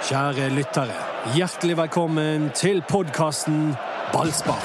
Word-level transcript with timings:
Kjære 0.00 0.46
lyttere, 0.56 0.94
hjertelig 1.36 1.74
velkommen 1.76 2.46
til 2.56 2.78
podkasten 2.88 3.74
Ballspar. 4.14 4.62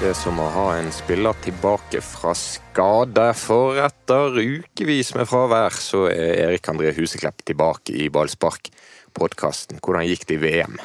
Det 0.00 0.08
er 0.08 0.16
som 0.16 0.40
å 0.40 0.46
ha 0.54 0.64
en 0.78 0.88
spiller 0.94 1.36
tilbake 1.44 2.00
fra 2.00 2.32
skade, 2.32 3.26
for 3.36 3.76
etter 3.84 4.38
ukevis 4.40 5.12
med 5.18 5.28
fravær, 5.28 5.76
så 5.76 6.06
er 6.08 6.46
Erik 6.46 6.70
André 6.72 6.94
Huseklepp 6.96 7.44
tilbake 7.44 7.92
i 7.92 8.08
Ballspark-podkasten. 8.14 9.82
Hvordan 9.84 10.08
gikk 10.08 10.24
det 10.30 10.38
i 10.38 10.42
VM? 10.46 10.80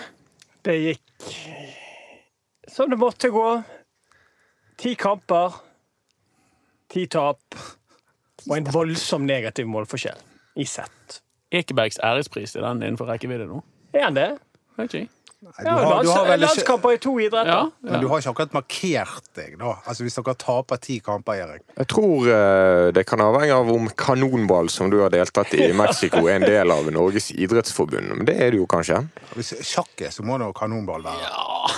Det 0.67 0.75
gikk 0.81 1.31
som 2.67 2.91
det 2.91 2.99
måtte 2.99 3.31
gå. 3.31 3.47
Ti 4.77 4.95
kamper, 4.99 5.57
ti 6.91 7.05
tap 7.11 7.57
og 8.49 8.55
en 8.57 8.69
voldsom 8.73 9.27
negativ 9.27 9.69
målforskjell 9.71 10.19
i 10.59 10.65
sett. 10.67 11.19
Ekebergs 11.53 11.99
ærespris, 12.03 12.55
er 12.57 12.65
den 12.65 12.81
innenfor 12.81 13.09
rekkevidde 13.09 13.47
nå? 13.49 13.61
Er 13.93 14.07
han 14.07 14.17
det? 14.17 14.31
Vet 14.77 14.95
ikke. 14.97 15.09
Ja, 15.43 15.63
du 15.63 15.69
har, 15.69 16.03
du 16.03 16.09
har 16.09 16.27
vel 16.27 16.39
landskamper 16.39 16.93
i 16.95 16.99
to 17.03 17.17
idretter. 17.19 17.51
Ja, 17.51 17.63
men 17.83 17.99
du 17.99 18.07
har 18.07 18.21
ikke 18.21 18.31
akkurat 18.31 18.53
markert 18.55 19.25
deg, 19.35 19.57
nå, 19.59 19.73
Altså 19.83 20.05
Hvis 20.05 20.15
dere 20.15 20.35
taper 20.39 20.79
ti 20.79 21.01
kamper, 21.03 21.41
Erik. 21.43 21.65
Jeg 21.75 21.89
tror 21.91 22.29
uh, 22.29 22.87
det 22.95 23.03
kan 23.09 23.21
avhenge 23.21 23.57
av 23.57 23.71
om 23.73 23.89
kanonball, 23.99 24.71
som 24.71 24.91
du 24.93 25.01
har 25.01 25.11
deltatt 25.11 25.51
i 25.57 25.65
i 25.67 25.73
Mexico, 25.75 26.23
er 26.29 26.39
en 26.39 26.47
del 26.47 26.71
av 26.71 26.87
Norges 26.95 27.31
idrettsforbund. 27.35 28.13
Men 28.21 28.29
det 28.29 28.37
er 28.39 28.55
det 28.55 28.61
jo 28.61 28.69
kanskje? 28.71 29.01
Hvis 29.35 29.51
sjakk 29.67 30.05
er, 30.07 30.15
så 30.15 30.23
må 30.23 30.39
det 30.39 30.47
jo 30.47 30.55
kanonball 30.55 31.03
være. 31.09 31.27
Ja. 31.27 31.75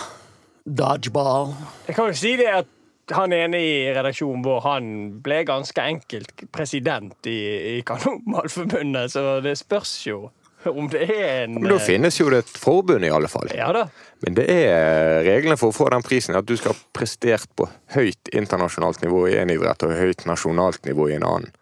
Dodgeball. 0.66 1.56
Jeg 1.90 1.98
kan 1.98 2.14
jo 2.14 2.22
si 2.22 2.36
det 2.38 2.52
at 2.54 2.70
han 3.14 3.34
ene 3.34 3.60
i 3.62 3.74
redaksjonen 3.94 4.42
vår 4.46 4.64
han 4.66 4.88
ble 5.26 5.44
ganske 5.46 5.82
enkelt 5.82 6.48
president 6.54 7.30
i, 7.30 7.40
i 7.76 7.84
Kanonmalforbundet, 7.86 9.14
så 9.14 9.40
det 9.46 9.58
spørs 9.60 9.94
jo 10.08 10.24
om 10.66 10.88
det 10.90 11.04
er 11.06 11.44
en 11.44 11.60
Men 11.60 11.76
da 11.76 11.78
finnes 11.78 12.16
jo 12.18 12.30
det 12.34 12.40
et 12.42 12.56
forbund, 12.58 13.06
i 13.06 13.12
alle 13.14 13.30
fall. 13.30 13.52
Ja 13.54 13.68
da. 13.76 13.84
Men 14.26 14.38
det 14.38 14.48
er 14.50 15.22
reglene 15.28 15.60
for 15.62 15.70
å 15.70 15.76
få 15.76 15.92
den 15.94 16.06
prisen 16.06 16.38
at 16.38 16.48
du 16.50 16.56
skal 16.58 16.74
ha 16.74 16.80
prestert 16.96 17.52
på 17.54 17.68
høyt 17.94 18.32
internasjonalt 18.34 19.04
nivå 19.06 19.28
i 19.30 19.38
en 19.42 19.54
idrett 19.54 19.86
og 19.86 19.94
høyt 19.94 20.26
nasjonalt 20.26 20.86
nivå 20.90 21.12
i 21.12 21.20
en 21.20 21.28
annen. 21.28 21.54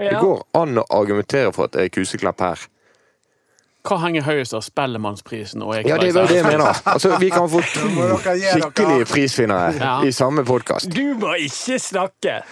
Det 0.00 0.16
går 0.16 0.38
an 0.56 0.80
å 0.80 0.86
argumentere 0.96 1.52
for 1.52 1.68
at 1.68 1.76
Erik 1.76 1.98
Huseklepp 2.00 2.40
her 2.40 2.62
Hva 3.88 3.96
henger 4.02 4.22
høyest 4.26 4.52
av 4.54 4.60
Spellemannsprisen 4.66 5.62
og 5.64 5.74
Ja, 5.88 5.96
det 5.96 6.10
er 6.10 6.16
vel 6.18 6.26
det 6.28 6.36
jeg 6.36 6.44
mener. 6.44 6.80
Altså, 6.84 7.14
vi 7.22 7.30
kan 7.32 7.46
få 7.48 7.62
to 7.74 8.18
skikkelige 8.20 9.06
prisvinnere 9.08 9.72
Ja. 9.78 9.94
i 10.04 10.12
samme 10.12 10.44
podkast. 10.44 10.90
Du 10.92 11.14
må 11.20 11.32
ikke 11.40 11.78
snakke! 11.80 12.42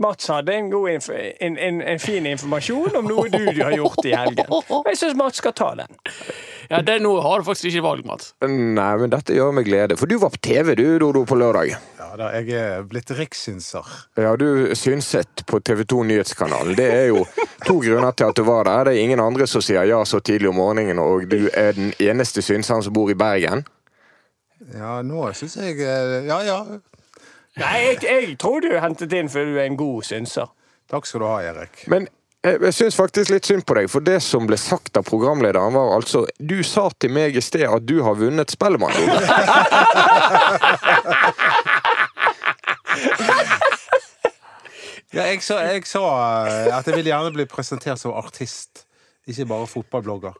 Mats 0.00 0.30
hadde 0.32 0.54
en, 0.56 0.70
god 0.72 0.90
inf 0.94 1.10
en, 1.12 1.58
en, 1.58 1.80
en 1.82 2.00
fin 2.00 2.26
informasjon 2.26 2.96
om 3.00 3.08
noe 3.10 3.28
du, 3.28 3.38
du 3.52 3.60
har 3.60 3.74
gjort 3.76 4.06
i 4.08 4.14
helgen. 4.16 4.48
Og 4.48 4.88
Jeg 4.88 5.00
syns 5.02 5.18
Mats 5.18 5.42
skal 5.42 5.52
ta 5.56 5.74
den. 5.82 6.00
Ja, 6.70 6.80
det 6.86 7.00
nå 7.02 7.12
har 7.20 7.40
du 7.42 7.48
faktisk 7.48 7.68
ikke 7.68 7.82
valg, 7.84 8.06
Mats. 8.06 8.32
Nei, 8.46 8.90
men 9.02 9.12
dette 9.12 9.34
gjør 9.36 9.52
meg 9.56 9.66
glede. 9.66 9.96
For 10.00 10.08
du 10.10 10.16
var 10.22 10.32
på 10.32 10.40
TV, 10.44 10.72
du, 10.78 10.84
Dodo, 11.02 11.24
på 11.28 11.36
lørdag. 11.38 11.74
Ja 12.00 12.10
da, 12.18 12.30
Jeg 12.38 12.54
er 12.56 12.86
blitt 12.88 13.10
rikssynser. 13.14 13.86
Ja, 14.18 14.36
du 14.38 14.70
synset 14.78 15.44
på 15.50 15.60
TV 15.66 15.84
2 15.84 16.02
Nyhetskanalen. 16.08 16.76
Det 16.78 16.86
er 16.90 17.04
jo 17.10 17.24
to 17.66 17.80
grunner 17.82 18.14
til 18.16 18.30
at 18.30 18.38
du 18.38 18.46
var 18.46 18.64
der. 18.70 18.88
Det 18.88 18.96
er 18.96 19.04
ingen 19.04 19.22
andre 19.22 19.46
som 19.50 19.62
sier 19.64 19.84
ja 19.90 20.00
så 20.06 20.22
tidlig 20.24 20.50
om 20.50 20.58
morgenen, 20.62 21.02
og 21.02 21.28
du 21.30 21.50
er 21.52 21.74
den 21.76 21.92
eneste 22.00 22.42
synseren 22.42 22.82
som 22.86 22.94
bor 22.96 23.10
i 23.12 23.18
Bergen. 23.18 23.66
Ja, 24.76 25.00
nå 25.02 25.24
syns 25.34 25.56
jeg 25.56 25.78
eh, 25.80 26.26
Ja 26.28 26.42
ja. 26.44 26.58
Nei, 27.58 27.76
jeg, 27.82 27.98
jeg 28.06 28.38
tror 28.38 28.62
du 28.62 28.70
hentet 28.78 29.12
inn 29.18 29.28
fordi 29.32 29.54
du 29.54 29.58
er 29.58 29.66
en 29.66 29.78
god 29.80 30.06
synser. 30.06 30.50
Takk 30.90 31.06
skal 31.06 31.22
du 31.22 31.26
ha, 31.26 31.36
Erik. 31.50 31.82
Men 31.90 32.06
jeg, 32.44 32.60
jeg 32.62 32.76
syns 32.76 32.96
faktisk 32.96 33.32
litt 33.34 33.48
synd 33.48 33.66
på 33.68 33.74
deg, 33.76 33.90
for 33.90 34.04
det 34.06 34.20
som 34.24 34.46
ble 34.48 34.56
sagt 34.60 34.96
av 34.96 35.04
programlederen, 35.08 35.74
var 35.76 35.96
altså 35.98 36.24
Du 36.38 36.62
sa 36.66 36.86
til 36.98 37.12
meg 37.14 37.36
i 37.36 37.42
sted 37.44 37.66
at 37.68 37.84
du 37.86 37.98
har 38.06 38.16
vunnet 38.18 38.54
Spellemann. 38.54 38.94
Ja, 45.10 45.24
jeg 45.26 45.40
sa, 45.42 45.56
jeg 45.66 45.82
sa 45.90 46.00
eh, 46.46 46.68
at 46.70 46.86
jeg 46.86 47.00
vil 47.00 47.08
gjerne 47.10 47.32
bli 47.34 47.42
presentert 47.50 47.98
som 47.98 48.14
artist, 48.14 48.84
ikke 49.26 49.48
bare 49.50 49.66
fotballblogger. 49.66 50.36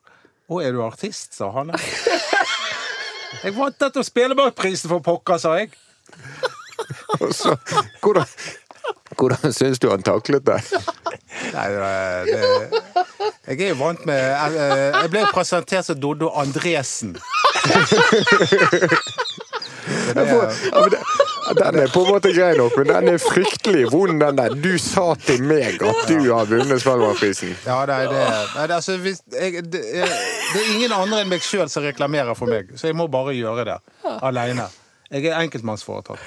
Å, 0.47 0.61
er 0.63 0.77
du 0.77 0.85
artist, 0.85 1.35
sa 1.35 1.51
han. 1.57 1.73
Jeg 3.41 3.55
vant 3.55 3.77
dette 3.79 4.03
Spellemannprisen 4.05 4.91
for 4.91 5.03
pokker, 5.07 5.39
sa 5.39 5.53
jeg. 5.61 5.71
Og 7.21 7.35
så, 7.37 7.57
hvordan 8.01 8.27
hvordan 9.19 9.53
syns 9.53 9.79
du 9.79 9.91
han 9.91 10.03
taklet 10.03 10.47
det? 10.47 10.59
Nei, 11.55 11.67
det, 11.73 12.31
det 12.31 13.59
Jeg 13.59 13.61
er 13.67 13.69
jo 13.73 13.79
vant 13.81 14.05
med 14.07 14.19
Jeg, 14.19 14.69
jeg 14.95 15.11
ble 15.13 15.25
presentert 15.35 15.89
som 15.89 15.99
Doddo 16.01 16.31
Andresen. 16.41 17.17
Det, 20.11 20.25
den 21.59 21.79
er 21.83 21.91
på 21.91 22.03
en 22.05 22.11
måte 22.13 22.31
grei 22.35 22.51
nok, 22.59 22.77
men 22.79 22.91
den 22.91 23.09
er 23.15 23.19
fryktelig 23.23 23.89
vond, 23.93 24.21
den 24.23 24.39
der. 24.39 24.55
Du 24.55 24.75
sa 24.79 25.15
til 25.27 25.43
meg 25.43 25.81
at 25.83 26.03
du 26.11 26.19
har 26.31 26.47
vunnet 26.51 26.83
Spellemannprisen. 26.83 27.57
ja, 27.67 27.79
det, 27.89 27.97
nei, 28.13 28.67
det, 28.67 28.77
altså, 28.77 28.97
hvis, 29.03 29.23
jeg, 29.35 29.65
det, 29.73 29.83
det 29.83 30.05
er 30.05 30.69
ingen 30.77 30.95
andre 30.95 31.25
enn 31.25 31.33
meg 31.33 31.43
sjøl 31.47 31.71
som 31.73 31.87
reklamerer 31.87 32.39
for 32.39 32.51
meg, 32.51 32.71
så 32.79 32.91
jeg 32.91 32.99
må 32.99 33.09
bare 33.11 33.35
gjøre 33.39 33.67
det 33.73 33.79
aleine. 34.21 34.69
Jeg 35.11 35.33
er 35.33 35.41
enkeltmannsforetak. 35.43 36.23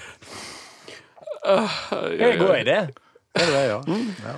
Det 1.43 2.21
er 2.21 2.31
en 2.33 2.39
god 2.39 2.57
idé. 2.61 2.79
Det 3.33 3.41
er 3.43 3.51
det, 3.51 3.63
ja. 3.67 3.79
ja. 4.27 4.35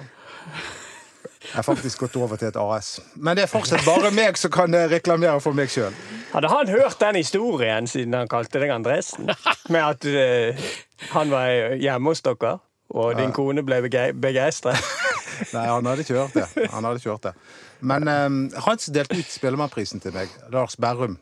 Jeg 1.45 1.55
har 1.59 1.63
faktisk 1.67 1.99
gått 1.99 2.15
over 2.17 2.39
til 2.41 2.47
et 2.49 2.57
AS. 2.57 2.99
Men 3.15 3.37
det 3.37 3.45
er 3.45 3.51
fortsatt 3.51 3.85
bare 3.85 4.09
meg 4.15 4.37
som 4.39 4.51
kan 4.51 4.73
eh, 4.73 4.87
reklamere 4.91 5.37
for 5.43 5.55
meg 5.55 5.69
sjøl. 5.71 5.93
Hadde 6.33 6.49
han 6.51 6.71
hørt 6.73 6.97
den 6.99 7.19
historien 7.19 7.87
siden 7.87 8.15
han 8.17 8.27
kalte 8.31 8.59
deg 8.63 8.73
Andresen? 8.73 9.29
Med 9.69 9.81
at 9.81 10.07
uh, 10.09 10.65
han 11.13 11.31
var 11.31 11.75
hjemme 11.79 12.11
hos 12.11 12.23
dere, 12.25 12.57
og 12.89 13.13
din 13.19 13.31
kone 13.35 13.63
ble 13.67 13.83
bege- 13.85 14.15
begeistret? 14.17 14.81
Nei, 15.55 15.67
han 15.69 15.85
hadde 15.85 16.03
ikke 16.03 16.17
hørt 16.17 16.35
det. 16.35 16.47
Han 16.73 16.83
hadde 16.87 16.99
ikke 17.03 17.13
hørt 17.13 17.29
det. 17.29 17.35
Men 17.85 18.09
um, 18.09 18.41
han 18.65 18.81
som 18.81 18.95
delte 18.95 19.19
ut 19.19 19.31
Spellemannprisen 19.31 20.01
til 20.03 20.15
meg, 20.15 20.31
Lars 20.51 20.75
Berrum, 20.81 21.19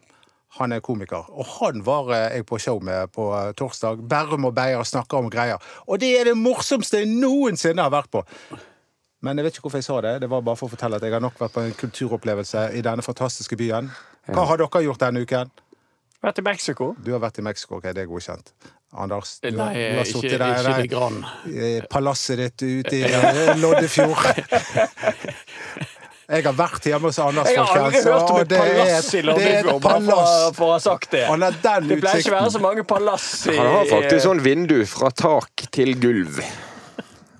han 0.59 0.75
er 0.75 0.83
komiker. 0.85 1.29
Og 1.33 1.47
han 1.59 1.81
var 1.85 2.11
eh, 2.13 2.37
jeg 2.37 2.45
på 2.49 2.59
show 2.61 2.81
med 2.83 3.11
på 3.15 3.29
eh, 3.37 3.53
torsdag. 3.57 4.03
Berrum 4.09 4.45
og 4.49 4.53
Beyer 4.57 4.83
snakker 4.85 5.23
om 5.23 5.31
greier. 5.33 5.61
Og 5.87 6.01
det 6.03 6.13
er 6.19 6.29
det 6.29 6.37
morsomste 6.37 7.01
jeg 7.01 7.09
noensinne 7.09 7.85
har 7.85 7.93
vært 7.93 8.11
på! 8.13 8.23
Men 9.23 9.39
jeg 9.39 9.45
vet 9.45 9.55
ikke 9.55 9.69
hvorfor 9.69 9.79
jeg 9.79 9.87
sa 9.87 9.99
det. 10.03 10.13
Det 10.25 10.29
var 10.29 10.43
bare 10.43 10.59
for 10.59 10.67
å 10.67 10.73
fortelle 10.73 10.99
at 10.99 11.05
jeg 11.05 11.15
har 11.15 11.23
nok 11.23 11.37
vært 11.39 11.53
på 11.55 11.61
en 11.63 11.75
kulturopplevelse 11.79 12.65
i 12.75 12.81
denne 12.83 13.05
fantastiske 13.05 13.55
byen. 13.55 13.87
Hva 14.27 14.43
har 14.49 14.59
dere 14.59 14.81
gjort 14.83 15.05
denne 15.05 15.23
uken? 15.23 15.51
Vært 16.23 16.39
i 16.39 16.43
Mexico? 16.43 16.93
Du 17.03 17.13
har 17.15 17.23
vært 17.23 17.39
i 17.39 17.43
Mexico, 17.43 17.79
ok, 17.79 17.89
det 17.95 18.03
er 18.03 18.09
godkjent. 18.11 18.51
Anders, 18.93 19.39
du, 19.41 19.49
Nei, 19.57 19.71
du 19.73 19.97
har 19.97 20.05
sittet 20.05 20.37
der, 20.37 21.15
i 21.49 21.71
palasset 21.89 22.37
ditt 22.37 22.61
ute 22.61 22.99
i 22.99 23.01
eh, 23.07 23.55
Loddefjord. 23.57 24.27
Jeg 26.23 26.45
har 26.45 26.55
vært 26.55 26.85
hjemme 26.87 27.09
hos 27.09 27.17
Anders, 27.19 27.49
Jeg 27.51 27.59
har 27.59 27.79
aldri 27.83 28.01
hørt 28.05 28.29
om 28.31 28.37
et 28.39 28.53
palass 28.53 29.07
i 29.13 29.23
Loddefjord, 29.27 29.79
bare 29.83 30.19
for, 30.55 30.67
å 30.69 30.71
ha 30.71 30.81
sagt 30.83 31.11
det. 31.11 31.25
Den 31.27 31.89
Det 31.89 31.97
pleier 31.99 32.23
ikke 32.23 32.31
å 32.31 32.37
være 32.37 32.53
så 32.53 32.61
mange 32.63 32.85
palass 32.87 33.25
i 33.51 33.57
Han 33.57 33.71
har 33.73 33.89
faktisk 33.91 34.23
sånn 34.27 34.43
vindu 34.45 34.77
fra 34.87 35.11
tak 35.11 35.65
til 35.75 35.97
gulv. 35.99 36.39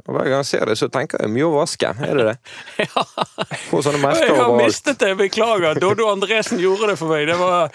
Og 0.04 0.18
Hver 0.18 0.28
gang 0.28 0.42
jeg 0.42 0.50
ser 0.50 0.68
det, 0.68 0.76
så 0.76 0.90
tenker 0.92 1.24
jeg 1.24 1.32
mye 1.32 1.46
å 1.48 1.54
vaske. 1.56 1.94
Er 2.04 2.18
det 2.20 2.26
det? 2.28 2.36
ja. 2.84 3.04
sånne 3.72 4.16
Jeg 4.20 4.36
har 4.36 4.56
mistet 4.60 5.00
det, 5.00 5.14
beklager. 5.22 5.80
Dodo 5.80 6.10
Andresen 6.12 6.60
gjorde 6.60 6.92
det 6.92 6.98
for 7.00 7.14
meg. 7.14 7.30
Det 7.32 7.38
var, 7.40 7.72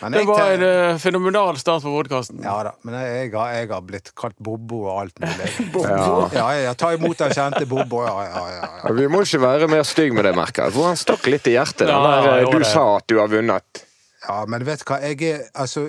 det 0.00 0.24
var 0.28 0.50
en 0.54 0.62
eh, 0.62 0.98
fenomenal 0.98 1.58
start 1.60 1.82
på 1.82 1.92
podkasten. 1.92 2.40
ja 2.44 2.54
da, 2.64 2.72
men 2.86 2.96
jeg, 2.96 3.10
jeg, 3.18 3.34
har, 3.34 3.52
jeg 3.58 3.68
har 3.72 3.84
blitt 3.84 4.10
kalt 4.16 4.38
Bobbo 4.40 4.84
og 4.86 5.02
alt 5.02 5.20
mulig. 5.20 5.50
Ja. 5.90 6.30
Ja, 6.34 6.46
ja, 6.56 6.72
ta 6.78 6.92
imot 6.94 7.18
den 7.18 7.34
kjente 7.34 7.66
Bobbo. 7.68 8.02
Ja, 8.06 8.16
ja, 8.24 8.42
ja, 8.54 8.72
ja. 8.84 8.94
Vi 8.96 9.06
må 9.10 9.22
ikke 9.26 9.42
være 9.42 9.68
mer 9.70 9.84
stygg 9.86 10.14
med 10.16 10.24
det, 10.28 10.34
merker 10.36 10.68
jeg. 10.68 10.76
For 10.76 10.90
han 10.90 10.98
stakk 11.00 11.28
litt 11.32 11.48
i 11.50 11.56
hjertet. 11.56 11.86
Den 11.86 11.94
Ja, 11.94 12.02
der, 12.24 12.40
jeg 12.40 12.48
eh, 12.48 12.58
du 12.58 12.68
sa 12.68 12.84
at 12.96 13.08
du 13.10 13.18
har 13.20 13.30
vunnet. 13.32 13.84
Ja, 14.20 14.44
men 14.48 14.64
vet 14.68 14.82
du 14.82 14.90
hva, 14.90 14.98
jeg 15.00 15.16
er 15.24 15.46
altså, 15.56 15.80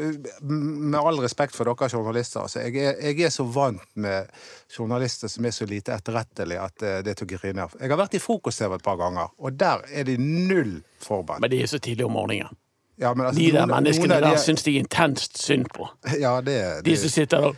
Med 0.47 0.95
all 1.01 1.19
respekt 1.19 1.55
for 1.57 1.67
dere 1.67 1.89
journalister, 1.91 2.45
altså, 2.45 2.61
jeg, 2.63 2.77
er, 2.79 3.01
jeg 3.09 3.27
er 3.27 3.33
så 3.33 3.43
vant 3.43 3.83
med 3.99 4.29
journalister 4.71 5.27
som 5.31 5.45
er 5.45 5.55
så 5.55 5.67
lite 5.67 5.91
etterrettelige 5.97 6.63
at 6.63 6.85
eh, 6.87 6.99
det 7.03 7.11
er 7.13 7.19
til 7.19 7.27
å 7.27 7.31
grine 7.33 7.67
av. 7.67 7.75
Jeg 7.79 7.91
har 7.91 7.99
vært 7.99 8.15
i 8.15 8.23
frokost-TV 8.23 8.77
et 8.77 8.85
par 8.85 8.99
ganger, 9.01 9.33
og 9.37 9.59
der 9.59 9.83
er 9.91 10.07
de 10.07 10.15
null 10.21 10.77
forberedt. 11.03 11.43
Men 11.43 11.51
det 11.51 11.63
er 11.65 11.71
så 11.73 11.81
tidlig 11.83 12.07
om 12.07 12.15
morgenen. 12.15 12.60
Ja, 13.01 13.13
men 13.17 13.25
altså, 13.25 13.39
De 13.39 13.45
der 13.51 13.57
noen- 13.65 13.67
noen 13.67 13.83
menneskene 13.83 14.13
av 14.13 14.21
de- 14.21 14.29
der 14.29 14.37
syns 14.43 14.63
de 14.63 14.71
intenst 14.77 15.37
synd 15.41 15.65
på. 15.73 15.87
Ja, 16.21 16.35
det, 16.45 16.57
De 16.85 16.93
som 17.01 17.09
sitter 17.09 17.41
der 17.41 17.55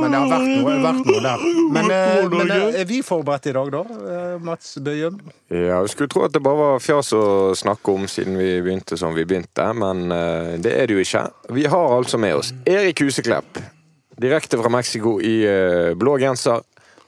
Men 0.00 0.10
det 0.14 0.18
har 0.20 0.30
vært 0.30 0.46
noe, 0.62 0.76
vært 0.86 1.02
noe 1.06 1.20
der. 1.26 1.44
Men, 1.76 1.90
eh, 1.90 2.28
men 2.32 2.50
eh, 2.54 2.80
er 2.80 2.84
vi 2.88 3.02
forberedt 3.04 3.46
i 3.50 3.52
dag, 3.52 3.70
da? 3.74 3.82
eh, 3.82 4.38
Mats 4.46 4.78
Bøyum? 4.80 5.18
Ja, 5.50 5.82
jeg 5.82 5.90
skulle 5.92 6.08
tro 6.08 6.24
at 6.24 6.32
det 6.32 6.42
bare 6.42 6.56
var 6.56 6.78
fjas 6.80 7.12
å 7.12 7.52
snakke 7.56 7.92
om 7.94 8.06
siden 8.10 8.38
vi 8.40 8.48
begynte 8.64 8.96
som 8.98 9.12
vi 9.14 9.24
begynte, 9.28 9.68
men 9.76 10.08
det 10.62 10.72
er 10.72 10.86
det 10.86 10.96
jo 10.96 11.02
ikke. 11.04 11.26
Vi 11.52 11.64
har 11.68 11.88
altså 11.98 12.18
med 12.18 12.34
oss 12.38 12.52
Erik 12.66 13.00
Huseklepp, 13.04 13.60
direkte 14.18 14.56
fra 14.60 14.72
Mexico 14.72 15.18
i 15.20 15.36
blå 15.94 16.16
genser. 16.18 16.62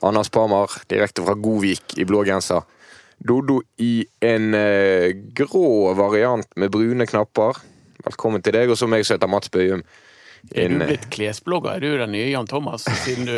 Anders 0.05 0.29
Parmar 0.29 0.69
direkte 0.87 1.25
fra 1.25 1.33
Godvik 1.35 1.97
i 1.97 2.05
blå 2.05 2.21
genser. 2.23 2.61
Dodo 3.19 3.61
i 3.77 4.05
en 4.23 4.53
eh, 4.55 5.11
grå 5.35 5.93
variant 5.93 6.47
med 6.55 6.71
brune 6.71 7.07
knapper. 7.07 7.57
Velkommen 8.05 8.43
til 8.43 8.55
deg, 8.55 8.71
og 8.71 8.79
så 8.79 8.87
meg 8.87 9.03
som 9.03 9.17
heter 9.17 9.31
Mats 9.31 9.51
Bøyum. 9.51 9.83
Er 10.55 10.71
du 10.71 10.77
eh, 10.79 10.85
blitt 10.87 11.07
klesblogger? 11.11 11.75
Er 11.75 11.83
du 11.83 11.97
den 11.99 12.13
nye 12.15 12.29
Jan 12.31 12.47
Thomas? 12.47 12.85
Siden 13.03 13.27
du 13.27 13.35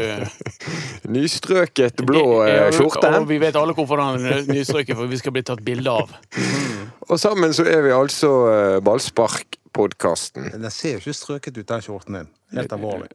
nystrøket 1.15 2.03
blå 2.05 2.43
eh, 2.45 2.67
skjorte. 2.75 3.09
Og 3.17 3.25
vi 3.31 3.39
vet 3.41 3.57
alle 3.57 3.73
hvorfor 3.77 4.03
han 4.03 4.21
er 4.21 4.45
nystrøket, 4.49 4.93
for 4.99 5.09
vi 5.09 5.19
skal 5.21 5.35
bli 5.35 5.43
tatt 5.49 5.63
bilde 5.65 5.95
av. 6.03 6.13
Og 7.09 7.17
sammen 7.19 7.55
så 7.57 7.65
er 7.65 7.81
vi 7.87 7.95
altså 7.95 8.31
eh, 8.51 8.77
Ballspark-podkasten. 8.85 10.53
Den 10.53 10.69
ser 10.73 10.99
jo 10.99 11.03
ikke 11.03 11.17
strøket 11.17 11.57
ut, 11.57 11.67
den 11.73 11.85
skjorten 11.87 12.21
din. 12.21 12.31
Helt 12.53 12.77
alvorlig. 12.77 13.09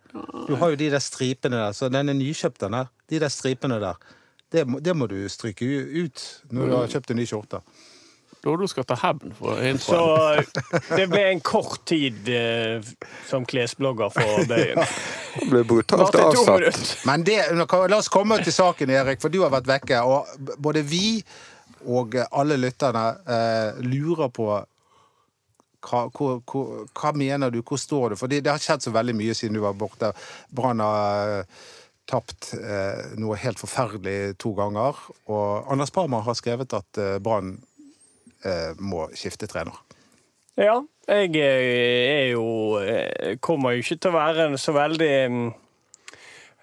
Du 0.49 0.57
har 0.59 0.75
jo 0.75 0.83
de 0.83 0.91
der 0.97 1.05
stripene 1.05 1.63
der, 1.63 1.77
så 1.77 1.93
den 1.93 2.11
er 2.11 2.19
nykjøpt, 2.19 2.61
den 2.67 2.81
der. 2.81 2.93
De 3.13 3.23
der 3.23 3.31
stripene 3.31 3.79
der. 3.83 4.03
Det 4.57 4.65
må, 4.69 4.81
det 4.81 4.97
må 4.97 5.09
du 5.11 5.19
stryke 5.29 5.67
ut 5.67 6.25
når 6.55 6.71
du 6.71 6.77
har 6.79 6.97
kjøpt 6.97 7.13
en 7.13 7.21
ny 7.21 7.29
skjorte. 7.29 7.61
Dodo 8.47 8.69
skal 8.71 8.85
ta 8.87 8.95
hevn 9.01 9.33
for 9.35 9.59
Så 9.83 10.01
det 10.95 11.09
ble 11.11 11.23
en 11.33 11.41
kort 11.43 11.83
tid 11.89 12.29
eh, 12.31 12.85
som 13.27 13.47
klesblogger 13.49 14.13
for 14.15 14.45
Bøyen. 14.51 14.79
Det 15.35 15.49
ble 15.51 15.65
brutalt 15.67 16.15
avsatt. 16.21 16.95
Men 17.09 17.27
det, 17.27 17.41
la 17.59 17.99
oss 17.99 18.11
komme 18.13 18.39
til 18.45 18.55
saken, 18.55 18.93
Erik, 18.95 19.21
for 19.23 19.35
du 19.35 19.41
har 19.43 19.51
vært 19.55 19.67
vekke. 19.73 19.99
Og 20.07 20.55
både 20.63 20.85
vi 20.87 21.19
og 21.87 22.15
alle 22.31 22.59
lytterne 22.61 23.05
eh, 23.27 23.83
lurer 23.83 24.31
på 24.35 24.49
hva, 25.87 26.01
hvor, 26.11 26.41
hvor, 26.47 26.87
hva 26.97 27.13
mener 27.15 27.51
du, 27.51 27.61
hvor 27.67 27.79
står 27.79 28.15
du? 28.15 28.21
For 28.21 28.31
det, 28.31 28.45
det 28.47 28.55
har 28.55 28.63
skjedd 28.63 28.87
så 28.87 28.95
veldig 28.95 29.15
mye 29.19 29.35
siden 29.39 29.59
du 29.59 29.63
var 29.63 29.77
borte. 29.79 30.13
Brann 30.55 30.83
har 30.83 31.35
eh, 31.41 31.67
tapt 32.07 32.53
eh, 32.57 33.17
noe 33.21 33.39
helt 33.41 33.61
forferdelig 33.61 34.37
to 34.43 34.53
ganger. 34.57 34.99
Og 35.31 35.73
Anders 35.73 35.93
Parma 35.95 36.23
har 36.27 36.39
skrevet 36.39 36.75
at 36.77 37.01
eh, 37.03 37.19
Brann 37.23 37.57
eh, 38.47 38.73
må 38.79 39.09
skifte 39.17 39.49
trener. 39.51 39.79
Ja, 40.57 40.79
jeg 41.07 41.37
eh, 41.37 42.25
er 42.25 42.29
jo 42.33 42.79
eh, 42.81 43.37
Kommer 43.45 43.75
jo 43.75 43.83
ikke 43.83 43.99
til 44.01 44.15
å 44.15 44.17
være 44.17 44.47
så 44.61 44.73
veldig 44.77 45.13
mm, 45.31 45.49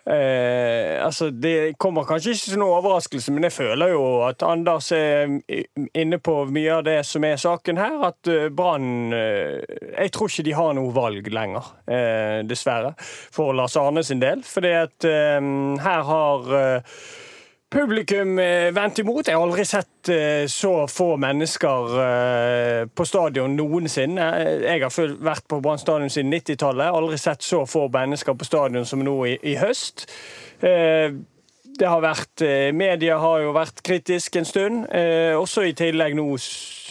eh, 0.09 0.99
altså 1.05 1.29
Det 1.31 1.75
kommer 1.81 2.07
kanskje 2.07 2.33
ikke 2.33 2.51
som 2.51 2.61
noen 2.61 2.77
overraskelse, 2.79 3.33
men 3.33 3.47
jeg 3.47 3.55
føler 3.55 3.93
jo 3.93 4.03
at 4.27 4.43
Anders 4.47 4.91
er 4.95 5.31
inne 5.93 6.19
på 6.23 6.37
mye 6.51 6.77
av 6.79 6.85
det 6.87 6.99
som 7.07 7.25
er 7.27 7.41
saken 7.41 7.81
her. 7.81 7.99
At 8.09 8.31
eh, 8.31 8.49
Brann 8.53 9.13
eh, 9.15 9.59
Jeg 9.97 10.13
tror 10.15 10.31
ikke 10.31 10.47
de 10.49 10.55
har 10.59 10.73
noe 10.77 10.93
valg 10.95 11.27
lenger, 11.33 11.73
eh, 11.87 12.39
dessverre, 12.47 12.95
for 12.99 13.55
Lars 13.57 13.77
Arne 13.79 14.03
sin 14.05 14.23
del. 14.23 14.43
Fordi 14.47 14.73
at 14.83 15.09
eh, 15.09 15.51
her 15.87 16.09
har 16.09 16.57
eh, 16.59 16.97
Publikum 17.73 18.37
vendte 18.75 19.01
imot. 19.01 19.25
Jeg 19.25 19.33
har 19.33 19.43
aldri 19.47 19.63
sett 19.65 20.09
eh, 20.13 20.43
så 20.51 20.85
få 20.91 21.15
mennesker 21.17 21.95
eh, 22.03 22.81
på 22.85 23.05
stadion 23.09 23.55
noensinne. 23.57 24.27
Jeg 24.61 24.83
har 24.83 24.93
vært 25.25 25.47
på 25.49 25.57
Brann 25.63 25.81
stadion 25.81 26.13
siden 26.13 26.29
90-tallet. 26.35 26.93
Aldri 26.93 27.17
sett 27.17 27.41
så 27.41 27.63
få 27.65 27.87
mennesker 27.93 28.37
på 28.37 28.45
stadion 28.45 28.85
som 28.85 29.01
nå 29.01 29.15
i, 29.25 29.55
høst. 29.57 30.05
Eh, 30.61 31.17
det 31.79 31.89
har 31.89 32.03
vært, 32.05 32.41
eh, 32.45 32.69
Media 32.77 33.17
har 33.17 33.41
jo 33.41 33.55
vært 33.57 33.81
kritisk 33.81 34.35
en 34.37 34.45
stund. 34.45 34.85
Eh, 34.93 35.33
også 35.33 35.65
i 35.65 35.73
tillegg 35.73 36.13
nå 36.13 36.27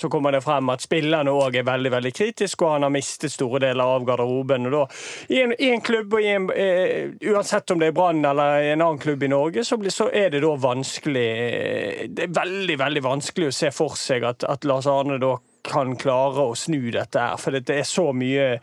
så 0.02 0.10
kommer 0.10 0.34
det 0.34 0.42
frem 0.42 0.70
at 0.72 0.82
spillerne 0.82 1.30
òg 1.30 1.60
er 1.60 1.66
veldig 1.66 1.92
veldig 1.94 2.12
kritiske, 2.16 2.64
og 2.66 2.76
han 2.76 2.86
har 2.86 2.92
mistet 2.94 3.32
store 3.32 3.60
deler 3.62 3.94
av 3.94 4.06
garderoben. 4.08 4.66
og 4.66 4.74
da, 4.74 4.82
I 5.30 5.42
en, 5.44 5.54
i 5.58 5.70
en 5.70 5.84
klubb, 5.84 6.16
og 6.18 6.26
en, 6.26 6.48
eh, 6.56 7.14
uansett 7.30 7.70
om 7.70 7.82
det 7.82 7.92
er 7.92 7.96
Brann 7.96 8.24
eller 8.26 8.72
en 8.72 8.82
annen 8.82 9.00
klubb 9.02 9.22
i 9.22 9.30
Norge, 9.30 9.64
så, 9.64 9.78
blir, 9.78 9.94
så 9.94 10.08
er 10.10 10.32
det 10.34 10.42
da 10.42 10.52
vanskelig 10.58 11.28
eh, 11.30 12.02
Det 12.10 12.26
er 12.26 12.34
veldig, 12.34 12.78
veldig 12.82 13.04
vanskelig 13.06 13.52
å 13.52 13.56
se 13.62 13.70
for 13.74 13.96
seg 14.00 14.26
at, 14.26 14.46
at 14.48 14.66
Lars 14.68 14.90
Arne 14.90 15.20
da 15.22 15.36
kan 15.62 15.94
klare 15.96 16.50
å 16.50 16.58
snu 16.58 16.90
dette 16.90 17.22
her. 17.22 17.38
For 17.38 17.54
det 17.54 17.78
er 17.78 17.86
så 17.86 18.10
mye 18.16 18.56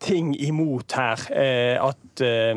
ting 0.00 0.34
imot 0.40 0.92
her. 0.96 1.20
Eh, 1.30 1.86
at, 1.88 2.20
eh, 2.20 2.56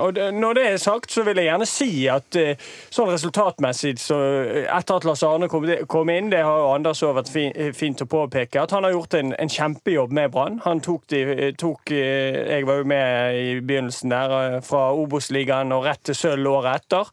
og 0.00 0.18
når 0.32 0.58
det 0.58 0.64
er 0.70 0.76
sagt, 0.76 1.12
så 1.12 1.22
vil 1.22 1.38
jeg 1.38 1.48
gjerne 1.48 1.68
si 1.68 1.88
at 2.10 2.38
eh, 2.40 2.60
sånn 2.94 3.10
resultatmessig 3.12 3.94
så 4.02 4.18
Etter 4.64 4.98
at 4.98 5.06
Lars 5.06 5.22
Arne 5.26 5.48
kom, 5.48 6.10
inn, 6.10 6.30
det 6.32 6.42
har 6.44 6.60
jo 6.60 6.72
Anders 6.74 7.02
også 7.02 7.14
vært 7.16 7.74
fint 7.76 8.02
å 8.02 8.08
påpeke, 8.10 8.62
at 8.62 8.74
han 8.74 8.86
har 8.86 8.94
gjort 8.94 9.16
en, 9.18 9.34
en 9.38 9.50
kjempejobb 9.50 10.14
med 10.14 10.32
Brann. 10.34 10.60
Han 10.64 10.82
tok, 10.84 11.06
de, 11.12 11.52
tok 11.60 11.92
Jeg 11.94 12.66
var 12.66 12.80
jo 12.80 12.88
med 12.88 13.38
i 13.38 13.58
begynnelsen 13.60 14.14
der, 14.14 14.60
fra 14.66 14.88
Obos-ligaen 14.96 15.74
og 15.74 15.86
rett 15.88 16.02
til 16.08 16.18
sølv 16.18 16.56
året 16.58 16.84
etter. 16.84 17.12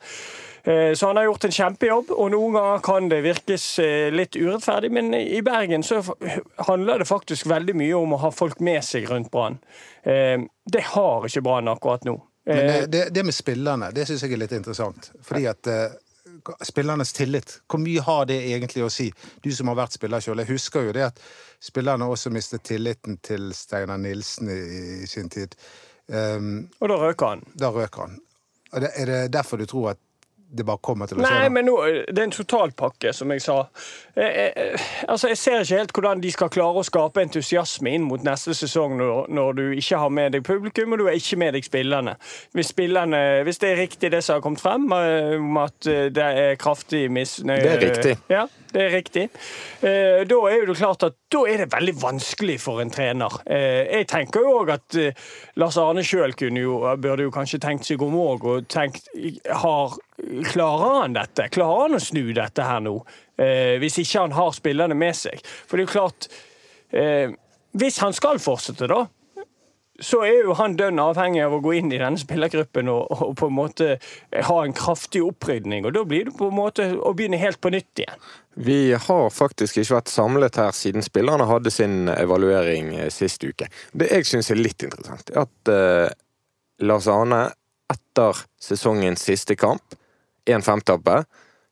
Eh, 0.64 0.94
Så 0.94 1.08
han 1.08 1.18
har 1.18 1.24
gjort 1.26 1.44
en 1.48 1.52
kjempejobb, 1.52 2.12
og 2.12 2.32
noen 2.32 2.54
ganger 2.54 2.84
kan 2.86 3.10
det 3.10 3.22
virkes 3.26 3.66
eh, 3.80 4.12
litt 4.14 4.36
urettferdig, 4.36 4.92
men 4.92 5.14
i 5.14 5.42
Bergen 5.42 5.84
så 5.84 6.02
handler 6.68 7.00
det 7.02 7.08
faktisk 7.10 7.46
veldig 7.50 7.76
mye 7.76 7.96
om 7.98 8.14
å 8.14 8.22
ha 8.22 8.32
folk 8.32 8.60
med 8.60 8.84
seg 8.86 9.10
rundt 9.10 9.32
Brann. 9.32 9.58
Eh, 10.04 10.38
Det 10.72 10.84
har 10.94 11.26
ikke 11.26 11.42
Brann 11.42 11.68
akkurat 11.68 12.06
nå. 12.06 12.20
Men 12.46 12.90
det, 12.92 13.10
det 13.14 13.24
med 13.24 13.34
spillerne, 13.34 13.92
det 13.94 14.08
syns 14.10 14.24
jeg 14.26 14.34
er 14.34 14.40
litt 14.42 14.52
interessant. 14.58 15.12
Fordi 15.22 15.46
at 15.48 15.68
Spillernes 16.66 17.14
tillit, 17.14 17.60
hvor 17.70 17.78
mye 17.82 18.02
har 18.02 18.26
det 18.26 18.40
egentlig 18.50 18.82
å 18.86 18.90
si? 18.90 19.12
Du 19.44 19.52
som 19.54 19.70
har 19.70 19.78
vært 19.78 19.94
spiller 19.98 20.24
sjøl, 20.24 20.42
jeg 20.42 20.50
husker 20.50 20.88
jo 20.88 20.94
det 20.96 21.04
at 21.12 21.20
spillerne 21.62 22.08
også 22.10 22.32
mistet 22.34 22.64
tilliten 22.66 23.20
til 23.22 23.52
Steinar 23.54 24.00
Nilsen 24.02 24.50
i, 24.50 24.58
i 25.04 25.08
sin 25.10 25.30
tid. 25.30 25.54
Um, 26.10 26.70
Og 26.82 26.90
da 26.90 26.98
røker 27.04 27.36
han. 27.36 27.44
da 27.54 27.70
røk 27.76 28.00
han. 28.02 28.18
Det, 28.74 28.90
er 28.96 29.06
det 29.12 29.20
derfor 29.36 29.62
du 29.62 29.68
tror 29.70 29.92
at 29.94 30.02
det 30.52 30.66
bare 30.68 30.82
kommer 30.84 31.08
til 31.08 31.20
å 31.20 31.24
skje? 31.24 31.32
Nei, 31.32 31.50
men 31.54 31.68
nå, 31.70 31.76
det 32.08 32.18
er 32.18 32.28
en 32.28 32.34
totalpakke, 32.36 33.14
som 33.16 33.32
jeg 33.32 33.44
sa. 33.44 33.58
Jeg, 34.16 34.32
jeg, 34.36 34.80
altså, 35.08 35.30
Jeg 35.32 35.40
ser 35.40 35.64
ikke 35.64 35.80
helt 35.80 35.94
hvordan 35.96 36.24
de 36.24 36.32
skal 36.36 36.52
klare 36.52 36.82
å 36.82 36.86
skape 36.86 37.24
entusiasme 37.24 37.94
inn 37.96 38.08
mot 38.08 38.24
neste 38.26 38.56
sesong 38.58 38.98
når, 39.00 39.30
når 39.32 39.54
du 39.60 39.64
ikke 39.80 40.02
har 40.04 40.12
med 40.12 40.36
deg 40.36 40.44
publikum 40.48 40.92
og 40.92 41.02
du 41.02 41.06
har 41.08 41.16
ikke 41.16 41.40
med 41.40 41.56
deg 41.56 41.68
spillerne. 41.68 42.18
Hvis, 42.58 42.74
spillerne, 42.76 43.22
hvis 43.48 43.62
det 43.64 43.72
er 43.72 43.80
riktig 43.80 44.12
det 44.12 44.24
som 44.26 44.38
har 44.38 44.44
kommet 44.44 44.64
frem, 44.64 44.90
eh, 44.98 45.38
om 45.40 45.62
at 45.64 45.88
eh, 45.88 46.10
det 46.12 46.28
er 46.44 46.60
kraftig 46.60 47.06
misnøye 47.14 47.62
Det 47.62 47.72
er 47.72 47.86
riktig. 47.86 48.18
Ja, 48.32 48.46
det 48.76 48.82
er 48.86 48.94
riktig. 48.96 49.24
Eh, 49.84 50.22
Da 50.30 50.38
er 50.52 50.66
det 50.68 50.78
klart 50.80 51.04
at 51.08 51.16
da 51.32 51.42
er 51.50 51.64
det 51.64 51.70
veldig 51.74 51.94
vanskelig 52.02 52.58
for 52.64 52.82
en 52.84 52.92
trener. 52.94 53.36
Eh, 53.46 53.88
Jeg 54.00 54.08
tenker 54.12 54.46
jo 54.46 54.54
òg 54.62 54.72
at 54.76 54.96
eh, 55.00 55.14
Lars 55.60 55.78
Arne 55.82 56.04
sjøl 56.06 56.34
burde 56.36 57.26
jo 57.28 57.32
kanskje 57.34 57.60
tenkt 57.64 57.86
seg 57.90 58.02
om 58.02 58.16
òg, 58.16 58.46
og 58.46 58.68
tenkt 58.72 59.10
Klarer 60.54 61.02
han 61.02 61.16
dette? 61.18 61.48
Klarer 61.50 61.88
han 61.88 61.98
å 61.98 62.02
snu 62.04 62.28
dette 62.38 62.64
her 62.66 62.80
nå? 62.84 62.96
Eh, 63.38 63.78
Hvis 63.82 63.98
ikke 64.04 64.22
han 64.28 64.36
har 64.38 64.52
spillerne 64.54 64.96
med 64.98 65.16
seg. 65.18 65.42
For 65.66 65.78
det 65.78 65.84
er 65.84 65.88
jo 65.88 65.96
klart 65.96 66.28
eh, 66.94 67.34
Hvis 67.78 67.98
han 68.04 68.14
skal 68.14 68.40
fortsette, 68.44 68.88
da, 68.92 69.06
så 70.00 70.22
er 70.26 70.46
jo 70.46 70.56
han 70.58 70.78
dønn 70.80 71.00
avhengig 71.02 71.44
av 71.46 71.54
å 71.58 71.62
gå 71.64 71.74
inn 71.78 71.92
i 71.92 72.00
denne 72.00 72.20
spillergruppen 72.20 72.90
og, 72.90 73.12
og 73.12 73.34
på 73.38 73.50
en 73.52 73.58
måte 73.58 73.90
ha 74.48 74.58
en 74.64 74.76
kraftig 74.78 75.22
opprydning. 75.26 75.86
Og 75.86 75.94
da 75.98 76.06
blir 76.08 76.30
det 76.30 76.36
på 76.40 76.48
en 76.50 76.58
måte 76.58 76.88
å 76.96 77.12
begynne 77.18 77.42
helt 77.42 77.62
på 77.62 77.74
nytt 77.74 78.04
igjen. 78.04 78.24
Vi 78.56 78.94
har 78.94 79.30
faktisk 79.32 79.78
ikke 79.80 80.00
vært 80.00 80.12
samlet 80.12 80.58
her 80.60 80.74
siden 80.76 81.06
spillerne 81.06 81.48
hadde 81.48 81.72
sin 81.72 82.10
evaluering 82.12 82.96
eh, 82.98 83.12
sist 83.14 83.44
uke. 83.46 83.70
Det 83.94 84.10
jeg 84.12 84.28
syns 84.28 84.52
er 84.52 84.60
litt 84.60 84.84
interessant, 84.88 85.32
er 85.32 85.46
at 85.46 85.72
eh, 85.72 86.18
Lars 86.84 87.08
Arne 87.12 87.46
etter 87.92 88.44
sesongens 88.62 89.24
siste 89.28 89.56
kamp, 89.60 89.96
1-5-tabbe, 90.50 91.22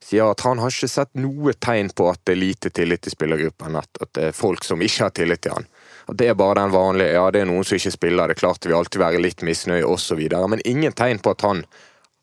sier 0.04 0.30
at 0.30 0.40
han 0.46 0.60
har 0.62 0.72
ikke 0.72 0.88
sett 0.88 1.10
noe 1.20 1.52
tegn 1.60 1.90
på 1.96 2.08
at 2.08 2.22
det 2.24 2.32
er 2.32 2.40
lite 2.40 2.72
tillit 2.72 3.02
til 3.04 3.12
spillergruppen, 3.12 3.76
at 3.76 4.00
det 4.16 4.30
er 4.30 4.36
folk 4.36 4.64
som 4.64 4.80
ikke 4.84 5.08
har 5.08 5.14
tillit 5.16 5.42
til 5.44 5.58
han. 5.58 5.68
At 6.10 6.18
det 6.18 6.32
er 6.32 6.38
bare 6.38 6.58
den 6.58 6.72
vanlige 6.74 7.14
Ja, 7.14 7.28
det 7.30 7.44
er 7.44 7.50
noen 7.50 7.66
som 7.66 7.78
ikke 7.78 7.94
spiller, 7.94 8.26
det 8.26 8.34
er 8.34 8.42
klart 8.42 8.60
det 8.60 8.72
vil 8.72 8.80
alltid 8.80 9.02
være 9.02 9.22
litt 9.22 9.44
misnøye 9.46 9.86
osv., 9.86 10.20
men 10.50 10.62
ingen 10.66 10.94
tegn 10.96 11.22
på 11.22 11.34
at 11.36 11.44
han 11.46 11.64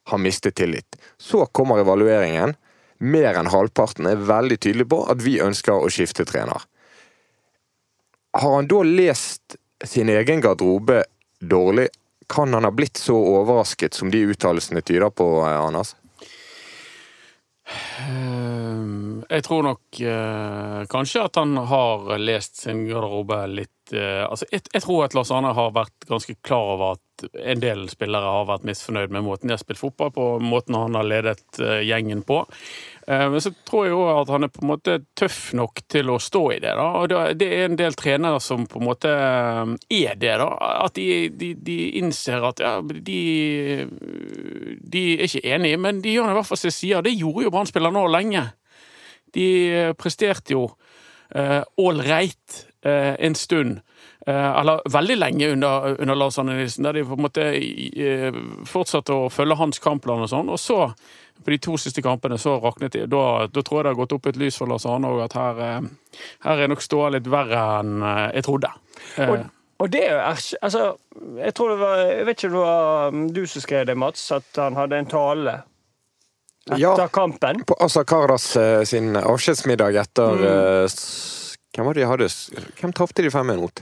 har 0.07 0.19
mistet 0.23 0.55
tillit. 0.55 0.97
Så 1.17 1.45
kommer 1.45 1.79
evalueringen. 1.79 2.55
Mer 2.99 3.37
enn 3.37 3.51
halvparten 3.51 4.07
er 4.09 4.23
veldig 4.27 4.57
tydelig 4.59 4.87
på 4.89 5.03
at 5.11 5.21
vi 5.21 5.37
ønsker 5.43 5.75
å 5.75 5.91
skifte 5.93 6.25
trener. 6.25 6.63
Har 8.37 8.55
han 8.55 8.67
da 8.69 8.81
lest 8.83 9.57
sin 9.85 10.09
egen 10.09 10.41
garderobe 10.41 11.03
dårlig? 11.39 11.87
Kan 12.27 12.53
han 12.53 12.67
ha 12.67 12.71
blitt 12.71 12.97
så 12.99 13.15
overrasket 13.15 13.95
som 13.95 14.11
de 14.11 14.25
uttalelsene 14.33 14.81
tyder 14.81 15.09
på, 15.09 15.27
eh, 15.45 15.61
Anders? 15.61 15.95
Ehm, 17.99 19.23
Jeg 19.29 19.43
tror 19.43 19.63
nok 19.63 19.99
eh, 19.99 20.85
kanskje 20.87 21.23
at 21.23 21.35
han 21.35 21.57
har 21.57 22.17
lest 22.17 22.61
sin 22.63 22.85
garderobe 22.87 23.47
litt 23.47 23.76
Altså, 23.95 24.45
jeg, 24.51 24.65
jeg 24.73 24.83
tror 24.83 25.05
at 25.05 25.15
Lars 25.15 25.31
Arne 25.31 25.53
har 25.55 25.75
vært 25.75 26.07
ganske 26.09 26.35
klar 26.45 26.73
over 26.75 26.97
at 26.97 27.03
en 27.23 27.61
del 27.61 27.85
spillere 27.89 28.29
har 28.29 28.45
vært 28.49 28.65
misfornøyd 28.67 29.13
med 29.13 29.25
måten 29.25 29.49
de 29.49 29.55
har 29.55 29.61
spilt 29.61 29.79
fotball 29.79 30.11
på, 30.13 30.25
måten 30.43 30.77
han 30.77 30.97
har 30.97 31.07
ledet 31.07 31.59
eh, 31.63 31.81
gjengen 31.87 32.21
på. 32.27 32.41
Eh, 33.07 33.25
Men 33.31 33.41
så 33.41 33.51
tror 33.67 33.85
jeg 33.85 33.93
jo 33.95 34.03
at 34.11 34.31
han 34.33 34.45
er 34.45 34.51
på 34.53 34.63
en 34.63 34.71
måte 34.71 34.97
tøff 35.17 35.39
nok 35.57 35.81
til 35.89 36.11
å 36.13 36.19
stå 36.21 36.43
i 36.57 36.59
det. 36.63 36.75
da, 36.77 36.87
og 37.01 37.37
Det 37.39 37.47
er 37.47 37.65
en 37.65 37.79
del 37.79 37.97
trenere 37.97 38.41
som 38.43 38.67
på 38.69 38.81
en 38.81 38.87
måte 38.89 39.13
eh, 39.13 39.73
er 40.03 40.19
det. 40.19 40.35
da, 40.43 40.49
At 40.85 40.97
de, 40.99 41.29
de, 41.29 41.53
de 41.55 41.79
innser 42.01 42.45
at 42.51 42.61
ja, 42.63 42.77
de, 42.81 43.21
de 44.81 45.05
er 45.17 45.25
ikke 45.27 45.45
enige, 45.55 45.81
men 45.81 46.03
de 46.05 46.17
gjør 46.17 46.33
i 46.33 46.39
hvert 46.39 46.51
fall 46.51 46.61
som 46.61 46.71
de 46.71 46.77
sier. 46.77 47.05
Det 47.05 47.17
gjorde 47.17 47.47
jo 47.47 47.53
Brann-spillere 47.55 47.95
nå 47.97 48.07
lenge. 48.13 48.49
De 49.35 49.47
eh, 49.71 49.93
presterte 49.97 50.55
jo 50.55 50.69
ålreit 51.27 52.53
uh, 52.55 52.66
en 53.19 53.35
stund. 53.35 53.79
Eh, 54.27 54.59
eller 54.59 54.81
veldig 54.91 55.15
lenge 55.17 55.51
under, 55.53 55.95
under 56.01 56.15
Lars 56.19 56.37
Arne 56.39 56.57
Nilsen, 56.57 56.83
der 56.83 56.93
de 56.97 57.03
på 57.07 57.15
en 57.15 57.23
måte 57.23 57.45
eh, 57.53 58.33
fortsatte 58.67 59.13
å 59.15 59.29
følge 59.31 59.55
hans 59.59 59.79
kampplan 59.79 60.25
og 60.25 60.29
sånn. 60.31 60.49
Og 60.51 60.59
så, 60.59 60.79
på 61.45 61.53
de 61.53 61.59
to 61.63 61.77
siste 61.79 62.01
kampene, 62.03 62.35
så 62.41 62.57
raknet 62.63 62.97
de. 62.97 63.05
Da, 63.07 63.21
da 63.47 63.61
tror 63.63 63.79
jeg 63.79 63.85
det 63.87 63.93
har 63.93 63.99
gått 64.01 64.15
opp 64.17 64.27
et 64.27 64.39
lys 64.41 64.57
for 64.59 64.67
Lars 64.71 64.85
Arne 64.89 65.07
òg, 65.13 65.21
at 65.29 65.37
her, 65.39 65.61
eh, 65.63 66.19
her 66.47 66.63
er 66.65 66.73
nok 66.73 66.83
ståa 66.83 67.13
litt 67.15 67.29
verre 67.31 67.61
enn 67.79 68.01
eh, 68.03 68.25
jeg 68.39 68.47
trodde. 68.49 68.73
Eh, 69.15 69.29
Og, 69.31 69.45
og 69.85 69.91
det 69.93 70.03
er 70.09 70.19
Altså, 70.25 70.87
jeg 71.37 71.53
tror 71.53 71.69
det 71.69 71.79
var 71.79 71.99
Jeg 72.09 72.25
vet 72.25 72.39
ikke 72.39 72.47
om 72.49 72.53
det 72.55 72.61
var 72.65 73.11
um, 73.13 73.19
du 73.35 73.43
som 73.47 73.61
skrev 73.61 73.83
det, 73.85 73.95
Mats, 74.01 74.23
at 74.33 74.57
han 74.57 74.75
hadde 74.75 74.97
en 74.97 75.11
tale 75.11 75.53
etter 76.67 76.81
Ja. 76.81 77.07
kampen. 77.13 77.61
På 77.69 77.77
Asa 77.79 78.01
Kardas 78.03 78.55
eh, 78.59 78.81
sin 78.89 79.13
avskjedsmiddag 79.15 79.95
etter 80.01 80.33
Mm. 80.41 80.89
Hvem 81.77 81.85
var 81.85 81.93
det 81.93 82.03
de 82.03 82.09
hadde? 82.09 82.27
Hvem 82.81 82.93
tapte 82.97 83.21
de 83.21 83.29
5-1 83.29 83.61
mot? 83.61 83.81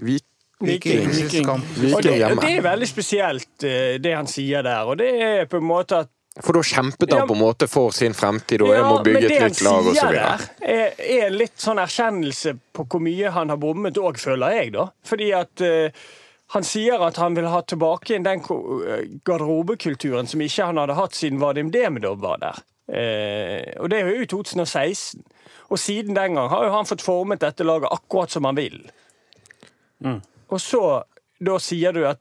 Vik 0.00 0.24
Viking. 0.60 1.08
Viking. 1.08 1.48
Og 1.48 1.60
Viking 1.76 2.02
det, 2.04 2.40
det 2.42 2.54
er 2.58 2.64
veldig 2.64 2.88
spesielt, 2.88 3.52
eh, 3.64 3.96
det 4.02 4.12
han 4.12 4.28
sier 4.28 4.64
der. 4.64 4.88
Og 4.88 4.98
det 5.00 5.10
er 5.24 5.46
på 5.48 5.60
en 5.60 5.68
måte 5.68 6.02
at 6.04 6.10
For 6.44 6.54
da 6.54 6.62
kjempet 6.62 7.10
han 7.10 7.24
Ja, 7.24 7.26
på 7.26 7.34
en 7.34 7.40
måte 7.40 7.66
for 7.68 7.90
sin 7.96 8.14
fremtid, 8.14 8.62
og 8.62 8.70
jeg 8.70 8.84
må 8.86 9.00
bygge 9.02 9.24
et 9.26 9.42
nytt 9.48 9.62
lag 9.66 9.80
og 9.80 9.88
så 9.88 9.94
sier 9.96 10.14
der, 10.14 10.44
er, 10.62 11.00
en 11.26 11.34
litt 11.34 11.56
sånn 11.58 11.80
erkjennelse 11.82 12.54
på 12.76 12.86
hvor 12.86 13.02
mye 13.02 13.32
han 13.34 13.50
har 13.50 13.58
bommet 13.60 13.98
òg, 13.98 14.20
føler 14.20 14.54
jeg, 14.54 14.70
da. 14.76 14.86
Fordi 15.04 15.32
at 15.34 15.64
uh, 15.64 16.04
han 16.54 16.66
sier 16.66 17.02
at 17.02 17.18
han 17.18 17.34
vil 17.34 17.50
ha 17.50 17.64
tilbake 17.66 18.12
igjen 18.12 18.28
den 18.28 18.44
eh, 18.46 19.02
garderobekulturen 19.26 20.30
som 20.30 20.44
ikke 20.46 20.70
han 20.70 20.78
hadde 20.78 20.96
hatt 20.98 21.18
siden 21.18 21.42
Vadim 21.42 21.74
Demidov 21.74 22.22
var 22.22 22.38
der. 22.44 22.62
Uh, 22.90 23.82
og 23.82 23.90
det 23.90 24.00
er 24.00 24.12
jo 24.12 24.22
i 24.22 24.30
2016. 24.30 25.26
Og 25.70 25.78
siden 25.78 26.16
den 26.16 26.34
gang 26.38 26.50
har 26.50 26.66
jo 26.66 26.74
han 26.74 26.88
fått 26.88 27.04
formet 27.04 27.42
dette 27.44 27.66
laget 27.66 27.92
akkurat 27.94 28.32
som 28.32 28.48
han 28.48 28.58
vil. 28.58 28.82
Og 30.50 30.58
så 30.60 30.82
da 31.40 31.56
sier 31.62 31.94
du 31.96 32.02
at 32.08 32.20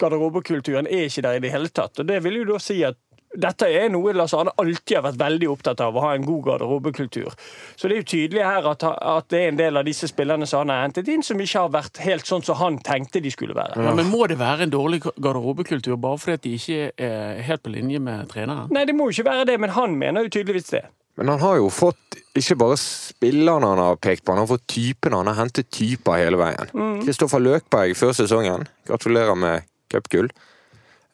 garderobekulturen 0.00 0.88
er 0.88 1.06
ikke 1.06 1.22
der 1.26 1.38
i 1.38 1.44
det 1.44 1.52
hele 1.52 1.68
tatt. 1.68 2.00
Og 2.00 2.08
det 2.08 2.22
vil 2.24 2.40
jo 2.40 2.48
da 2.54 2.58
si 2.62 2.80
at 2.86 2.98
dette 3.30 3.68
er 3.70 3.86
noe 3.92 4.10
Lars 4.16 4.32
Arne 4.34 4.50
alltid 4.58 4.96
har 4.96 5.04
vært 5.04 5.20
veldig 5.20 5.48
opptatt 5.52 5.80
av, 5.84 5.94
å 5.94 6.02
ha 6.02 6.14
en 6.16 6.24
god 6.26 6.40
garderobekultur. 6.48 7.36
Så 7.78 7.86
det 7.86 7.94
er 7.94 8.00
jo 8.00 8.08
tydelig 8.10 8.42
her 8.42 8.66
at, 8.72 8.82
at 8.82 9.28
det 9.30 9.38
er 9.38 9.52
en 9.52 9.60
del 9.60 9.78
av 9.78 9.86
disse 9.86 10.08
spillerne 10.10 10.48
som 10.50 10.64
han 10.64 10.72
har 10.74 10.82
hentet 10.88 11.06
inn, 11.12 11.22
som 11.22 11.38
ikke 11.38 11.62
har 11.62 11.70
vært 11.76 12.00
helt 12.02 12.26
sånn 12.26 12.42
som 12.42 12.58
han 12.58 12.80
tenkte 12.82 13.22
de 13.22 13.30
skulle 13.30 13.54
være. 13.54 13.78
ja, 13.78 13.94
men 13.94 14.10
må 14.10 14.26
det 14.30 14.40
være 14.40 14.66
en 14.66 14.74
dårlig 14.74 15.04
garderobekultur 15.06 15.94
bare 16.02 16.18
fordi 16.18 16.48
de 16.48 16.56
ikke 16.58 16.90
er 17.06 17.44
helt 17.46 17.62
på 17.62 17.74
linje 17.76 18.02
med 18.02 18.32
treneren? 18.34 18.72
Nei, 18.74 18.82
det 18.88 18.98
må 18.98 19.06
jo 19.06 19.20
ikke 19.20 19.30
være 19.30 19.46
det, 19.52 19.60
men 19.62 19.76
han 19.78 19.94
mener 20.00 20.26
jo 20.26 20.34
tydeligvis 20.40 20.74
det. 20.74 20.88
Men 21.18 21.28
han 21.28 21.42
har 21.42 21.58
jo 21.60 21.70
fått 21.72 22.18
ikke 22.38 22.56
bare 22.60 22.76
spillerne 22.80 23.72
han 23.72 23.82
har 23.82 23.98
pekt 24.00 24.24
på, 24.24 24.32
han 24.32 24.44
har 24.44 24.50
fått 24.50 24.68
typene. 24.70 25.18
Han 25.20 25.30
har 25.32 25.40
hentet 25.42 25.70
typer 25.74 26.20
hele 26.20 26.38
veien. 26.40 26.70
Mm. 26.72 27.00
Kristoffer 27.04 27.42
Løkberg 27.42 27.96
før 27.98 28.14
sesongen. 28.16 28.68
Gratulerer 28.88 29.38
med 29.38 29.66
cupgull. 29.90 30.30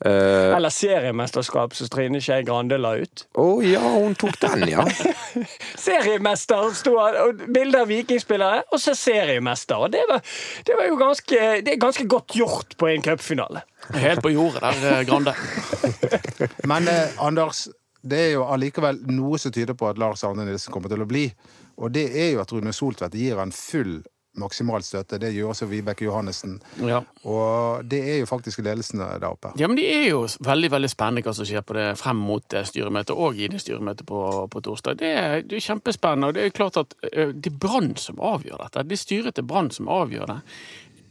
Uh, 0.05 0.53
Eller 0.53 0.69
seriemesterskap 0.69 1.73
som 1.75 1.89
Trine 1.89 2.21
Skei 2.21 2.43
Grande 2.45 2.77
la 2.77 2.91
ut. 3.01 3.23
Å 3.41 3.47
ja, 3.65 3.81
hun 3.81 4.13
tok 4.21 4.37
den, 4.43 4.67
ja. 4.69 4.85
Seriemester 5.87 6.69
sto 6.77 6.99
han, 7.01 7.17
og 7.23 7.41
bilder 7.49 7.87
av 7.87 7.89
vikingspillere, 7.89 8.67
og 8.69 8.83
så 8.83 8.93
seriemester. 8.93 9.87
Og 9.87 9.95
det 9.95 10.03
var, 10.11 10.21
det 10.69 10.77
var 10.77 10.91
jo 10.91 10.99
ganske, 11.01 11.41
det 11.65 11.73
er 11.73 11.81
ganske 11.81 12.05
godt 12.13 12.37
gjort 12.37 12.77
på 12.77 12.91
en 12.93 13.07
cupfinale. 13.09 13.65
Helt 13.97 14.21
på 14.21 14.35
jordet 14.35 14.61
der, 14.67 14.85
eh, 14.91 15.03
Grande. 15.09 15.33
Men 16.71 16.93
eh, 16.93 17.17
Anders, 17.23 17.65
det 18.09 18.19
er 18.25 18.35
jo 18.37 18.49
allikevel 18.49 19.03
noe 19.13 19.39
som 19.43 19.55
tyder 19.55 19.77
på 19.79 19.89
at 19.91 20.01
Lars 20.01 20.25
Arne 20.27 20.47
Nilsen 20.47 20.75
kommer 20.75 20.93
til 20.93 21.03
å 21.03 21.09
bli. 21.09 21.29
Og 21.77 21.93
det 21.93 22.09
er 22.17 22.35
jo 22.35 22.43
at 22.45 22.53
Rune 22.55 22.73
Soltvedt 22.73 23.17
gir 23.19 23.41
han 23.41 23.53
full 23.55 23.99
maksimal 24.37 24.83
støtte. 24.85 25.19
Det 25.21 25.31
gjør 25.33 25.53
også 25.53 25.69
Vibeke 25.71 26.05
Johannessen. 26.05 26.59
Ja. 26.85 27.01
Og 27.25 27.85
det 27.89 28.01
er 28.05 28.19
jo 28.21 28.29
faktisk 28.29 28.61
ledelsen 28.65 29.01
der 29.01 29.25
oppe. 29.29 29.53
Ja, 29.61 29.69
men 29.69 29.79
Det 29.81 29.87
er 29.95 30.09
jo 30.11 30.27
veldig 30.45 30.71
veldig 30.75 30.91
spennende 30.93 31.25
hva 31.25 31.35
som 31.37 31.49
skjer 31.49 31.65
på 31.67 31.77
det 31.77 31.87
frem 32.01 32.21
mot 32.21 32.45
det 32.53 32.67
styremøtet, 32.69 33.17
og 33.17 33.41
i 33.41 33.49
det 33.53 33.63
styremøtet 33.65 34.07
på, 34.09 34.21
på 34.53 34.65
torsdag. 34.69 34.99
Det 35.01 35.13
er, 35.13 35.41
det 35.43 35.57
er 35.61 35.67
kjempespennende. 35.71 36.29
og 36.29 36.37
Det 36.37 36.45
er 36.45 36.57
klart 36.57 36.81
at 36.83 36.95
det 37.13 37.53
er 37.53 37.59
Brann 37.65 37.95
som 38.01 38.21
avgjør 38.21 38.67
dette. 38.67 38.85
Det 38.85 38.99
er 38.99 39.05
styret 39.05 39.39
til 39.39 39.49
Brann 39.49 39.73
som 39.75 39.89
avgjør 39.89 40.35
det. 40.35 40.41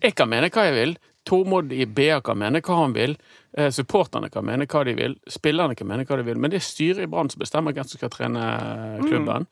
Jeg 0.05 0.15
kan 0.15 0.29
mene 0.29 0.51
hva 0.53 0.69
jeg 0.69 0.77
vil. 0.77 0.97
Tormod 1.25 1.73
i 1.73 1.85
BA 1.85 2.19
kan 2.25 2.37
mene 2.37 2.61
hva 2.63 2.77
han 2.83 2.93
vil. 2.95 3.15
Eh, 3.57 3.71
supporterne 3.73 4.29
kan 4.29 4.45
mene 4.45 4.67
hva 4.69 4.83
de 4.85 4.93
vil. 4.97 5.15
Spillerne 5.31 5.75
kan 5.77 5.87
mene 5.89 6.05
hva 6.05 6.19
de 6.19 6.25
vil. 6.27 6.37
Men 6.41 6.53
det 6.53 6.59
er 6.59 6.65
styret 6.67 7.05
i 7.05 7.09
Brann 7.09 7.31
som 7.31 7.41
bestemmer 7.41 7.75
hvem 7.75 7.87
som 7.87 7.99
skal 7.99 8.11
trene 8.13 8.43
klubben. 9.01 9.47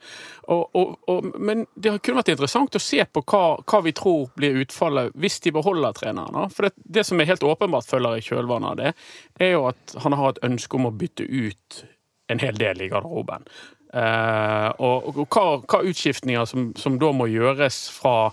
Og, 0.53 0.63
og, 0.77 0.96
og, 1.10 1.30
men 1.39 1.65
det 1.74 1.96
kunne 2.03 2.22
vært 2.22 2.34
interessant 2.36 2.77
å 2.77 2.84
se 2.84 3.01
på 3.06 3.24
hva, 3.25 3.44
hva 3.63 3.82
vi 3.86 3.96
tror 3.98 4.30
blir 4.38 4.62
utfallet 4.63 5.15
hvis 5.18 5.39
de 5.46 5.56
beholder 5.56 5.98
treneren. 5.98 6.51
For 6.53 6.68
det, 6.68 6.75
det 7.00 7.08
som 7.10 7.22
er 7.22 7.32
helt 7.32 7.46
åpenbart 7.48 7.89
følger 7.89 8.20
i 8.20 8.25
kjølvannet 8.25 8.74
av 8.74 8.82
det, 8.82 8.96
er 9.42 9.56
jo 9.56 9.68
at 9.72 9.98
han 10.06 10.18
har 10.20 10.34
et 10.34 10.44
ønske 10.50 10.77
om 10.77 10.89
å 10.89 10.96
bytte 10.96 11.25
ut 11.25 11.86
en 12.32 12.42
hel 12.44 12.60
del 12.60 12.84
i 12.84 12.89
garderoben. 12.92 13.48
Eh, 13.94 14.70
og 14.82 15.13
og 15.13 15.24
hva, 15.27 15.46
hva 15.70 15.82
utskiftninger 15.86 16.48
som, 16.50 16.72
som 16.80 16.98
da 17.01 17.12
må 17.13 17.27
gjøres 17.30 17.86
fra, 17.94 18.32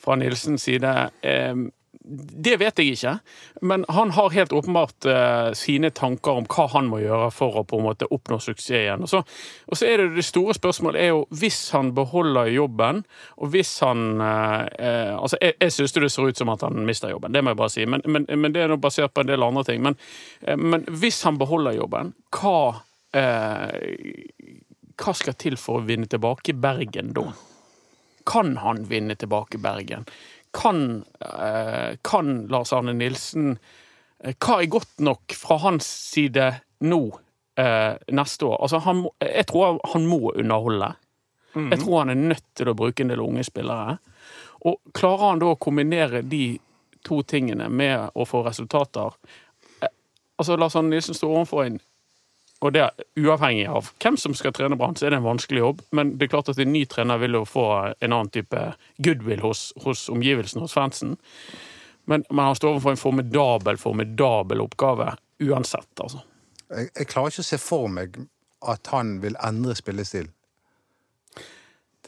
fra 0.00 0.16
Nilsens 0.18 0.64
side, 0.68 0.92
eh, 1.26 1.54
det 2.04 2.56
vet 2.58 2.78
jeg 2.78 2.94
ikke. 2.96 3.12
Men 3.62 3.84
han 3.88 4.10
har 4.16 4.34
helt 4.34 4.52
åpenbart 4.52 5.06
eh, 5.06 5.52
sine 5.58 5.92
tanker 5.94 6.40
om 6.40 6.46
hva 6.50 6.66
han 6.74 6.88
må 6.90 6.98
gjøre 7.02 7.30
for 7.34 7.60
å 7.60 7.64
på 7.68 7.78
en 7.78 7.86
måte 7.86 8.08
oppnå 8.10 8.40
suksess 8.42 8.74
igjen. 8.80 9.04
Og 9.06 9.10
så, 9.12 9.22
og 9.68 9.78
så 9.78 9.86
er 9.86 10.02
det 10.02 10.16
det 10.16 10.26
store 10.26 10.56
spørsmålet 10.58 11.02
er 11.02 11.12
jo 11.12 11.22
hvis 11.38 11.60
han 11.76 11.92
beholder 11.96 12.50
jobben, 12.50 13.04
og 13.38 13.52
hvis 13.54 13.76
han 13.84 14.20
eh, 14.20 14.66
eh, 14.78 15.14
Altså, 15.22 15.38
jeg, 15.40 15.54
jeg 15.60 15.72
syns 15.74 15.94
det 15.94 16.10
ser 16.10 16.32
ut 16.32 16.38
som 16.38 16.50
at 16.50 16.64
han 16.66 16.82
mister 16.86 17.12
jobben, 17.12 17.32
det 17.34 17.42
må 17.44 17.52
jeg 17.52 17.60
bare 17.60 17.74
si. 17.74 17.86
Men, 17.86 18.02
men, 18.06 18.26
men 18.26 18.54
det 18.54 18.64
er 18.64 18.72
nå 18.72 18.80
basert 18.82 19.14
på 19.14 19.22
en 19.22 19.30
del 19.30 19.44
andre 19.46 19.64
ting. 19.68 19.82
Men, 19.84 19.98
eh, 20.42 20.58
men 20.58 20.86
hvis 20.88 21.22
han 21.28 21.38
beholder 21.38 21.78
jobben, 21.78 22.14
hva 22.34 22.82
eh, 23.14 23.78
hva 25.02 25.14
skal 25.16 25.36
til 25.40 25.56
for 25.60 25.80
å 25.80 25.86
vinne 25.86 26.08
tilbake 26.10 26.54
Bergen 26.58 27.12
da? 27.16 27.30
Kan 28.28 28.56
han 28.62 28.84
vinne 28.90 29.16
tilbake 29.18 29.58
Bergen? 29.62 30.06
Kan, 30.52 31.04
eh, 31.20 31.96
kan 32.04 32.46
Lars 32.52 32.72
Arne 32.72 32.92
Nilsen 32.92 33.54
eh, 34.20 34.34
Hva 34.36 34.58
er 34.60 34.72
godt 34.72 35.00
nok 35.00 35.32
fra 35.36 35.56
hans 35.62 35.86
side 36.12 36.50
nå 36.84 37.00
eh, 37.56 37.94
neste 38.12 38.48
år? 38.50 38.58
Altså, 38.62 38.82
han, 38.84 39.06
jeg 39.22 39.46
tror 39.48 39.80
han 39.94 40.08
må 40.08 40.34
underholde. 40.34 40.92
Jeg 41.52 41.82
tror 41.82 41.98
han 41.98 42.12
er 42.12 42.20
nødt 42.32 42.44
til 42.56 42.70
å 42.70 42.76
bruke 42.76 43.04
en 43.04 43.10
del 43.12 43.20
unge 43.20 43.44
spillere. 43.44 43.98
Og 44.64 44.78
klarer 44.96 45.34
han 45.34 45.42
da 45.42 45.50
å 45.52 45.60
kombinere 45.60 46.22
de 46.24 46.58
to 47.04 47.20
tingene 47.28 47.66
med 47.68 48.12
å 48.14 48.24
få 48.28 48.44
resultater 48.46 49.16
Altså, 50.40 50.56
Lars 50.56 50.74
Arne 50.74 50.90
Nilsen 50.90 51.14
står 51.14 51.30
overfor 51.36 51.66
en 51.66 51.76
og 52.62 52.74
det 52.74 52.82
er 52.84 53.04
uavhengig 53.18 53.66
av 53.66 53.90
hvem 54.02 54.16
som 54.20 54.34
skal 54.38 54.54
trene 54.54 54.78
Brann, 54.78 54.94
så 54.94 55.08
er 55.08 55.14
det 55.14 55.18
en 55.18 55.26
vanskelig 55.26 55.62
jobb. 55.64 55.80
Men 55.98 56.14
det 56.18 56.28
er 56.28 56.34
klart 56.36 56.50
at 56.52 56.60
en 56.62 56.72
ny 56.72 56.84
trener 56.90 57.18
vil 57.18 57.40
jo 57.40 57.44
få 57.48 57.66
en 57.90 58.12
annen 58.12 58.30
type 58.30 58.60
goodwill 59.02 59.42
hos, 59.42 59.70
hos 59.82 60.04
omgivelsene, 60.12 60.62
hos 60.62 60.76
fansen. 60.76 61.16
Men, 62.06 62.24
men 62.30 62.44
han 62.44 62.58
står 62.58 62.76
overfor 62.76 62.94
en 62.94 63.00
formidabel, 63.00 63.80
formidabel 63.82 64.62
oppgave 64.62 65.10
uansett, 65.42 65.90
altså. 65.98 66.22
Jeg, 66.72 66.88
jeg 66.94 67.10
klarer 67.10 67.34
ikke 67.34 67.44
å 67.44 67.50
se 67.50 67.58
for 67.60 67.90
meg 67.90 68.22
at 68.72 68.92
han 68.94 69.16
vil 69.22 69.36
endre 69.42 69.74
spillestil. 69.76 70.30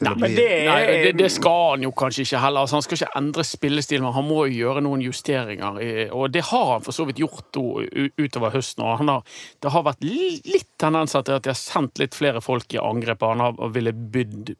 Nei, 0.03 0.11
Men 0.19 0.33
det 0.35 0.45
er 0.51 0.65
Nei, 0.67 0.79
det, 1.05 1.11
det 1.15 1.29
skal 1.31 1.69
han 1.69 1.83
jo 1.85 1.91
kanskje 1.95 2.25
ikke 2.25 2.39
heller. 2.43 2.65
Altså, 2.65 2.75
han 2.75 2.83
skal 2.83 2.97
ikke 2.97 3.19
endre 3.19 3.45
spillestil, 3.47 4.01
men 4.03 4.11
han 4.17 4.27
må 4.27 4.41
jo 4.49 4.57
gjøre 4.65 4.83
noen 4.83 5.03
justeringer. 5.05 5.79
Og 6.11 6.33
det 6.35 6.43
har 6.49 6.65
han 6.73 6.83
for 6.83 6.95
så 6.95 7.05
vidt 7.07 7.21
gjort 7.23 7.55
utover 7.55 8.51
høsten. 8.57 8.83
Og 8.83 8.99
han 8.99 9.13
har, 9.13 9.39
det 9.63 9.71
har 9.71 9.85
vært 9.87 10.03
litt 10.03 10.67
tendenser 10.81 11.23
til 11.23 11.37
at 11.37 11.47
de 11.47 11.53
har 11.53 11.59
sendt 11.59 12.03
litt 12.03 12.17
flere 12.17 12.43
folk 12.43 12.75
i 12.75 12.81
angrep. 12.81 13.23
Han 13.23 13.45
har 13.45 13.73
ville 13.75 13.95
bydd, 13.95 14.51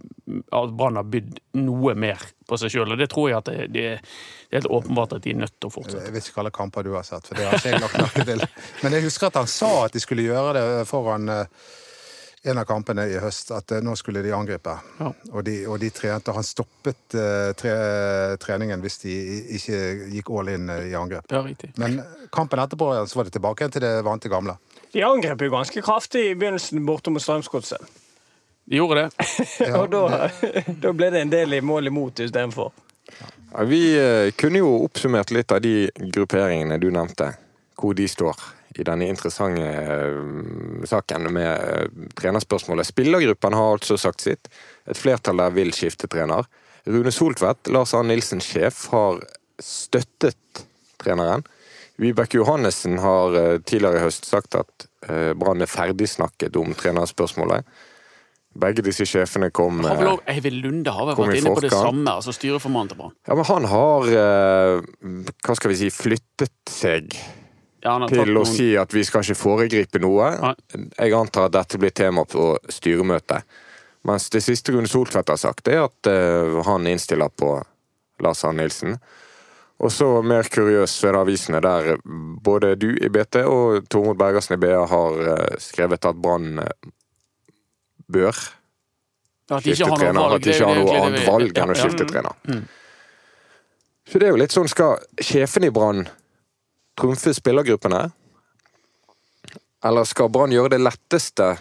at 0.56 0.76
Brann 0.80 1.02
har 1.02 1.12
bydd 1.12 1.42
noe 1.60 2.00
mer 2.00 2.24
på 2.48 2.60
seg 2.62 2.72
sjøl. 2.72 2.96
Og 2.96 3.02
det 3.02 3.12
tror 3.12 3.34
jeg 3.34 3.42
at 3.42 3.52
det, 3.52 3.70
det, 3.76 3.88
det 4.56 4.60
er 4.62 4.62
helt 4.62 4.72
åpenbart 4.72 5.18
at 5.18 5.26
de 5.26 5.36
er 5.36 5.42
nødt 5.44 5.60
til 5.60 5.68
å 5.68 5.74
fortsette. 5.74 6.06
Jeg 6.08 6.16
vet 6.16 6.30
ikke 6.32 6.46
alle 6.46 6.56
kamper 6.56 6.88
du 6.88 6.94
har 6.96 7.04
sett, 7.04 7.28
for 7.28 7.36
det 7.36 7.50
har 7.50 7.60
ikke 7.60 7.76
jeg 7.76 7.84
nok 7.84 7.98
noe 8.00 8.30
til. 8.32 8.46
Men 8.86 8.96
jeg 8.96 9.10
husker 9.10 9.34
at 9.34 9.42
han 9.42 9.52
sa 9.52 9.74
at 9.84 9.98
de 9.98 10.04
skulle 10.04 10.24
gjøre 10.24 10.56
det 10.56 10.86
foran 10.88 11.28
eh, 11.42 11.66
en 12.46 12.58
av 12.58 12.66
kampene 12.66 13.08
i 13.10 13.18
høst 13.22 13.50
at 13.56 13.74
eh, 13.74 13.82
nå 13.84 13.96
skulle 13.98 14.22
de 14.26 14.34
angripe. 14.36 14.76
Ja. 15.00 15.10
Og, 15.32 15.42
de, 15.48 15.56
og 15.70 15.80
de 15.82 15.90
trente. 15.94 16.34
Han 16.36 16.46
stoppet 16.46 17.18
eh, 17.18 17.52
tre, 17.58 17.74
treningen 18.42 18.84
hvis 18.84 19.00
de 19.02 19.16
ikke 19.58 19.80
gikk 20.14 20.30
all 20.30 20.52
in 20.54 20.70
eh, 20.70 20.92
i 20.92 20.96
angrep. 20.98 21.26
Ja, 21.34 21.42
riktig. 21.46 21.72
Men 21.82 22.00
kampen 22.36 22.62
etterpå 22.62 22.92
så 23.10 23.20
var 23.20 23.30
det 23.30 23.36
tilbake 23.38 23.64
igjen 23.64 23.76
til 23.76 23.86
det 23.88 23.94
vante 24.06 24.32
gamle. 24.32 24.58
De 24.94 25.04
angrep 25.04 25.42
jo 25.42 25.54
ganske 25.56 25.84
kraftig 25.86 26.28
i 26.30 26.36
begynnelsen 26.38 26.86
borte 26.88 27.14
mot 27.14 27.24
Strømsgodset. 27.24 27.94
De 28.66 28.80
gjorde 28.80 29.06
det. 29.06 29.26
Ja, 29.66 29.78
og 29.82 29.90
da, 29.94 30.30
da 30.82 30.94
ble 30.94 31.12
det 31.14 31.26
en 31.26 31.34
del 31.34 31.58
i 31.58 31.64
mål 31.66 31.92
imot 31.92 32.22
istedenfor. 32.26 32.74
Ja, 33.52 33.66
vi 33.70 33.82
kunne 34.38 34.62
jo 34.62 34.72
oppsummert 34.84 35.34
litt 35.34 35.54
av 35.54 35.62
de 35.66 35.90
grupperingene 36.14 36.78
du 36.82 36.90
nevnte, 36.94 37.34
hvor 37.78 37.98
de 37.98 38.08
står 38.10 38.42
i 38.76 38.84
denne 38.84 39.08
interessante 39.08 39.64
eh, 39.64 40.86
saken 40.90 41.30
med 41.34 41.52
eh, 41.52 42.06
trenerspørsmålet. 42.20 42.88
Spillergruppen 42.90 43.56
har 43.56 43.78
altså 43.78 43.98
sagt 44.00 44.26
sitt. 44.26 44.50
Et 44.90 45.00
flertall 45.00 45.40
der 45.40 45.56
vil 45.56 45.74
skifte 45.76 46.10
trener. 46.12 46.48
Rune 46.86 47.14
Soltvedt, 47.14 47.72
Lars 47.74 47.96
Arne 47.98 48.14
Nilsen 48.14 48.44
sjef, 48.44 48.86
har 48.92 49.22
støttet 49.64 50.66
treneren. 51.02 51.46
Vibeke 52.02 52.42
Johannessen 52.42 53.00
har 53.00 53.38
eh, 53.40 53.58
tidligere 53.64 54.02
i 54.02 54.08
høst 54.10 54.30
sagt 54.30 54.60
at 54.60 54.92
Brann 55.06 55.62
er 55.62 55.70
ferdigsnakket 55.70 56.56
om 56.58 56.72
trenerspørsmålet. 56.74 57.68
Begge 58.58 58.82
disse 58.88 59.06
sjefene 59.06 59.52
kom 59.54 59.84
eh, 59.86 60.04
Eivind 60.34 60.64
Lunde 60.64 60.92
har 60.96 61.12
vært 61.12 61.38
inne 61.38 61.54
på 61.54 61.62
det 61.62 61.70
samme, 61.70 62.18
altså 62.18 62.34
styreformannen 62.34 62.92
til 62.92 63.00
Brann. 63.04 63.16
Ja, 63.30 63.38
men 63.38 63.48
han 63.52 63.72
har 63.72 64.12
Hva 65.46 65.58
skal 65.60 65.76
vi 65.76 65.82
si 65.86 65.92
flyttet 65.94 66.74
seg 66.74 67.14
Ja, 67.86 68.00
til 68.10 68.32
noen... 68.32 68.42
å 68.42 68.48
si 68.50 68.72
at 68.82 68.94
vi 68.96 69.04
skal 69.06 69.22
ikke 69.22 69.38
foregripe 69.38 70.02
noe. 70.02 70.32
Nei. 70.42 70.56
Jeg 70.98 71.14
antar 71.14 71.52
at 71.52 71.54
dette 71.60 71.80
blir 71.82 71.94
tema 71.94 72.26
på 72.26 72.56
styremøtet. 72.74 73.46
Mens 74.06 74.28
det 74.34 74.42
siste 74.46 74.74
Rune 74.74 74.90
Soltvedt 74.90 75.30
har 75.30 75.38
sagt, 75.42 75.70
er 75.70 75.86
at 75.86 76.10
uh, 76.10 76.62
han 76.66 76.90
innstiller 76.90 77.30
på 77.30 77.56
Lars 78.26 78.44
Arne 78.46 78.64
Nilsen. 78.64 78.98
Og 79.86 79.92
så 79.92 80.08
mer 80.24 80.48
kuriøst 80.50 81.04
ved 81.04 81.10
er 81.10 81.16
det 81.18 81.22
avisene 81.22 81.62
der 81.62 81.90
både 82.46 82.76
du 82.80 82.94
i 82.96 83.10
BT 83.12 83.42
og 83.44 83.90
Tormod 83.92 84.16
Bergersen 84.18 84.56
i 84.56 84.62
BA 84.62 84.86
har 84.90 85.18
uh, 85.26 85.58
skrevet 85.62 86.10
at 86.10 86.22
Brann 86.22 86.62
uh, 86.64 86.92
bør 88.08 88.34
at 89.52 89.66
skifte 89.66 89.90
trener. 90.00 90.38
At 90.38 90.46
de 90.46 90.54
ikke 90.54 90.70
har 90.70 90.80
noe 90.80 91.00
annet 91.04 91.28
valg 91.28 91.58
enn 91.62 91.74
å 91.74 91.78
skifte 91.78 92.08
trener. 92.10 92.38
Mm. 92.50 92.64
Så 94.06 94.22
det 94.22 94.30
er 94.30 94.34
jo 94.34 94.42
litt 94.42 94.54
sånn, 94.54 94.70
skal 94.70 95.02
sjefen 95.22 95.66
i 95.68 95.74
Brann 95.74 96.06
trumfe 97.00 97.34
spillergruppene? 97.36 98.02
Eller 99.86 100.08
skal 100.10 100.32
Brann 100.34 100.54
gjøre 100.54 100.76
det 100.76 100.82
letteste 100.82 101.52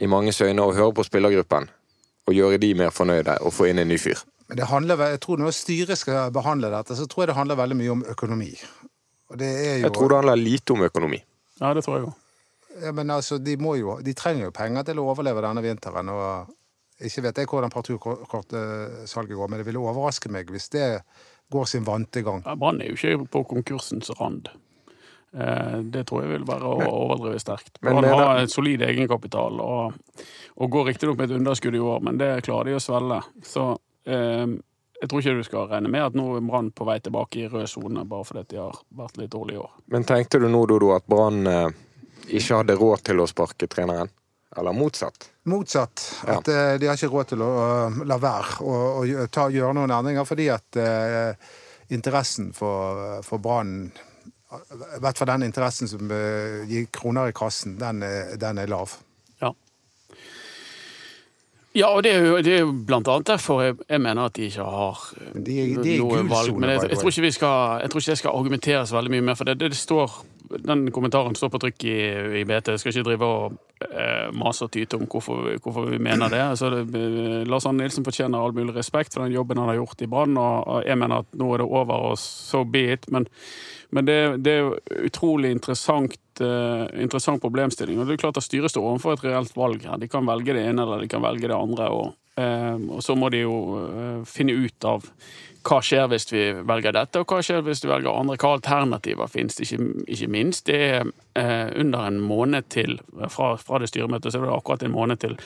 i 0.00 0.08
manges 0.08 0.40
øyne 0.40 0.64
å 0.64 0.74
høre 0.74 0.94
på 0.96 1.04
spillergruppen? 1.06 1.68
Og 2.28 2.36
gjøre 2.36 2.60
de 2.62 2.70
mer 2.78 2.94
fornøyde 2.94 3.40
og 3.42 3.52
få 3.52 3.68
inn 3.70 3.82
en 3.82 3.90
ny 3.90 3.98
fyr? 4.00 4.22
Men 4.48 4.60
det 4.60 4.68
handler, 4.70 5.00
jeg 5.14 5.20
tror 5.24 5.40
når 5.40 5.54
styret 5.56 5.98
skal 5.98 6.32
behandle 6.34 6.70
dette, 6.72 6.96
så 6.96 7.06
tror 7.08 7.24
jeg 7.24 7.32
det 7.32 7.38
handler 7.38 7.58
veldig 7.60 7.76
mye 7.78 7.92
om 7.94 8.02
økonomi. 8.14 8.50
Og 9.32 9.38
det 9.40 9.48
er 9.48 9.78
jo 9.80 9.86
Jeg 9.88 9.94
tror 9.96 10.10
det 10.12 10.18
handler 10.20 10.42
lite 10.42 10.74
om 10.74 10.82
økonomi. 10.86 11.22
Ja, 11.60 11.72
det 11.74 11.84
tror 11.86 11.96
jeg 11.96 12.08
òg. 12.08 12.18
Ja, 12.82 12.92
men 12.96 13.10
altså, 13.10 13.38
de, 13.38 13.56
må 13.60 13.74
jo, 13.76 13.98
de 14.00 14.14
trenger 14.16 14.48
jo 14.48 14.54
penger 14.56 14.86
til 14.88 15.00
å 15.00 15.06
overleve 15.12 15.44
denne 15.44 15.62
vinteren. 15.64 16.08
og 16.08 16.52
Ikke 17.04 17.24
vet 17.26 17.40
jeg 17.42 17.50
hvordan 17.50 17.72
parturkortsalget 17.72 19.36
går, 19.36 19.50
men 19.50 19.60
det 19.60 19.66
ville 19.68 19.82
overraske 19.82 20.32
meg 20.32 20.52
hvis 20.52 20.70
det 20.72 20.86
går 21.52 21.68
sin 21.70 21.84
vante 21.86 22.22
gang. 22.26 22.42
Ja, 22.46 22.56
Brann 22.58 22.80
er 22.82 22.90
jo 22.92 22.98
ikke 22.98 23.28
på 23.36 23.44
konkursens 23.52 24.10
rand. 24.20 24.48
Eh, 25.36 25.78
Det 25.92 26.06
tror 26.08 26.24
jeg 26.24 26.32
vil 26.34 26.48
være 26.48 26.68
å 26.68 26.88
overdrive 26.88 27.40
sterkt. 27.40 27.78
er 27.82 28.08
har 28.08 28.42
et 28.42 28.52
solid 28.52 28.82
egenkapital 28.82 29.60
og, 29.64 29.94
og 30.56 30.70
går 30.70 30.90
riktignok 30.92 31.18
med 31.18 31.30
et 31.30 31.38
underskudd 31.38 31.74
i 31.78 31.80
år, 31.80 32.02
men 32.04 32.18
det 32.20 32.34
klarer 32.44 32.72
de 32.72 32.76
å 32.76 32.82
svelge. 32.82 33.22
Så 33.42 33.70
eh, 34.04 34.46
jeg 35.02 35.10
tror 35.10 35.22
ikke 35.22 35.38
du 35.40 35.42
skal 35.46 35.68
regne 35.70 35.90
med 35.90 36.04
at 36.04 36.14
nå 36.18 36.28
er 36.36 36.44
Brann 36.46 36.70
på 36.70 36.86
vei 36.86 36.98
tilbake 37.02 37.40
i 37.40 37.48
rød 37.50 37.66
sone 37.70 38.04
bare 38.06 38.28
fordi 38.28 38.44
de 38.52 38.60
har 38.60 38.76
vært 38.94 39.16
litt 39.18 39.32
dårlige 39.32 39.58
i 39.58 39.62
år. 39.64 39.72
Men 39.90 40.04
tenkte 40.06 40.38
du 40.38 40.46
nå, 40.52 40.66
Dodo, 40.70 40.92
at 40.94 41.08
Brann 41.10 41.46
eh, 41.50 41.68
ikke 42.28 42.60
hadde 42.60 42.76
råd 42.78 43.02
til 43.08 43.22
å 43.24 43.26
sparke 43.30 43.66
treneren? 43.66 44.12
Eller 44.56 44.76
motsatt? 44.76 45.31
Motsatt. 45.44 46.22
Ja. 46.26 46.38
At 46.38 46.48
eh, 46.48 46.74
de 46.78 46.86
har 46.86 46.98
ikke 46.98 47.10
råd 47.10 47.32
til 47.32 47.42
å 47.42 47.50
eh, 47.64 48.00
la 48.06 48.18
være 48.22 48.62
å, 48.62 49.02
gjøre 49.50 49.74
noen 49.74 49.90
endringer, 49.90 50.26
fordi 50.28 50.46
at 50.54 50.78
eh, 50.78 51.32
interessen 51.92 52.52
for, 52.54 53.18
for 53.26 53.42
Brann 53.42 53.90
I 53.90 55.00
hvert 55.02 55.18
fall 55.18 55.32
den 55.32 55.48
interessen 55.48 55.90
som 55.90 56.12
eh, 56.14 56.62
gir 56.70 56.86
kroner 56.94 57.32
i 57.32 57.34
kassen, 57.34 57.74
den 57.80 58.04
den 58.38 58.62
er 58.62 58.70
lav. 58.70 58.94
Ja. 59.42 59.50
Ja, 61.74 61.88
og 61.88 62.02
det 62.04 62.12
er 62.12 62.26
jo, 62.26 62.38
det 62.44 62.52
er 62.52 62.66
jo 62.66 62.72
blant 62.86 63.08
annet 63.08 63.30
derfor 63.32 63.62
jeg, 63.64 63.78
jeg 63.88 64.02
mener 64.04 64.28
at 64.28 64.36
de 64.36 64.46
ikke 64.46 64.66
har 64.76 65.06
de 65.34 65.54
de 65.80 65.96
noe 66.04 66.20
valg. 66.28 66.54
Men 66.54 66.76
jeg, 66.76 66.90
jeg, 66.90 67.00
tror 67.00 67.14
ikke 67.14 67.26
vi 67.26 67.34
skal, 67.34 67.80
jeg 67.82 67.90
tror 67.90 68.04
ikke 68.04 68.12
det 68.12 68.20
skal 68.20 68.38
argumenteres 68.38 68.92
veldig 68.92 69.14
mye 69.16 69.26
mer 69.32 69.40
for 69.40 69.48
det. 69.48 69.58
det, 69.58 69.72
det 69.72 69.80
står, 69.80 70.20
den 70.58 70.90
kommentaren 70.92 71.34
står 71.38 71.50
på 71.52 71.60
trykk 71.62 71.84
i, 71.88 71.98
i 72.40 72.44
BT. 72.48 72.72
Jeg 72.74 72.80
skal 72.82 72.92
ikke 72.92 73.06
drive 73.06 73.28
og 73.28 73.56
eh, 73.86 74.28
mase 74.36 74.66
og 74.66 74.72
tyte 74.74 74.98
om 74.98 75.06
hvorfor, 75.10 75.50
hvorfor 75.62 75.90
vi 75.90 76.00
mener 76.02 76.32
det. 76.32 76.40
Altså, 76.54 76.70
det 76.84 77.02
Lars 77.50 77.66
Arne 77.68 77.84
Nilsen 77.84 78.06
fortjener 78.06 78.40
all 78.40 78.54
mulig 78.56 78.74
respekt 78.76 79.14
for 79.14 79.24
den 79.24 79.36
jobben 79.36 79.60
han 79.60 79.70
har 79.72 79.80
gjort 79.80 80.04
i 80.04 80.08
Brann, 80.10 80.38
og, 80.38 80.82
jeg 80.86 80.98
mener 80.98 81.22
at 81.22 81.38
nå 81.38 81.52
er 81.54 81.62
det 81.62 81.68
over, 81.68 82.08
og 82.12 82.18
so 82.20 82.64
be 82.64 82.86
it. 82.94 83.08
Men, 83.12 83.28
men 83.90 84.08
det, 84.08 84.18
det 84.46 84.56
er 84.58 85.04
utrolig 85.08 85.52
interessant, 85.56 86.18
eh, 86.40 86.86
interessant 87.02 87.42
problemstilling. 87.42 88.00
Og 88.00 88.08
det 88.08 88.16
er 88.16 88.24
klart 88.24 88.40
at 88.40 88.46
styret 88.46 88.72
står 88.72 88.88
overfor 88.94 89.16
et 89.16 89.24
reelt 89.28 89.56
valg 89.56 89.86
her. 89.86 90.00
De 90.00 90.10
kan 90.10 90.26
velge 90.28 90.56
det 90.56 90.66
ene 90.68 90.86
eller 90.86 91.04
de 91.04 91.10
kan 91.12 91.24
velge 91.24 91.48
det 91.48 91.56
andre. 91.56 91.88
Og, 91.92 92.12
eh, 92.40 92.76
og 92.88 93.02
så 93.04 93.16
må 93.18 93.32
de 93.32 93.44
jo 93.44 93.56
eh, 93.86 94.20
finne 94.28 94.56
ut 94.58 94.88
av 94.88 95.08
hva 95.66 95.78
skjer 95.84 96.08
hvis 96.10 96.26
vi 96.32 96.46
velger 96.66 96.94
dette, 96.96 97.22
og 97.22 97.30
hva 97.30 97.42
skjer 97.44 97.62
hvis 97.66 97.84
vi 97.84 97.90
velger 97.90 98.10
andre? 98.12 98.38
Hva 98.40 98.56
alternativer 98.56 99.30
finnes 99.30 99.58
det? 99.58 99.68
Ikke, 99.68 100.06
ikke 100.16 100.32
minst. 100.32 100.66
Det 100.66 100.80
er 100.88 101.12
eh, 101.38 101.68
under 101.80 102.08
en 102.08 102.18
måned 102.22 102.68
til 102.72 102.98
fra, 103.28 103.54
fra 103.60 103.82
det 103.82 103.92
styremøtet, 103.92 104.32
så 104.32 104.40
er 104.40 104.48
det 104.48 104.56
akkurat 104.56 104.84
en 104.86 104.94
måned 104.96 105.22
til 105.22 105.38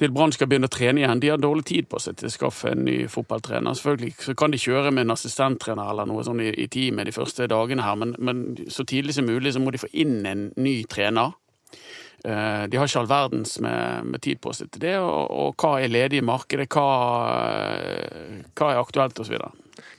til 0.00 0.12
Brann 0.14 0.32
skal 0.32 0.48
begynne 0.48 0.68
å 0.70 0.72
trene 0.72 1.02
igjen. 1.02 1.20
De 1.20 1.28
har 1.28 1.40
dårlig 1.40 1.66
tid 1.68 1.88
på 1.90 1.98
seg 2.00 2.16
til 2.16 2.30
å 2.30 2.32
skaffe 2.32 2.70
en 2.72 2.84
ny 2.86 2.96
fotballtrener. 3.10 3.76
Selvfølgelig 3.76 4.14
så 4.24 4.34
kan 4.38 4.54
de 4.54 4.60
kjøre 4.60 4.92
med 4.94 5.04
en 5.04 5.14
assistenttrener 5.16 5.90
eller 5.92 6.08
noe 6.08 6.24
sånn 6.24 6.40
i, 6.40 6.48
i 6.56 6.68
teamet 6.72 7.10
de 7.10 7.14
første 7.16 7.48
dagene 7.50 7.84
her, 7.84 7.98
men, 8.00 8.14
men 8.16 8.44
så 8.72 8.86
tidlig 8.88 9.18
som 9.18 9.28
mulig 9.28 9.52
så 9.52 9.60
må 9.60 9.74
de 9.74 9.82
få 9.82 9.90
inn 9.92 10.22
en 10.28 10.48
ny 10.56 10.78
trener. 10.88 11.34
Eh, 12.24 12.64
De 12.68 12.76
har 12.76 12.88
ikke 12.88 13.00
all 13.00 13.10
verdens 13.10 13.56
med, 13.64 14.04
med 14.04 14.22
tid 14.22 14.40
på 14.40 14.52
seg 14.56 14.70
til 14.74 14.84
det, 14.84 14.96
og, 15.00 15.30
og 15.30 15.54
hva 15.60 15.78
er 15.80 15.92
ledig 15.92 16.20
i 16.20 16.26
markedet, 16.26 16.68
hva, 16.74 16.88
eh, 17.80 18.42
hva 18.54 18.72
er 18.74 18.82
aktuelt 18.82 19.20
osv. 19.22 19.38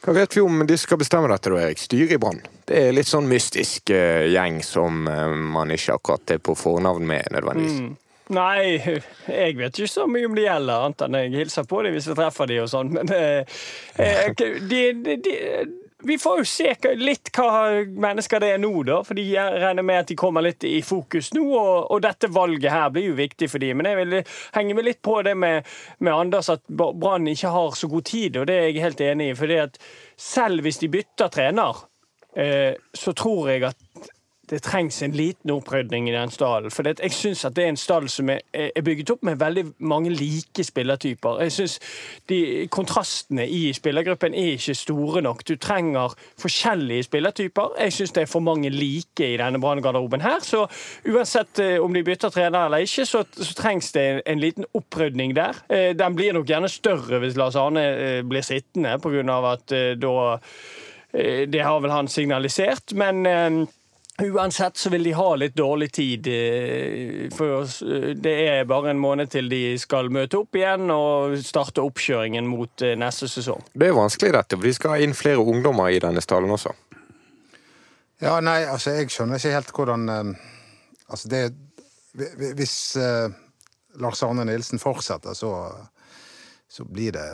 Hva 0.02 0.14
vet 0.18 0.38
vi 0.38 0.42
om 0.42 0.64
de 0.66 0.78
skal 0.78 0.98
bestemme 1.02 1.30
dette, 1.30 1.50
da, 1.50 1.62
Erik? 1.62 1.82
Styret 1.82 2.16
i 2.16 2.22
Brann? 2.22 2.42
Det 2.66 2.78
er 2.88 2.96
litt 2.96 3.10
sånn 3.10 3.28
mystisk 3.30 3.92
uh, 3.94 4.26
gjeng 4.30 4.62
som 4.66 5.06
uh, 5.10 5.30
man 5.30 5.74
ikke 5.74 5.98
akkurat 5.98 6.34
er 6.34 6.40
på 6.42 6.56
fornavn 6.58 7.06
med, 7.06 7.28
nødvendigvis. 7.36 7.82
Mm. 7.82 7.98
Nei, 8.32 8.80
jeg 9.28 9.58
vet 9.60 9.76
ikke 9.76 9.92
så 9.92 10.08
mye 10.08 10.30
om 10.30 10.38
de 10.38 10.46
gjelder, 10.46 10.86
annet 10.88 11.06
enn 11.06 11.18
jeg 11.20 11.34
hilser 11.36 11.68
på 11.68 11.82
dem 11.84 11.98
hvis 11.98 12.08
jeg 12.08 12.18
treffer 12.18 12.50
dem 12.50 12.64
og 12.64 12.72
sånn. 12.72 12.94
Men 12.96 13.12
uh, 13.14 13.62
eh, 14.02 14.32
de, 14.72 14.82
de, 15.06 15.18
de, 15.26 15.36
vi 16.04 16.18
får 16.18 16.42
jo 16.42 16.46
se 16.48 16.96
litt 16.98 17.30
hva 17.36 17.84
mennesker 17.86 18.42
det 18.42 18.52
er 18.56 18.62
nå, 18.62 18.72
da. 18.88 19.00
For 19.06 19.20
jeg 19.20 19.62
regner 19.62 19.86
med 19.86 20.04
at 20.04 20.10
de 20.12 20.18
kommer 20.20 20.46
litt 20.46 20.66
i 20.68 20.80
fokus 20.86 21.32
nå. 21.36 21.44
Og, 21.46 21.92
og 21.94 22.02
dette 22.04 22.32
valget 22.34 22.74
her 22.74 22.90
blir 22.94 23.12
jo 23.12 23.18
viktig 23.20 23.50
for 23.52 23.64
dem. 23.64 23.80
Men 23.80 23.92
jeg 23.92 24.00
vil 24.02 24.18
henge 24.58 24.78
meg 24.78 24.88
litt 24.88 25.02
på 25.06 25.20
det 25.26 25.36
med, 25.38 25.70
med 26.00 26.14
Anders, 26.16 26.52
at 26.54 26.66
Brann 26.68 27.30
ikke 27.32 27.54
har 27.54 27.78
så 27.78 27.90
god 27.92 28.08
tid. 28.10 28.42
Og 28.42 28.50
det 28.50 28.58
er 28.58 28.70
jeg 28.70 28.86
helt 28.86 29.06
enig 29.06 29.32
i. 29.32 29.38
For 29.38 29.56
selv 30.22 30.66
hvis 30.66 30.82
de 30.82 30.92
bytter 30.92 31.32
trener, 31.34 31.86
eh, 32.36 32.74
så 32.94 33.16
tror 33.18 33.54
jeg 33.54 33.70
at 33.70 33.91
det 34.52 34.60
trengs 34.66 35.02
en 35.02 35.14
liten 35.16 35.52
opprydning 35.54 36.10
i 36.10 36.14
den 36.14 36.32
stallen. 36.32 36.72
For 36.72 36.84
jeg 36.84 37.14
syns 37.16 37.46
at 37.48 37.56
det 37.56 37.64
er 37.64 37.72
en 37.72 37.80
stall 37.80 38.10
som 38.12 38.30
er, 38.34 38.42
er 38.52 38.84
bygget 38.84 39.14
opp 39.14 39.24
med 39.24 39.40
veldig 39.40 39.64
mange 39.80 40.12
like 40.12 40.66
spillertyper. 40.68 41.40
Jeg 41.46 41.56
synes 41.56 41.78
de 42.30 42.42
Kontrastene 42.72 43.46
i 43.48 43.72
spillergruppen 43.74 44.36
er 44.36 44.58
ikke 44.58 44.76
store 44.76 45.24
nok. 45.24 45.46
Du 45.48 45.56
trenger 45.56 46.12
forskjellige 46.42 47.08
spillertyper. 47.08 47.78
Jeg 47.80 47.96
syns 47.96 48.16
det 48.18 48.26
er 48.26 48.32
for 48.32 48.44
mange 48.44 48.70
like 48.70 49.24
i 49.24 49.40
denne 49.40 49.62
Brann-garderoben 49.64 50.22
her. 50.22 50.44
Så 50.44 50.66
uansett 51.08 51.64
eh, 51.64 51.80
om 51.80 51.96
de 51.96 52.04
bytter 52.04 52.30
trener 52.36 52.68
eller 52.68 52.84
ikke, 52.84 53.08
så, 53.08 53.24
så 53.32 53.56
trengs 53.56 53.92
det 53.96 54.08
en, 54.10 54.24
en 54.36 54.44
liten 54.44 54.68
opprydning 54.76 55.36
der. 55.36 55.64
Eh, 55.72 55.92
Den 55.96 56.16
blir 56.16 56.36
nok 56.36 56.50
gjerne 56.50 56.70
større 56.70 57.24
hvis 57.24 57.40
Lars 57.40 57.56
Arne 57.56 57.88
eh, 57.96 58.22
blir 58.28 58.44
sittende, 58.44 58.98
pga. 59.00 59.42
at 59.56 59.72
da 60.02 60.16
Det 61.12 61.60
har 61.62 61.80
vel 61.80 61.92
han 61.92 62.08
signalisert, 62.08 62.94
men 62.96 63.68
Uansett 64.20 64.78
så 64.78 64.90
vil 64.90 65.04
de 65.04 65.12
ha 65.12 65.36
litt 65.36 65.56
dårlig 65.56 65.92
tid. 65.92 66.28
eh, 66.28 67.30
For. 67.36 67.64
Eh, 67.64 68.16
det 68.16 68.34
er 68.48 68.66
bare 68.66 68.92
en 68.92 69.00
måned 69.00 69.32
til 69.32 69.50
de 69.50 69.78
skal 69.80 70.10
møte 70.10 70.38
opp 70.38 70.56
igjen 70.56 70.92
og 70.92 71.38
starte 71.46 71.82
oppkjøringen 71.82 72.48
mot 72.48 72.82
eh, 72.82 72.98
neste 73.00 73.30
sesong. 73.32 73.64
Det 73.74 73.88
er 73.88 73.98
vanskelig, 73.98 74.34
dette, 74.36 74.58
for 74.58 74.68
de 74.68 74.74
skal 74.74 74.96
ha 74.96 75.00
inn 75.02 75.16
flere 75.18 75.42
ungdommer 75.42 75.90
i 75.90 76.02
denne 76.04 76.22
stallen 76.22 76.52
også. 76.52 76.76
Ja, 78.22 78.36
nei, 78.44 78.62
altså, 78.70 78.94
jeg 79.00 79.10
skjønner 79.10 79.40
ikke 79.40 79.56
helt 79.56 79.72
hvordan 79.74 80.36
Altså, 81.12 81.28
det 81.28 81.56
Hvis 82.56 82.96
Lars 84.00 84.22
Arne 84.24 84.46
Nilsen 84.46 84.80
fortsetter, 84.80 85.34
så, 85.34 85.50
så 86.70 86.86
blir 86.86 87.12
det 87.18 87.26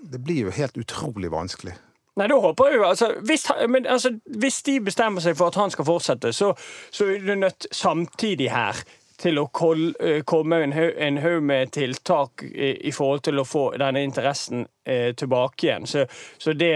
Det 0.00 0.18
blir 0.18 0.48
jo 0.48 0.54
helt 0.56 0.78
utrolig 0.80 1.30
vanskelig. 1.30 1.76
Nei, 2.20 2.28
da 2.28 2.36
håper 2.36 2.68
jeg 2.68 2.76
jo, 2.76 2.84
altså 2.84 3.06
hvis, 3.24 3.46
men, 3.72 3.86
altså, 3.88 4.10
hvis 4.42 4.60
de 4.66 4.74
bestemmer 4.84 5.24
seg 5.24 5.38
for 5.38 5.48
at 5.48 5.56
han 5.56 5.72
skal 5.72 5.86
fortsette, 5.88 6.34
så, 6.36 6.50
så 6.92 7.06
er 7.08 7.22
du 7.24 7.32
nødt 7.38 7.68
samtidig 7.72 8.50
her 8.52 8.82
til 9.20 9.40
å 9.40 9.46
eh, 9.48 10.20
komme 10.28 10.60
en 10.64 10.74
haug, 11.20 11.42
med 11.44 11.72
tiltak 11.76 12.44
i, 12.44 12.74
i 12.88 12.92
forhold 12.92 13.24
til 13.24 13.40
å 13.40 13.46
få 13.48 13.64
denne 13.80 14.04
interessen 14.04 14.66
tilbake 15.16 15.66
igjen. 15.66 15.86
Så, 15.86 16.04
så 16.38 16.52
det, 16.56 16.72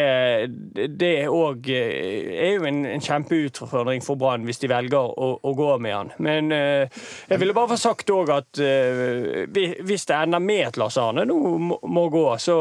det 0.99 1.11
er 1.25 1.33
òg 1.33 1.69
eh, 1.73 2.31
er 2.49 2.57
jo 2.59 2.67
en, 2.69 2.83
en 2.89 3.03
kjempeutfordring 3.03 4.05
for 4.05 4.19
Brann 4.21 4.45
hvis 4.47 4.61
de 4.63 4.71
velger 4.71 4.99
å, 4.99 5.31
å 5.41 5.55
gå 5.57 5.71
med 5.83 5.95
han. 5.95 6.13
Men 6.23 6.53
eh, 6.55 7.03
jeg 7.31 7.41
ville 7.41 7.57
bare 7.57 7.75
få 7.75 7.81
sagt 7.81 8.13
òg 8.15 8.33
at 8.35 8.61
eh, 8.63 9.45
hvis 9.85 10.07
det 10.11 10.19
ender 10.19 10.43
med 10.43 10.69
at 10.71 10.81
Lars 10.81 10.99
Arne 11.01 11.27
nå 11.29 11.39
må 11.39 12.07
gå, 12.13 12.27
så 12.43 12.59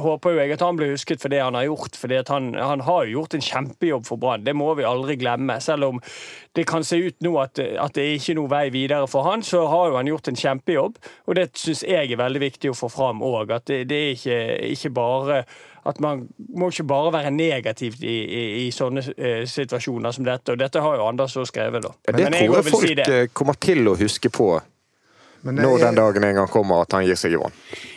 håper 0.00 0.34
jo 0.34 0.42
jeg 0.42 0.56
at 0.56 0.64
han 0.64 0.78
blir 0.78 0.94
husket 0.94 1.22
for 1.22 1.32
det 1.32 1.42
han 1.42 1.58
har 1.58 1.68
gjort. 1.68 1.98
For 2.00 2.16
han, 2.32 2.52
han 2.58 2.84
har 2.86 3.06
jo 3.06 3.20
gjort 3.20 3.36
en 3.36 3.46
kjempejobb 3.46 4.06
for 4.08 4.20
Brann. 4.20 4.46
Det 4.46 4.56
må 4.56 4.72
vi 4.78 4.88
aldri 4.88 5.18
glemme. 5.20 5.60
Selv 5.64 5.90
om 5.90 6.02
det 6.56 6.66
kan 6.66 6.84
se 6.86 6.98
ut 6.98 7.20
nå 7.22 7.36
at, 7.38 7.60
at 7.60 7.94
det 7.94 8.04
er 8.04 8.16
ikke 8.18 8.36
noe 8.38 8.50
vei 8.50 8.64
videre 8.74 9.06
for 9.10 9.26
han, 9.28 9.44
så 9.46 9.62
har 9.70 9.90
jo 9.90 9.98
han 9.98 10.10
gjort 10.10 10.30
en 10.30 10.40
kjempejobb. 10.40 10.98
Og 11.30 11.38
det 11.38 11.50
syns 11.58 11.84
jeg 11.86 12.10
er 12.10 12.20
veldig 12.20 12.42
viktig 12.42 12.72
å 12.72 12.78
få 12.78 12.90
fram 12.90 13.22
òg. 13.24 13.52
At 13.54 13.68
det, 13.70 13.84
det 13.90 14.00
er 14.00 14.16
ikke, 14.16 14.40
ikke 14.74 14.89
bare 14.94 15.42
at 15.88 16.00
man 16.00 16.26
må 16.56 16.68
ikke 16.68 16.84
bare 16.84 17.12
være 17.12 17.30
negativt 17.32 18.02
i, 18.04 18.16
i, 18.24 18.42
i 18.66 18.70
sånne 18.74 19.02
eh, 19.16 19.46
situasjoner 19.48 20.12
som 20.12 20.26
dette. 20.26 20.52
Og 20.52 20.60
dette 20.60 20.82
har 20.84 20.98
jo 20.98 21.06
Anders 21.08 21.36
også 21.36 21.48
skrevet, 21.48 21.82
da. 21.86 21.94
Ja, 22.08 22.16
det 22.16 22.26
Men 22.26 22.36
tror 22.36 22.56
jeg 22.58 22.66
folk 22.68 22.84
si 22.84 22.96
eh, 23.06 23.28
kommer 23.32 23.56
til 23.56 23.88
å 23.88 23.96
huske 23.96 24.32
på 24.32 24.52
Men 25.42 25.56
det 25.56 25.64
når 25.64 25.78
er- 25.78 25.84
den 25.86 25.94
dagen 25.96 26.24
en 26.24 26.34
gang 26.34 26.48
kommer 26.52 26.82
at 26.82 26.92
han 26.92 27.04
gir 27.06 27.16
seg 27.16 27.32
i 27.32 27.36
vann. 27.40 27.52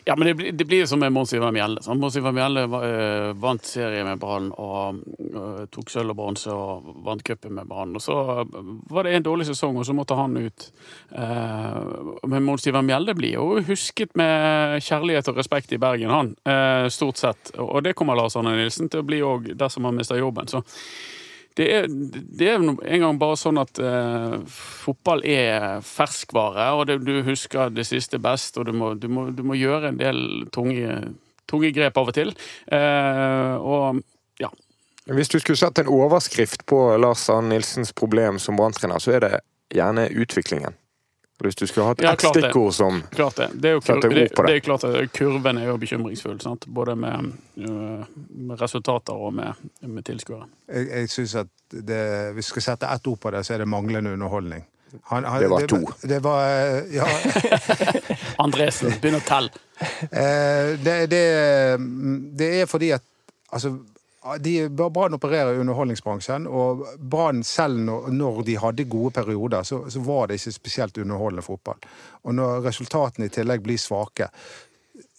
Ja, 0.06 0.16
men 0.16 0.28
det, 0.28 0.34
blir- 0.40 0.52
det 0.56 0.66
blir 0.68 0.80
jo 0.84 0.86
som 0.88 1.00
med 1.00 1.12
Mons 1.12 1.34
Ivar 1.34 1.52
Mjelde. 1.52 1.84
sant? 1.84 2.00
Mons 2.00 2.16
Ivar 2.16 2.32
Mjelde 2.32 2.64
øh, 2.68 3.34
vant 3.42 3.66
serie 3.66 4.04
med 4.04 4.20
Brann 4.20 4.52
og 4.58 5.00
øh, 5.20 5.66
tok 5.72 5.90
sølv 5.92 6.10
og 6.12 6.16
bronse 6.16 6.52
og 6.52 6.84
vant 7.06 7.24
cupen 7.24 7.54
med 7.56 7.68
Brann. 7.68 7.96
Og 7.96 8.02
så 8.02 8.16
øh, 8.44 8.74
var 8.92 9.04
det 9.04 9.16
en 9.16 9.24
dårlig 9.28 9.46
sesong, 9.48 9.78
og 9.78 9.86
så 9.86 9.94
måtte 9.96 10.16
han 10.16 10.38
ut. 10.38 10.70
Eh, 11.12 12.28
men 12.28 12.44
Mons 12.44 12.68
Ivar 12.68 12.82
Mjelde 12.84 13.16
blir 13.16 13.34
jo 13.38 13.62
husket 13.68 14.16
med 14.20 14.80
kjærlighet 14.84 15.28
og 15.34 15.38
respekt 15.38 15.72
i 15.76 15.78
Bergen, 15.78 16.10
han. 16.10 16.36
eh, 16.46 16.88
stort 16.90 17.18
sett. 17.18 17.52
Og 17.60 17.84
det 17.84 17.96
kommer 17.96 18.16
Lars 18.16 18.36
Arne 18.36 18.56
Nilsen 18.56 18.90
til 18.90 19.00
å 19.04 19.08
bli 19.08 19.20
òg 19.22 19.54
dersom 19.60 19.86
han 19.86 19.96
mister 19.96 20.16
jobben. 20.20 20.48
Så 20.48 20.64
det 21.58 21.68
er, 21.70 21.88
det 21.90 22.48
er 22.50 22.64
en 22.64 23.04
gang 23.04 23.20
bare 23.22 23.38
sånn 23.38 23.60
at 23.62 23.78
eh, 23.78 24.40
fotball 24.50 25.22
er 25.30 25.84
ferskvare, 25.86 26.72
og 26.74 26.88
det, 26.90 27.00
du 27.06 27.22
husker 27.28 27.74
det 27.74 27.86
siste 27.86 28.18
best, 28.22 28.58
og 28.58 28.70
du 28.70 28.74
må, 28.74 28.94
du 28.98 29.08
må, 29.12 29.28
du 29.36 29.44
må 29.46 29.58
gjøre 29.60 29.92
en 29.92 30.00
del 30.02 30.20
tunge, 30.54 30.98
tunge 31.50 31.74
grep 31.76 32.00
av 32.02 32.10
og 32.10 32.18
til. 32.18 32.34
Eh, 32.74 33.56
og 33.62 34.02
ja. 34.42 34.50
Hvis 35.14 35.30
du 35.30 35.38
skulle 35.40 35.60
satt 35.60 35.84
en 35.84 35.92
overskrift 35.94 36.66
på 36.70 36.86
Lars 36.98 37.28
Arne 37.30 37.54
Nilsens 37.54 37.94
problem 37.94 38.42
som 38.42 38.58
branntrener, 38.58 39.04
så 39.04 39.18
er 39.18 39.28
det 39.28 39.34
gjerne 39.74 40.10
utviklingen. 40.10 40.78
Hvis 41.42 41.56
du 41.56 41.66
skulle 41.68 41.88
hatt 41.88 42.02
Ja, 42.02 42.14
ett 42.14 42.22
stikkord 42.24 42.74
som 42.74 43.02
Klart 43.12 43.36
det. 43.36 43.48
Det 43.62 43.70
er 43.70 43.74
jo 43.74 43.80
kur 43.82 43.96
ord 43.98 44.14
det, 44.14 44.28
på 44.36 44.44
det. 44.44 44.48
det 44.52 44.56
er 44.56 44.60
klart 44.64 44.84
at 44.84 45.12
kurven 45.14 45.58
er 45.58 45.66
jo 45.68 45.78
bekymringsfull, 45.78 46.38
sant? 46.42 46.66
både 46.68 46.96
med, 46.96 47.32
øh, 47.58 48.04
med 48.30 48.62
resultater 48.62 49.14
og 49.14 49.34
med, 49.34 49.54
med 49.82 50.04
tilskuere. 50.04 50.46
Jeg, 50.70 50.88
jeg 50.90 51.10
synes 51.10 51.36
at 51.36 51.48
det, 51.72 52.34
Hvis 52.34 52.46
vi 52.46 52.50
skal 52.54 52.62
sette 52.62 52.86
ett 52.96 53.08
ord 53.08 53.20
på 53.20 53.32
det, 53.32 53.46
så 53.46 53.54
er 53.54 53.58
det 53.58 53.68
manglende 53.68 54.14
underholdning. 54.14 54.64
Han- 55.10 55.24
han- 55.26 55.42
Det 55.42 55.50
var 55.50 55.66
to. 55.68 55.82
Det, 56.02 56.24
var, 56.24 56.46
eh, 56.48 56.96
ja, 56.96 57.06
Andresen, 58.44 58.94
begynn 59.02 59.18
å 59.18 59.24
telle! 59.26 59.50
eh, 60.12 60.78
det, 60.84 60.98
det, 61.12 61.24
det 62.38 62.50
er 62.62 62.66
fordi 62.70 62.92
at 62.96 63.04
altså, 63.52 63.74
de, 64.40 64.70
Brann 64.70 65.14
opererer 65.14 65.56
i 65.56 65.60
underholdningsbransjen, 65.60 66.46
og 66.48 66.86
Brann 66.98 67.44
selv 67.44 67.80
når, 67.84 68.44
de 68.48 68.58
hadde 68.60 68.86
gode 68.90 69.12
perioder, 69.18 69.64
så, 69.68 69.82
så 69.92 70.04
var 70.04 70.28
det 70.28 70.40
ikke 70.40 70.56
spesielt 70.56 70.98
underholdende 70.98 71.44
fotball. 71.46 71.82
Og 72.24 72.38
når 72.38 72.64
resultatene 72.68 73.28
i 73.28 73.34
tillegg 73.34 73.66
blir 73.66 73.82
svake, 73.82 74.30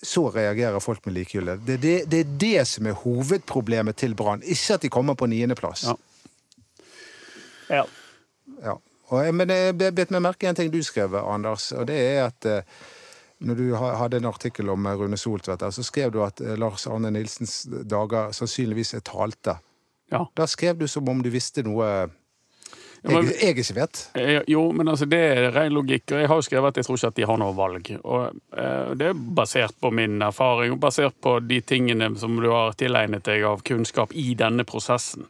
så 0.05 0.29
reagerer 0.33 0.81
folk 0.81 1.05
med 1.07 1.17
likegyldighet. 1.19 1.67
Det, 1.67 1.77
det, 1.83 1.95
det 2.12 2.23
er 2.25 2.33
det 2.40 2.64
som 2.69 2.88
er 2.88 2.99
hovedproblemet 3.05 3.97
til 4.01 4.17
Brann, 4.17 4.43
ikke 4.45 4.79
at 4.79 4.83
de 4.85 4.93
kommer 4.93 5.17
på 5.19 5.29
niendeplass. 5.29 5.87
Ja. 5.88 5.95
Ja. 7.69 7.85
Ja. 8.64 8.75
Og, 9.12 9.35
men 9.37 9.53
jeg 9.53 9.77
bet 9.77 10.12
meg 10.12 10.23
merke 10.25 10.47
i 10.47 10.51
en 10.51 10.59
ting 10.59 10.73
du 10.73 10.81
skrev, 10.85 11.17
Anders, 11.21 11.71
og 11.77 11.88
det 11.88 11.97
er 12.01 12.21
at 12.27 12.49
eh, 12.49 12.85
når 13.38 13.59
du 13.59 13.64
hadde 13.75 14.20
en 14.20 14.29
artikkel 14.31 14.70
om 14.73 14.87
eh, 14.87 14.99
Rune 14.99 15.18
Soltvedt, 15.20 15.64
så 15.75 15.85
skrev 15.87 16.12
du 16.14 16.20
at 16.25 16.40
eh, 16.40 16.57
Lars 16.61 16.87
Arne 16.90 17.11
Nilsens 17.14 17.64
dager 17.90 18.33
sannsynligvis 18.37 18.94
er 18.99 19.05
talte. 19.07 19.59
Ja. 20.12 20.25
Da 20.37 20.47
skrev 20.51 20.79
du 20.79 20.87
som 20.90 21.09
om 21.09 21.23
du 21.25 21.31
visste 21.33 21.64
noe 21.66 22.09
Ja, 23.05 23.11
jeg, 23.19 23.25
men- 23.25 23.35
jeg 23.40 23.57
ikke 23.59 23.75
vet. 23.77 23.99
Eh, 24.17 24.40
Jo, 24.49 24.73
men 24.73 24.88
altså 24.88 25.05
det 25.07 25.19
er 25.21 25.51
ren 25.53 25.73
logikk. 25.73 26.12
Og 26.12 26.21
jeg 26.23 26.29
har 26.29 26.37
jo 26.37 26.40
skrevet 26.47 26.69
at 26.69 26.77
jeg 26.77 26.85
tror 26.87 26.97
ikke 26.97 27.07
at 27.12 27.14
de 27.17 27.27
har 27.29 27.37
noe 27.37 27.53
valg. 27.57 27.90
Og 28.05 28.31
eh, 28.57 28.95
Det 28.95 29.07
er 29.11 29.12
basert 29.37 29.75
på 29.81 29.90
min 29.93 30.23
erfaring, 30.23 30.73
og 30.73 30.81
basert 30.81 31.14
på 31.21 31.38
de 31.47 31.61
tingene 31.61 32.17
som 32.19 32.37
du 32.40 32.49
har 32.51 32.73
tilegnet 32.73 33.23
deg 33.29 33.45
av 33.45 33.62
kunnskap 33.62 34.12
i 34.14 34.35
denne 34.35 34.64
prosessen. 34.64 35.27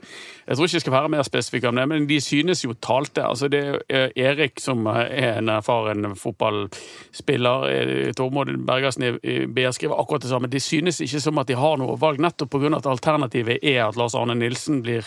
Jeg 0.46 0.56
tror 0.56 0.66
ikke 0.68 0.74
jeg 0.76 0.80
skal 0.84 0.92
være 0.92 1.08
mer 1.08 1.22
spesifikk 1.26 1.64
om 1.70 1.74
det, 1.80 1.88
men 1.88 2.06
de 2.06 2.20
synes 2.20 2.62
jo 2.64 2.74
talte. 2.74 3.24
Altså 3.24 3.48
det 3.50 3.82
er 3.88 4.12
Erik 4.16 4.60
som 4.60 4.86
er 4.86 5.38
en 5.38 5.48
erfaren 5.48 6.14
fotballspiller. 6.16 7.68
eh, 7.70 8.12
Tormod 8.12 8.52
Bergersen 8.66 9.18
i 9.22 9.46
BR 9.46 9.72
skriver 9.72 9.98
akkurat 10.00 10.22
det 10.22 10.30
samme. 10.30 10.46
De 10.50 10.60
synes 10.60 11.00
ikke 11.00 11.20
som 11.20 11.38
at 11.38 11.46
de 11.48 11.54
har 11.58 11.76
noe 11.76 11.96
valg, 11.98 12.18
nettopp 12.20 12.50
pga. 12.50 12.76
at 12.76 12.86
alternativet 12.86 13.58
er 13.62 13.88
at 13.88 13.96
Lars 13.96 14.14
Arne 14.14 14.34
Nilsen 14.34 14.82
blir 14.82 15.04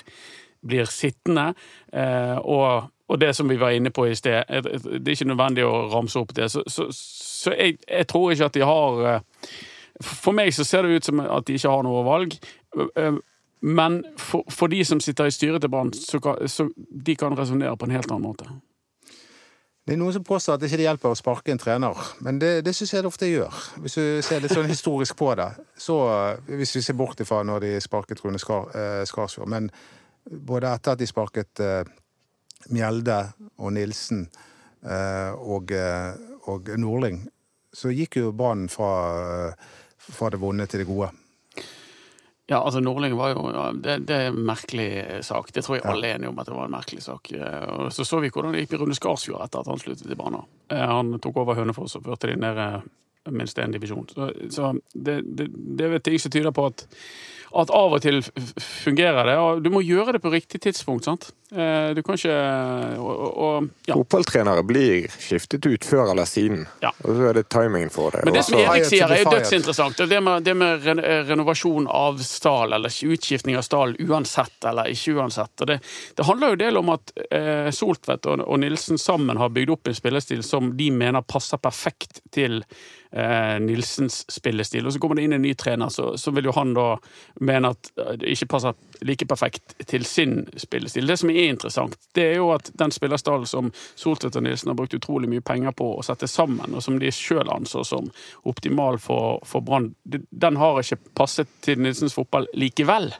blir 0.62 0.90
sittende. 0.92 1.54
Eh, 1.94 2.38
og, 2.38 2.90
og 3.08 3.20
det 3.20 3.34
som 3.36 3.50
vi 3.50 3.60
var 3.60 3.76
inne 3.76 3.92
på 3.94 4.08
i 4.08 4.16
sted, 4.16 4.44
eh, 4.50 4.64
det 4.64 5.04
er 5.04 5.16
ikke 5.16 5.32
nødvendig 5.32 5.66
å 5.68 5.88
ramse 5.94 6.20
opp 6.20 6.36
det. 6.38 6.50
Så, 6.54 6.64
så, 6.68 6.88
så 6.94 7.56
jeg, 7.56 7.80
jeg 7.88 8.08
tror 8.08 8.32
ikke 8.32 8.52
at 8.52 8.60
de 8.60 8.68
har 8.68 9.02
eh, 9.14 9.50
For 10.04 10.36
meg 10.38 10.54
så 10.54 10.64
ser 10.68 10.86
det 10.86 11.00
ut 11.00 11.08
som 11.08 11.24
at 11.26 11.48
de 11.48 11.56
ikke 11.58 11.72
har 11.74 11.82
noe 11.82 12.04
valg. 12.06 12.36
Men 13.66 13.96
for, 14.22 14.46
for 14.54 14.70
de 14.70 14.84
som 14.86 15.00
sitter 15.02 15.26
i 15.26 15.34
styret 15.34 15.64
til 15.64 15.72
Brann, 15.74 15.90
så, 15.90 16.20
så 16.46 16.68
de 16.78 17.16
kan 17.18 17.34
resonnere 17.34 17.74
på 17.78 17.88
en 17.88 17.96
helt 17.96 18.12
annen 18.12 18.28
måte. 18.28 18.46
Det 19.88 19.96
er 19.96 20.02
noen 20.02 20.14
som 20.14 20.24
påstår 20.28 20.58
at 20.58 20.62
det 20.62 20.68
ikke 20.68 20.84
hjelper 20.84 21.14
å 21.14 21.18
sparke 21.18 21.54
en 21.54 21.62
trener, 21.62 22.00
men 22.20 22.42
det, 22.42 22.50
det 22.68 22.74
syns 22.76 22.92
jeg 22.92 23.06
det 23.06 23.08
ofte 23.08 23.30
gjør. 23.30 23.60
Hvis 23.80 23.94
du 23.96 24.06
ser 24.28 24.42
litt 24.44 24.52
sånn 24.52 24.68
historisk 24.68 25.16
på 25.16 25.30
det. 25.40 25.48
Så, 25.80 25.96
hvis 26.50 26.76
vi 26.76 26.82
ser 26.84 26.98
bort 27.00 27.24
ifra 27.24 27.40
når 27.48 27.64
de 27.64 27.70
sparket 27.82 28.20
Rune 28.26 28.42
Skar, 28.42 28.68
Skarsfjord. 29.08 29.48
Men 29.50 29.72
både 30.32 30.74
etter 30.74 30.96
at 30.96 31.02
de 31.02 31.08
sparket 31.10 31.62
eh, 31.64 31.84
Mjelde 32.74 33.20
og 33.62 33.74
Nilsen 33.76 34.26
eh, 34.84 35.32
og, 35.38 35.72
eh, 35.72 36.18
og 36.52 36.72
Nordling, 36.80 37.22
så 37.74 37.94
gikk 37.94 38.20
jo 38.22 38.34
Brann 38.36 38.68
fra, 38.72 39.54
fra 39.98 40.30
det 40.34 40.42
vonde 40.42 40.66
til 40.68 40.84
det 40.84 40.90
gode. 40.90 41.12
Ja, 42.48 42.62
altså 42.62 42.80
Nordling 42.80 43.12
var 43.20 43.34
jo 43.34 43.42
ja, 43.52 43.66
det, 43.76 43.98
det 44.08 44.16
er 44.16 44.30
en 44.32 44.46
merkelig 44.48 44.90
sak. 45.28 45.50
Det 45.52 45.66
tror 45.66 45.78
jeg 45.78 45.86
alle 45.92 46.08
er 46.08 46.16
enige 46.16 46.32
om 46.32 46.38
at 46.40 46.48
det 46.48 46.56
var 46.56 46.70
en 46.70 46.78
merkelig 46.78 47.04
sak. 47.04 47.34
Og 47.36 47.90
så 47.92 48.06
så 48.08 48.22
vi 48.24 48.32
hvordan 48.32 48.56
det 48.56 48.62
gikk 48.64 48.78
med 48.78 48.86
Rune 48.86 48.96
Skarsfjord 48.96 49.44
etter 49.44 49.66
at 49.66 49.68
han 49.68 49.82
sluttet 49.82 50.14
i 50.14 50.16
Brann. 50.16 50.40
Eh, 50.72 50.86
Han 50.88 51.18
tok 51.20 51.42
over 51.44 51.60
Hønefoss 51.60 51.98
og 52.00 52.08
førte 52.08 52.32
de 52.32 52.40
ned 52.40 52.62
minst 53.36 53.60
én 53.60 53.76
divisjon. 53.76 54.08
Så, 54.08 54.32
så 54.50 54.72
det, 54.94 55.20
det, 55.28 55.50
det 55.52 55.92
er 55.92 56.00
ting 56.00 56.20
som 56.24 56.32
tyder 56.32 56.56
på 56.56 56.70
at, 56.72 56.88
at 57.56 57.70
av 57.72 57.94
og 57.96 58.02
til 58.04 58.22
fungerer 58.60 59.28
det. 59.30 59.36
Og 59.40 59.62
du 59.64 59.70
må 59.74 59.82
gjøre 59.86 60.18
det 60.18 60.22
på 60.24 60.32
riktig 60.34 60.62
tidspunkt, 60.66 61.08
sant. 61.08 61.30
Eh, 61.52 61.94
Du 61.96 62.02
kan 62.04 62.18
ikke 62.18 62.36
Og, 63.00 63.38
og, 63.38 63.68
ja. 63.88 63.96
Fotballtrenere 63.96 64.64
blir 64.68 65.08
skiftet 65.08 65.66
ut 65.66 65.86
før 65.86 66.12
eller 66.12 66.26
siden. 66.28 66.66
Ja. 66.84 66.92
Og 67.04 67.16
så 67.16 67.30
er 67.30 67.40
det 67.40 67.46
timingen 67.50 67.90
for 67.94 68.12
det. 68.12 68.26
Men 68.26 68.36
det 68.36 68.44
som 68.44 68.60
Erik 68.60 68.86
sier, 68.90 69.08
er 69.08 69.24
jo 69.24 69.32
dødsinteressant. 69.32 70.04
Det 70.10 70.20
med, 70.24 70.44
det 70.44 70.56
med 70.58 70.86
renovasjon 71.30 71.88
av 71.88 72.20
stall, 72.26 72.74
eller 72.74 72.92
utskiftning 72.92 73.58
av 73.58 73.64
stall 73.64 73.96
uansett 74.00 74.68
eller 74.68 74.92
ikke 74.92 75.16
uansett. 75.22 75.66
Det, 75.68 75.80
det 76.16 76.28
handler 76.28 76.54
jo 76.54 76.62
del 76.66 76.82
om 76.82 76.94
at 76.98 77.16
eh, 77.32 77.72
Soltvedt 77.72 78.28
og, 78.28 78.44
og 78.44 78.60
Nilsen 78.60 79.00
sammen 79.00 79.40
har 79.40 79.54
bygd 79.56 79.72
opp 79.78 79.88
en 79.88 79.98
spillestil 79.98 80.44
som 80.44 80.74
de 80.78 80.92
mener 80.92 81.24
passer 81.24 81.62
perfekt 81.62 82.22
til 82.32 82.64
eh, 83.12 83.58
Nilsens 83.64 84.24
spillestil. 84.32 84.86
Og 84.86 84.94
så 84.94 85.00
kommer 85.00 85.20
det 85.20 85.28
inn 85.28 85.36
en 85.38 85.44
ny 85.46 85.54
trener, 85.60 85.90
så, 85.94 86.12
så 86.18 86.32
vil 86.36 86.50
jo 86.50 86.56
han 86.58 86.74
da 86.78 86.88
mene 87.44 87.74
at 87.76 87.92
eh, 87.98 88.14
det 88.22 88.34
ikke 88.36 88.50
passer 88.56 88.78
like 89.08 89.28
perfekt 89.30 89.76
til 89.88 90.06
sin 90.08 90.40
spillestil. 90.58 91.08
Det 91.08 91.20
som 91.22 91.32
er 91.34 91.52
interessant, 91.52 91.98
det 92.18 92.30
er 92.32 92.40
jo 92.42 92.52
at 92.56 92.72
den 92.80 92.94
spillerstallen 92.94 93.50
som 93.50 93.72
Soltvedt 93.96 94.40
og 94.40 94.48
Nilsen 94.48 94.72
har 94.74 94.80
brukt 94.80 94.98
utrolig 94.98 95.30
mye 95.32 95.46
penger 95.46 95.76
på 95.78 95.92
å 95.98 96.06
sette 96.06 96.30
sammen, 96.32 96.76
og 96.76 96.84
som 96.84 97.00
de 97.02 97.12
sjøl 97.14 97.50
anså 97.54 97.84
som 97.88 98.10
optimal 98.50 99.00
for, 99.02 99.42
for 99.48 99.66
Brann, 99.66 99.94
den 100.06 100.60
har 100.62 100.82
ikke 100.82 101.02
passet 101.18 101.52
til 101.66 101.82
Nilsens 101.84 102.18
fotball 102.18 102.50
likevel. 102.58 103.12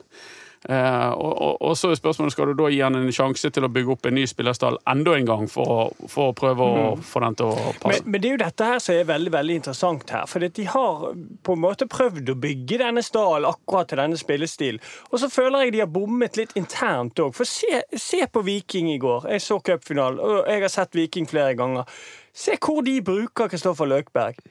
Eh, 0.64 1.10
og, 1.10 1.42
og, 1.42 1.62
og 1.62 1.76
så 1.78 1.92
er 1.92 1.98
spørsmålet 1.98 2.34
skal 2.34 2.50
du 2.50 2.58
da 2.58 2.70
gi 2.72 2.80
han 2.82 2.98
en 2.98 3.12
sjanse 3.14 3.50
til 3.54 3.66
å 3.66 3.70
bygge 3.70 3.92
opp 3.94 4.08
en 4.10 4.16
ny 4.18 4.24
spillerstall 4.26 4.80
enda 4.90 5.14
en 5.14 5.28
gang 5.28 5.46
for 5.50 5.70
å, 5.70 6.08
for 6.10 6.32
å 6.32 6.36
prøve 6.36 6.66
å 6.66 6.80
få 6.98 7.22
den 7.22 7.38
til 7.38 7.52
å 7.52 7.72
passe. 7.78 8.02
Men, 8.02 8.10
men 8.10 8.24
det 8.24 8.30
er 8.30 8.34
jo 8.34 8.40
dette 8.42 8.70
her 8.72 8.82
som 8.82 8.96
er 8.96 9.08
veldig 9.12 9.34
veldig 9.36 9.58
interessant 9.60 10.14
her. 10.14 10.26
For 10.30 10.48
de 10.58 10.66
har 10.74 11.06
på 11.46 11.56
en 11.56 11.62
måte 11.62 11.88
prøvd 11.90 12.34
å 12.34 12.38
bygge 12.42 12.80
denne 12.82 13.04
stallen 13.06 13.48
akkurat 13.48 13.92
til 13.92 14.02
denne 14.02 14.18
spillestilen. 14.18 14.82
Og 15.12 15.22
så 15.22 15.30
føler 15.32 15.66
jeg 15.66 15.76
de 15.76 15.84
har 15.84 15.92
bommet 15.94 16.40
litt 16.40 16.56
internt 16.58 17.22
òg. 17.22 17.34
For 17.38 17.48
se, 17.48 17.84
se 17.94 18.24
på 18.26 18.42
Viking 18.46 18.90
i 18.92 18.98
går. 19.02 19.30
Jeg 19.30 19.46
så 19.46 19.60
cupfinalen, 19.62 20.18
og 20.18 20.42
jeg 20.50 20.64
har 20.66 20.74
sett 20.74 20.98
Viking 20.98 21.28
flere 21.30 21.54
ganger. 21.58 21.86
Se 22.34 22.58
hvor 22.62 22.82
de 22.86 22.98
bruker 23.02 23.50
Kristoffer 23.50 23.88
Løkberg. 23.88 24.42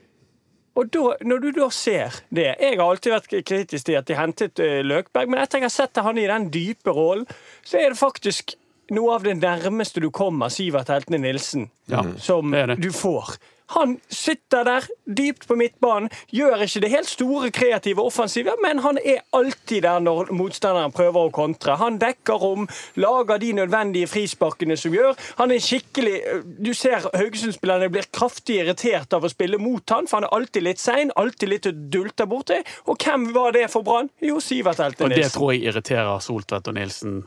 Og 0.78 0.92
da, 0.94 1.16
når 1.26 1.40
du 1.42 1.48
da 1.58 1.68
ser 1.74 2.20
det 2.30 2.52
Jeg 2.62 2.78
har 2.78 2.84
alltid 2.86 3.13
vært 3.16 3.32
kritisk 3.50 3.88
til 3.90 3.98
at 3.98 4.06
de 4.10 4.18
hentet 4.18 4.60
eh, 4.62 4.80
Løkberg, 4.86 5.30
men 5.32 5.42
etter 5.42 5.58
jeg 5.62 5.66
har 5.72 5.74
sett 5.74 6.02
han 6.06 6.20
i 6.22 6.28
den 6.30 6.50
dype 6.54 6.94
rollen, 6.94 7.26
så 7.66 7.80
er 7.82 7.90
det 7.96 7.98
faktisk 8.00 8.54
noe 8.94 9.16
av 9.18 9.26
det 9.26 9.34
nærmeste 9.42 10.00
du 10.04 10.12
kommer 10.16 10.54
Sivert 10.54 10.92
Heltene 10.94 11.20
Nilsen, 11.24 11.66
Ja, 11.92 12.06
som 12.22 12.54
det 12.54 12.68
det. 12.70 12.78
du 12.86 12.92
får. 12.96 13.34
Han 13.76 13.98
sitter 14.10 14.64
der 14.64 14.88
dypt 15.18 15.48
på 15.48 15.58
midtbanen, 15.60 16.10
gjør 16.32 16.64
ikke 16.66 16.82
det 16.84 16.92
helt 16.94 17.10
store 17.10 17.52
kreative 17.52 18.04
offensive, 18.04 18.54
men 18.64 18.80
han 18.86 19.00
er 19.04 19.24
alltid 19.36 19.84
der 19.84 20.00
når 20.04 20.32
motstanderen 20.36 20.94
prøver 20.96 21.28
å 21.28 21.34
kontre. 21.36 21.76
Han 21.82 22.00
dekker 22.02 22.40
rom, 22.42 22.68
lager 22.96 23.42
de 23.44 23.52
nødvendige 23.58 24.08
frisparkene 24.12 24.78
som 24.80 24.96
gjør. 24.96 25.18
Han 25.42 25.52
er 25.52 25.64
skikkelig 25.64 26.16
Du 26.64 26.74
ser 26.78 27.06
Haugesund-spillerne 27.14 27.90
blir 27.92 28.08
kraftig 28.14 28.62
irritert 28.62 29.14
av 29.14 29.26
å 29.26 29.32
spille 29.32 29.60
mot 29.62 29.84
han, 29.94 30.08
for 30.08 30.22
han 30.22 30.28
er 30.28 30.36
alltid 30.38 30.68
litt 30.68 30.82
sein, 30.82 31.12
alltid 31.16 31.52
litt 31.52 31.72
dulter 31.92 32.30
borti. 32.30 32.62
Og 32.88 33.00
hvem 33.04 33.32
var 33.36 33.56
det 33.56 33.68
for 33.74 33.86
Brann? 33.88 34.12
Jo, 34.24 34.40
Sivert 34.44 34.80
Nilsen. 34.80 35.06
Og 35.06 35.16
det 35.16 35.32
tror 35.34 35.54
jeg 35.54 35.68
irriterer 35.68 36.24
Soltvedt 36.24 36.72
og 36.72 36.78
Nilsen 36.78 37.18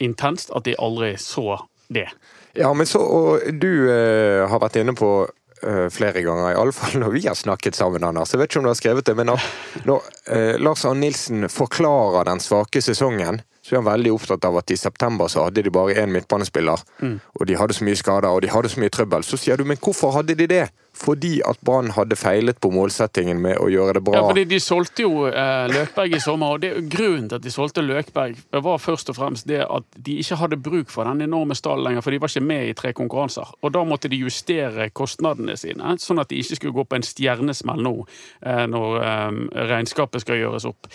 intenst, 0.00 0.50
at 0.56 0.64
de 0.64 0.74
aldri 0.80 1.14
så 1.20 1.60
det. 1.88 2.08
Ja, 2.54 2.72
men 2.74 2.86
så, 2.86 2.98
og 2.98 3.60
du 3.60 3.70
eh, 3.90 4.46
har 4.48 4.62
vært 4.62 4.80
inne 4.80 4.94
på 4.98 5.10
eh, 5.66 5.86
flere 5.92 6.22
ganger, 6.24 6.54
iallfall 6.54 6.98
når 7.02 7.14
vi 7.16 7.26
har 7.28 7.38
snakket 7.38 7.78
sammen, 7.78 8.04
Anders. 8.06 8.34
Jeg 8.34 8.42
vet 8.42 8.50
ikke 8.50 8.62
om 8.62 8.68
du 8.68 8.72
har 8.72 8.80
skrevet 8.80 9.06
det, 9.06 9.16
men 9.18 9.30
når, 9.32 9.46
når 9.88 10.10
eh, 10.32 10.54
Lars 10.60 10.84
Arne 10.88 11.04
Nilsen 11.04 11.48
forklarer 11.52 12.28
den 12.30 12.42
svake 12.42 12.82
sesongen, 12.84 13.42
så 13.70 13.76
er 13.76 13.84
han 13.84 13.86
veldig 13.92 14.10
opptatt 14.16 14.44
av 14.48 14.56
at 14.58 14.70
i 14.74 14.76
september 14.76 15.30
så 15.30 15.44
hadde 15.46 15.62
de 15.62 15.70
bare 15.70 15.94
én 16.02 16.10
midtbanespiller, 16.10 16.82
og 17.38 17.46
de 17.46 17.54
hadde 17.54 17.76
så 17.76 17.86
mye 17.86 17.98
skader 18.00 18.26
og 18.34 18.42
de 18.42 18.50
hadde 18.50 18.68
så 18.72 18.80
mye 18.82 18.90
trøbbel. 18.90 19.22
Så 19.22 19.38
sier 19.38 19.60
du, 19.60 19.62
men 19.64 19.78
hvorfor 19.78 20.10
hadde 20.16 20.34
de 20.34 20.48
det? 20.50 20.64
Fordi 21.00 21.36
at 21.46 21.60
Brann 21.64 21.92
hadde 21.94 22.16
feilet 22.18 22.58
på 22.60 22.72
målsettingen 22.74 23.38
med 23.40 23.60
å 23.62 23.68
gjøre 23.70 23.94
det 24.00 24.02
bra. 24.04 24.16
Ja, 24.18 24.24
fordi 24.26 24.42
De 24.50 24.58
solgte 24.60 25.04
jo 25.04 25.28
eh, 25.28 25.68
Løkberg 25.70 26.16
i 26.16 26.20
sommer, 26.20 26.56
og 26.56 26.64
det, 26.64 26.72
grunnen 26.90 27.28
til 27.30 27.38
at 27.38 27.46
de 27.46 27.52
solgte 27.54 27.84
Løkberg, 27.86 28.40
var 28.66 28.82
først 28.82 29.12
og 29.14 29.16
fremst 29.20 29.46
det 29.48 29.62
at 29.62 29.86
de 29.96 30.18
ikke 30.18 30.40
hadde 30.42 30.58
bruk 30.58 30.90
for 30.90 31.06
den 31.06 31.22
enorme 31.28 31.54
stallen 31.54 31.86
lenger, 31.86 32.02
for 32.04 32.10
de 32.10 32.20
var 32.20 32.34
ikke 32.34 32.44
med 32.50 32.72
i 32.72 32.76
tre 32.76 32.92
konkurranser. 32.96 33.54
Og 33.62 33.72
Da 33.72 33.84
måtte 33.86 34.10
de 34.10 34.18
justere 34.18 34.90
kostnadene 34.90 35.54
sine, 35.56 35.94
sånn 36.02 36.20
at 36.20 36.28
de 36.34 36.42
ikke 36.42 36.58
skulle 36.58 36.76
gå 36.82 36.88
på 36.90 36.98
en 36.98 37.06
stjernesmell 37.06 37.86
nå 37.86 37.94
eh, 38.42 38.66
når 38.66 39.00
eh, 39.00 39.42
regnskapet 39.70 40.26
skal 40.26 40.42
gjøres 40.42 40.66
opp. 40.68 40.90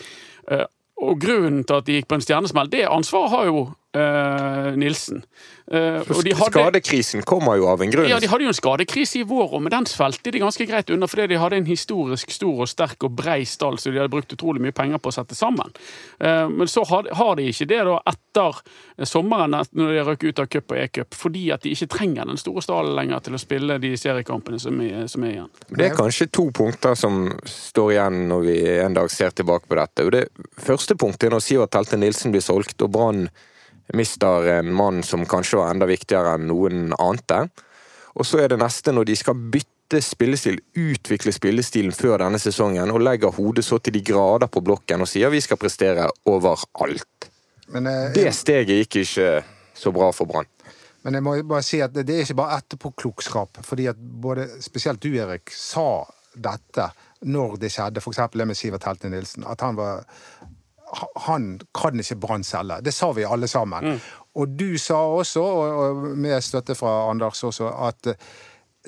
Og 1.05 1.19
Grunnen 1.21 1.63
til 1.63 1.77
at 1.77 1.87
de 1.87 1.97
gikk 1.99 2.09
på 2.09 2.17
en 2.17 2.25
stjernesmell, 2.25 2.71
det 2.71 2.87
ansvaret 2.89 3.33
har 3.33 3.49
jo 3.49 3.65
eh, 3.95 4.71
Nilsen. 4.75 5.23
Uh, 5.65 5.97
og 6.13 6.19
de 6.21 6.29
hadde- 6.37 6.51
Skadekrisen 6.61 7.23
kommer 7.25 7.55
jo 7.57 7.65
av 7.71 7.81
en 7.81 7.89
grunn. 7.89 8.05
ja, 8.07 8.19
De 8.21 8.27
hadde 8.29 8.45
jo 8.45 8.51
en 8.51 8.53
skadekrise 8.53 9.17
i 9.17 9.23
vår, 9.25 9.55
og 9.57 9.63
med 9.65 9.71
den 9.73 9.87
svelgte 9.89 10.29
de 10.31 10.39
ganske 10.43 10.67
greit 10.69 10.91
under 10.93 11.09
fordi 11.09 11.25
de 11.31 11.39
hadde 11.41 11.57
en 11.57 11.65
historisk 11.65 12.29
stor 12.29 12.61
og 12.61 12.69
sterk 12.69 13.01
og 13.07 13.15
brei 13.17 13.39
stall 13.49 13.79
som 13.81 13.91
de 13.91 13.97
hadde 13.97 14.13
brukt 14.13 14.29
utrolig 14.35 14.61
mye 14.61 14.75
penger 14.77 15.01
på 15.01 15.09
å 15.09 15.15
sette 15.15 15.33
sammen. 15.33 15.73
Uh, 16.21 16.45
Men 16.53 16.67
så 16.69 16.85
har 16.85 17.09
har 17.15 17.35
de 17.35 17.47
ikke 17.49 17.65
det 17.71 17.81
da 17.87 17.97
etter 18.05 18.61
sommeren, 19.09 19.55
når 19.73 19.89
de 19.95 20.03
røk 20.05 20.23
ut 20.29 20.39
av 20.39 20.47
cup 20.53 20.71
og 20.71 20.77
e-cup, 20.77 21.17
fordi 21.17 21.51
at 21.51 21.61
de 21.65 21.73
ikke 21.73 21.89
trenger 21.95 22.25
den 22.29 22.37
store 22.37 22.61
stallen 22.61 22.93
lenger 22.95 23.19
til 23.25 23.33
å 23.33 23.41
spille 23.41 23.79
de 23.81 23.95
seriekampene 23.97 24.59
som 24.61 24.79
er, 24.81 25.07
som 25.07 25.23
er 25.23 25.33
igjen. 25.33 25.49
Det 25.69 25.89
er 25.89 25.97
kanskje 25.97 26.29
to 26.31 26.51
punkter 26.51 26.93
som 26.95 27.31
står 27.43 27.91
igjen 27.95 28.21
når 28.29 28.45
vi 28.45 28.57
en 28.85 28.93
dag 28.93 29.09
ser 29.09 29.33
tilbake 29.33 29.65
på 29.67 29.75
dette. 29.81 30.05
Og 30.05 30.11
det 30.11 30.27
første 30.61 30.95
punktet 30.95 31.23
er 31.23 31.35
når 31.35 31.41
Sivert 31.41 31.71
Telte 31.73 31.97
Nilsen 31.97 32.31
blir 32.35 32.45
solgt, 32.45 32.77
og 32.85 32.91
Brann 32.91 33.29
mister 33.93 34.47
en 34.59 34.73
mann 34.73 35.03
som 35.03 35.25
kanskje 35.29 35.59
var 35.59 35.73
enda 35.73 35.87
viktigere 35.89 36.35
enn 36.35 36.47
noen 36.49 36.93
ante. 36.99 37.45
Og 38.15 38.25
så 38.25 38.41
er 38.43 38.53
det 38.53 38.61
neste 38.61 38.93
når 38.95 39.09
de 39.11 39.15
skal 39.19 39.37
bytte 39.37 40.01
spillestil, 40.01 40.57
utvikle 40.79 41.33
spillestilen 41.35 41.93
før 41.93 42.23
denne 42.23 42.39
sesongen, 42.41 42.91
og 42.91 43.03
legger 43.03 43.35
hodet 43.35 43.65
så 43.67 43.77
til 43.77 43.93
de 43.97 44.01
grader 44.05 44.49
på 44.51 44.63
blokken 44.65 45.03
og 45.05 45.09
sier 45.09 45.33
vi 45.33 45.43
skal 45.43 45.59
prestere 45.61 46.07
overalt. 46.25 47.29
Men, 47.67 47.87
eh, 47.87 48.13
Det 48.13 48.33
steget 48.33 48.67
gikk 48.67 48.95
ikke 49.03 49.43
så 49.75 49.91
bra 49.91 50.11
for 50.11 50.25
Brann. 50.25 50.47
Men 51.03 51.13
jeg 51.13 51.23
må 51.23 51.35
bare 51.43 51.61
si 51.61 51.81
at 51.81 51.93
det 51.93 52.09
er 52.09 52.23
ikke 52.23 52.39
bare 52.39 52.57
etterpåklokskap. 52.57 53.61
fordi 53.61 53.87
at 53.87 53.95
både, 53.95 54.61
spesielt 54.61 54.99
du, 54.99 55.13
Erik, 55.13 55.51
sa 55.51 56.05
dette 56.35 56.91
når 57.21 57.59
det 57.59 57.71
skjedde, 57.71 58.01
f.eks. 58.01 58.17
det 58.31 58.47
med 58.47 58.57
Sivert 58.57 58.83
Helte 58.83 59.09
Nilsen. 59.09 59.45
At 59.47 59.61
han 59.61 59.75
var 59.75 60.03
Han 61.25 61.59
kan 61.75 61.99
ikke 61.99 62.15
Brann 62.15 62.43
selge. 62.43 62.81
Det 62.85 62.93
sa 62.93 63.11
vi 63.11 63.25
alle 63.27 63.47
sammen. 63.51 63.99
Og 64.35 64.47
du 64.59 64.77
sa 64.77 64.97
også, 64.99 65.41
og 65.41 66.07
med 66.17 66.41
støtte 66.43 66.75
fra 66.75 67.09
Anders 67.09 67.43
også, 67.43 67.69
at 67.87 68.07
eh, 68.11 68.31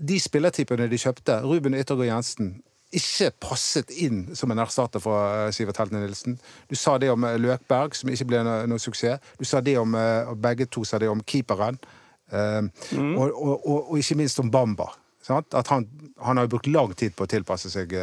de 0.07 0.19
spillertypene 0.19 0.89
de 0.91 0.99
kjøpte, 0.99 1.39
Ruben 1.43 1.75
Yttergård 1.77 2.09
Jensen, 2.09 2.57
ikke 2.95 3.31
passet 3.43 3.91
inn 3.91 4.35
som 4.35 4.51
en 4.51 4.61
erstatter 4.63 5.01
for 5.03 5.15
eh, 5.15 5.51
Sivert 5.55 5.79
Heltene 5.79 6.03
Nilsen. 6.03 6.37
Du 6.69 6.75
sa 6.75 6.97
det 6.99 7.11
om 7.11 7.23
eh, 7.27 7.39
Løkberg, 7.39 7.95
som 7.95 8.11
ikke 8.11 8.27
ble 8.27 8.43
noe, 8.47 8.67
noe 8.67 8.83
suksess. 8.83 9.23
Du 9.39 9.47
sa 9.47 9.63
det 9.63 9.77
om, 9.79 9.95
og 9.95 10.37
begge 10.43 10.67
to 10.71 10.83
sa 10.87 10.99
det 10.99 11.11
om 11.11 11.23
keeperen. 11.23 11.79
Mm. 12.27 13.13
og, 13.15 13.29
og, 13.31 13.53
og, 13.55 13.91
og 13.93 13.99
ikke 14.01 14.17
minst 14.19 14.41
om 14.43 14.49
Bamba. 14.51 14.89
Sant? 15.23 15.53
At 15.55 15.69
han, 15.71 15.85
han 16.19 16.35
har 16.35 16.49
brukt 16.51 16.67
lang 16.67 16.91
tid 16.99 17.15
på 17.15 17.23
å 17.23 17.29
tilpasse 17.31 17.71
seg 17.71 17.93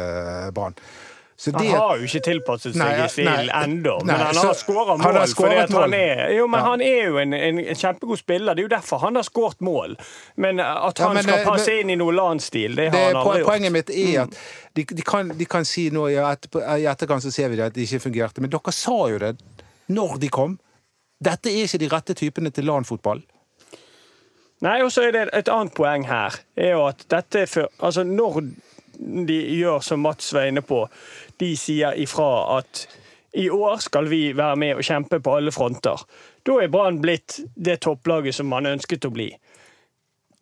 Brann. 0.55 0.73
Så 1.37 1.51
Han 1.51 1.65
har 1.67 1.97
jo 1.99 2.05
ikke 2.07 2.21
tilpasset 2.23 2.71
seg 2.77 2.79
Nei, 2.79 3.07
stilen 3.11 3.49
nei, 3.49 3.63
ennå, 3.65 3.97
men 4.07 4.15
han 4.15 4.37
har 4.39 4.53
skåra 4.55 4.93
han 4.95 5.01
mål. 5.03 5.17
skåret 5.27 5.35
fordi 5.35 5.57
at 5.65 5.69
han 5.75 5.89
mål. 5.89 5.93
er, 5.97 6.29
jo, 6.31 6.45
men 6.47 6.59
Ja. 6.61 6.65
han 6.69 6.81
er 6.81 7.01
jo 7.09 7.17
en, 7.19 7.33
en, 7.33 7.59
en 7.59 7.75
kjempegod 7.75 8.17
spiller. 8.21 8.55
Det 8.55 8.63
er 8.63 8.67
jo 8.69 8.71
derfor 8.75 8.97
han 9.03 9.15
har 9.19 9.23
skåret 9.27 9.59
mål. 9.59 9.97
Men 10.37 10.59
at 10.63 10.77
at 10.93 10.99
Ja, 10.99 11.05
han 11.09 11.13
men, 11.19 11.23
skal 11.23 11.39
eh, 11.39 11.45
passe 11.45 11.67
men- 11.73 11.79
inn 11.81 11.89
i 11.89 11.95
noe 11.99 12.13
landsstil, 12.15 12.75
det 12.75 12.85
det, 12.91 12.93
har 12.93 13.05
han 13.11 13.15
aldri 13.19 13.41
gjort. 13.41 13.49
poenget 13.51 13.71
mitt 13.75 13.89
er 13.89 14.21
at 14.23 14.37
de, 14.75 14.83
de, 14.85 15.01
kan, 15.01 15.27
de 15.37 15.45
kan 15.45 15.65
si 15.65 15.89
nå 15.89 16.07
i, 16.07 16.15
etterkant 16.15 17.23
så 17.27 17.31
ser 17.31 17.49
vi 17.49 17.55
det 17.59 17.65
at 17.65 17.73
det 17.73 17.83
ikke 17.83 17.99
fungerte, 18.07 18.39
men 18.41 18.49
dere 18.49 18.71
sa 18.71 18.95
jo 19.11 19.17
det 19.19 19.35
når 19.89 20.17
de 20.23 20.29
kom. 20.29 20.55
Dette 21.21 21.51
er 21.51 21.65
ikke 21.67 21.79
de 21.83 21.87
rette 21.91 22.13
typene 22.15 22.51
til 22.51 22.63
LAN-fotball. 22.65 23.21
Nei, 24.63 24.77
og 24.83 24.91
så 24.91 25.03
er 25.09 25.11
det 25.11 25.25
et 25.35 25.49
annet 25.51 25.73
poeng 25.75 26.05
her. 26.07 26.39
er 26.55 26.71
jo 26.77 26.85
at 26.87 27.03
dette 27.11 27.43
for, 27.47 27.67
altså 27.83 28.03
Når 28.07 28.39
de 28.99 29.39
gjør 29.57 29.83
som 29.83 30.03
Mats 30.05 30.33
var 30.33 30.49
inne 30.49 30.63
på, 30.65 30.85
de 31.41 31.51
sier 31.59 31.97
ifra 32.01 32.59
at 32.59 32.85
i 33.35 33.49
år 33.51 33.81
skal 33.83 34.07
vi 34.07 34.29
være 34.35 34.55
med 34.55 34.79
og 34.79 34.87
kjempe 34.87 35.19
på 35.19 35.33
alle 35.37 35.51
fronter. 35.51 35.99
Da 36.47 36.59
er 36.63 36.71
Brann 36.71 37.01
blitt 37.03 37.41
det 37.55 37.81
topplaget 37.83 38.37
som 38.37 38.47
man 38.47 38.69
ønsket 38.69 39.07
å 39.07 39.11
bli. 39.11 39.33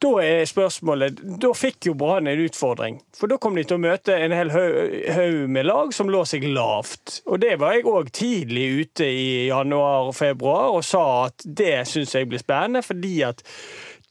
Da 0.04 0.10
er 0.20 0.42
spørsmålet 0.50 1.22
Da 1.40 1.54
fikk 1.56 1.88
jo 1.88 1.94
Brann 1.98 2.28
en 2.28 2.42
utfordring. 2.44 3.00
For 3.16 3.32
da 3.32 3.38
kom 3.42 3.56
de 3.56 3.64
til 3.68 3.80
å 3.80 3.84
møte 3.86 4.18
en 4.20 4.36
hel 4.36 4.52
haug 4.52 5.38
med 5.56 5.68
lag 5.70 5.94
som 5.96 6.12
lå 6.12 6.26
seg 6.28 6.46
lavt. 6.50 7.22
Og 7.26 7.40
det 7.44 7.56
var 7.62 7.78
jeg 7.78 7.88
òg 7.88 8.12
tidlig 8.16 8.68
ute 8.82 9.08
i 9.08 9.28
januar 9.48 10.10
og 10.10 10.18
februar 10.18 10.76
og 10.76 10.84
sa 10.86 11.06
at 11.30 11.46
det 11.46 11.88
syns 11.90 12.16
jeg 12.18 12.30
blir 12.30 12.44
spennende, 12.44 12.84
fordi 12.84 13.16
at 13.30 13.46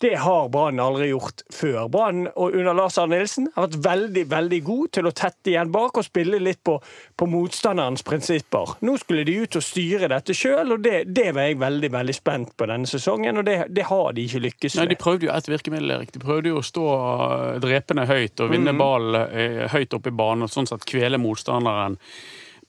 det 0.02 0.16
har 0.22 0.48
Brann 0.52 0.80
aldri 0.82 1.08
gjort 1.12 1.44
før. 1.54 1.88
Brann 1.92 2.26
under 2.34 2.74
Lars 2.74 2.98
Arne 2.98 3.20
Nilsen 3.20 3.48
har 3.54 3.68
vært 3.68 3.84
veldig 3.84 4.24
veldig 4.32 4.60
god 4.66 4.92
til 4.98 5.08
å 5.08 5.14
tette 5.14 5.52
igjen 5.52 5.72
bak 5.74 6.00
og 6.00 6.06
spille 6.06 6.40
litt 6.42 6.62
på, 6.66 6.78
på 7.16 7.28
motstanderens 7.30 8.04
prinsipper. 8.06 8.76
Nå 8.82 8.96
skulle 9.02 9.26
de 9.28 9.36
ut 9.44 9.58
og 9.58 9.64
styre 9.64 10.10
dette 10.12 10.36
sjøl, 10.36 10.74
og 10.76 10.82
det, 10.84 11.04
det 11.14 11.28
var 11.36 11.50
jeg 11.50 11.60
veldig 11.62 11.92
veldig 11.94 12.16
spent 12.16 12.54
på 12.58 12.68
denne 12.70 12.90
sesongen. 12.90 13.42
Og 13.42 13.46
det, 13.46 13.58
det 13.70 13.86
har 13.90 14.12
de 14.16 14.26
ikke 14.26 14.44
lykkes 14.48 14.78
Nei. 14.80 14.88
De 14.92 14.98
prøvde 14.98 15.28
jo 15.28 15.34
ett 15.34 15.50
virkemiddel, 15.50 15.96
Erik. 15.98 16.14
De 16.14 16.22
prøvde 16.22 16.52
jo 16.52 16.60
å 16.60 16.66
stå 16.66 16.86
eh, 16.96 17.60
drepende 17.62 18.06
høyt 18.10 18.42
og 18.42 18.52
vinne 18.52 18.74
ball 18.78 18.92
ballen 18.92 19.68
høyt 19.72 19.94
oppe 19.96 20.10
i 20.10 20.16
banen, 20.16 20.46
og 20.46 20.52
sånn 20.52 20.68
sett 20.68 20.86
kvele 20.88 21.20
motstanderen 21.20 21.98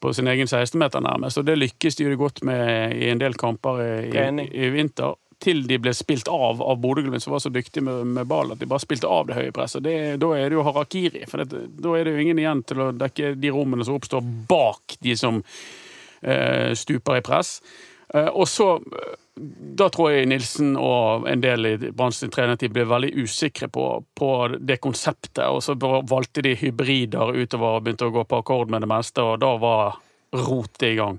på 0.04 0.12
sin 0.14 0.28
egen 0.28 0.50
16-meter 0.50 1.04
nærmest. 1.04 1.40
Og 1.40 1.48
det 1.48 1.56
lykkes 1.62 1.98
de 2.00 2.10
jo 2.10 2.20
godt 2.20 2.44
med 2.48 2.96
i 2.98 3.08
en 3.12 3.22
del 3.22 3.38
kamper 3.40 3.80
i, 3.84 3.92
i, 4.12 4.48
i 4.66 4.72
vinter. 4.74 5.16
Til 5.44 5.64
de 5.68 5.80
ble 5.82 5.92
spilt 5.96 6.30
av 6.32 6.62
av 6.64 6.78
Bodø-Glimt, 6.80 7.24
som 7.24 7.36
var 7.36 7.42
så 7.44 7.52
dyktige 7.52 7.84
med, 7.84 8.14
med 8.16 8.30
ball 8.30 8.54
at 8.54 8.62
de 8.62 8.70
bare 8.70 8.84
spilte 8.84 9.10
av 9.12 9.28
det 9.28 9.38
høye 9.38 9.56
presset. 9.56 9.84
Det, 9.84 9.96
da 10.24 10.30
er 10.38 10.50
det 10.50 10.60
jo 10.60 10.68
harakiri. 10.68 11.26
For 11.30 11.44
det, 11.44 11.66
da 11.84 11.96
er 11.98 12.08
det 12.08 12.14
jo 12.16 12.24
ingen 12.24 12.40
igjen 12.40 12.64
til 12.68 12.86
å 12.86 12.92
dekke 12.96 13.34
de 13.40 13.52
rommene 13.52 13.88
som 13.88 13.98
oppstår 14.00 14.24
bak 14.50 14.96
de 15.04 15.18
som 15.20 15.42
eh, 16.22 16.72
stuper 16.80 17.20
i 17.20 17.26
press. 17.26 17.58
Eh, 18.14 18.30
og 18.30 18.48
så 18.48 18.76
eh, 18.78 19.20
Da 19.74 19.88
tror 19.90 20.12
jeg 20.14 20.28
Nilsen 20.30 20.76
og 20.78 21.28
en 21.28 21.42
del 21.42 21.66
i 21.66 21.74
at 21.90 22.24
trenertid 22.36 22.74
ble 22.76 22.84
veldig 22.86 23.10
usikre 23.26 23.68
på, 23.74 23.88
på 24.14 24.30
det 24.60 24.78
konseptet, 24.84 25.48
og 25.50 25.64
så 25.66 25.74
valgte 25.80 26.44
de 26.46 26.54
hybrider 26.60 27.34
utover 27.34 27.80
og 27.80 27.88
begynte 27.88 28.12
å 28.12 28.14
gå 28.14 28.24
på 28.30 28.44
akkord 28.44 28.70
med 28.70 28.86
det 28.86 28.92
meste, 28.94 29.26
og 29.26 29.40
da 29.42 29.56
var 29.58 29.98
rotet 30.38 30.92
i 30.92 30.96
gang. 31.02 31.18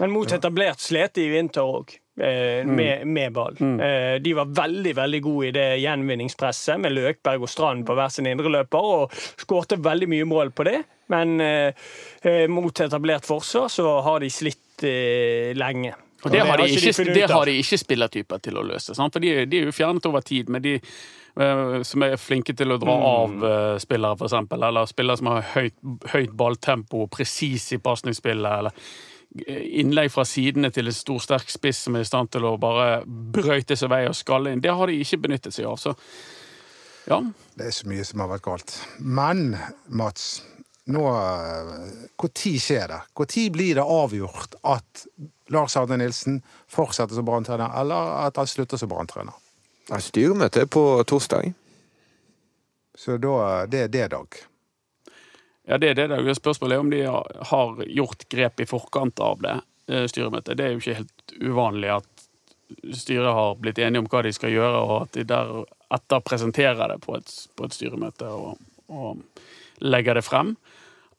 Men 0.00 0.14
mot 0.14 0.30
etablert 0.32 0.80
slet 0.80 1.18
de 1.18 1.26
i 1.26 1.32
vinter 1.34 1.66
òg. 1.66 1.90
Eh, 2.20 2.66
med, 2.66 3.06
med 3.06 3.32
ball. 3.32 3.56
Eh, 3.60 4.18
de 4.20 4.32
var 4.36 4.50
veldig 4.52 4.92
veldig 4.96 5.20
gode 5.24 5.46
i 5.48 5.52
det 5.56 5.66
gjenvinningspresset 5.80 6.80
med 6.82 6.92
Løkberg 6.92 7.46
og 7.46 7.48
Strand 7.48 7.86
på 7.88 7.94
hver 7.96 8.12
sin 8.12 8.28
indreløper, 8.28 8.88
og 8.96 9.14
skårte 9.40 9.78
veldig 9.80 10.08
mye 10.12 10.26
mål 10.28 10.52
på 10.52 10.66
det. 10.68 10.82
Men 11.08 11.40
eh, 11.40 11.72
eh, 12.22 12.44
mot 12.52 12.80
etablert 12.84 13.24
forsvar 13.26 13.72
så 13.72 13.94
har 14.04 14.20
de 14.20 14.28
slitt 14.30 14.84
eh, 14.84 15.54
lenge. 15.56 15.94
Og 16.20 16.34
det 16.34 16.42
har 16.44 16.60
de 16.60 16.68
ikke 16.68 17.08
det 17.14 17.30
har 17.32 17.48
de 17.48 17.56
ikke 17.62 17.78
spillertyper 17.80 18.42
til 18.44 18.60
å 18.60 18.66
løse. 18.68 18.92
Sant? 18.94 19.16
For 19.16 19.24
de, 19.24 19.46
de 19.48 19.62
er 19.62 19.70
jo 19.70 19.72
fjernet 19.72 20.04
over 20.10 20.20
tid, 20.20 20.52
men 20.52 20.60
de 20.66 20.76
som 21.86 22.02
er 22.02 22.16
flinke 22.20 22.52
til 22.58 22.74
å 22.74 22.76
dra 22.82 22.96
Mm. 22.98 23.04
av 23.06 23.44
eh, 23.46 23.78
spillere, 23.80 24.18
eksempel, 24.26 24.62
eller 24.66 24.84
spillere 24.90 25.16
som 25.16 25.28
har 25.30 25.46
høyt, 25.54 25.76
høyt 26.12 26.32
balltempo, 26.36 27.06
presis 27.08 27.70
i 27.72 27.78
pasningsspillet, 27.78 28.58
eller 28.58 28.72
innlegg 29.30 30.10
fra 30.10 30.24
sidene 30.26 30.72
til 30.74 30.90
en 30.90 30.96
stor, 30.96 31.20
sterk 31.22 31.50
spiss 31.52 31.84
som 31.86 31.96
er 31.96 32.04
i 32.04 32.08
stand 32.08 32.32
til 32.34 32.46
å 32.48 32.56
bare 32.60 33.02
brøyte 33.06 33.76
seg 33.78 33.92
vei 33.92 34.02
og 34.08 34.16
skalle 34.18 34.52
inn. 34.52 34.62
Det 34.62 34.74
har 34.74 34.90
de 34.90 34.98
ikke 35.00 35.20
benyttet 35.26 35.54
seg 35.54 35.68
av. 35.70 35.78
Så 35.78 35.94
ja, 37.06 37.20
Det 37.54 37.68
er 37.68 37.74
så 37.74 37.88
mye 37.90 38.06
som 38.06 38.22
har 38.24 38.32
vært 38.32 38.46
galt. 38.46 38.74
Men 38.98 39.54
Mats, 39.86 40.42
nå 40.90 41.04
Når 42.20 42.58
skjer 42.62 42.90
det? 42.90 43.00
Når 43.14 43.46
blir 43.54 43.78
det 43.78 43.86
avgjort 43.86 44.58
at 44.66 45.06
Lars 45.50 45.76
Arne 45.78 45.98
Nilsen 45.98 46.42
fortsetter 46.70 47.14
som 47.18 47.26
branntrener, 47.26 47.70
eller 47.80 48.26
at 48.26 48.38
han 48.38 48.50
slutter 48.50 48.78
som 48.78 48.90
branntrener? 48.90 49.34
Er 49.90 50.02
på 50.70 50.84
torsdag. 51.06 51.52
Så 52.94 53.16
da, 53.18 53.66
det 53.66 53.86
er 53.86 53.90
det 53.90 54.06
dag. 54.12 54.40
Ja, 55.70 55.78
det 55.78 55.92
er 55.92 55.94
det. 55.94 56.08
det 56.10 56.16
er 56.18 56.34
Spørsmålet 56.34 56.74
er 56.74 56.80
om 56.82 56.88
de 56.90 57.02
har 57.50 57.84
gjort 57.86 58.24
grep 58.28 58.60
i 58.60 58.66
forkant 58.66 59.20
av 59.22 59.38
det 59.44 59.52
eh, 59.86 60.08
styremøtet. 60.10 60.56
Det 60.58 60.64
er 60.66 60.72
jo 60.74 60.80
ikke 60.82 60.96
helt 60.98 61.34
uvanlig 61.38 61.92
at 61.94 62.24
styret 62.98 63.30
har 63.34 63.54
blitt 63.62 63.78
enige 63.78 64.02
om 64.02 64.08
hva 64.10 64.24
de 64.26 64.32
skal 64.34 64.50
gjøre, 64.50 64.80
og 64.82 64.96
at 65.04 65.14
de 65.14 65.24
deretter 65.30 66.26
presenterer 66.26 66.90
det 66.90 66.98
på 67.06 67.14
et, 67.20 67.30
på 67.54 67.68
et 67.68 67.76
styremøte 67.76 68.32
og, 68.34 68.58
og 68.90 69.22
legger 69.78 70.18
det 70.18 70.26
frem. 70.26 70.56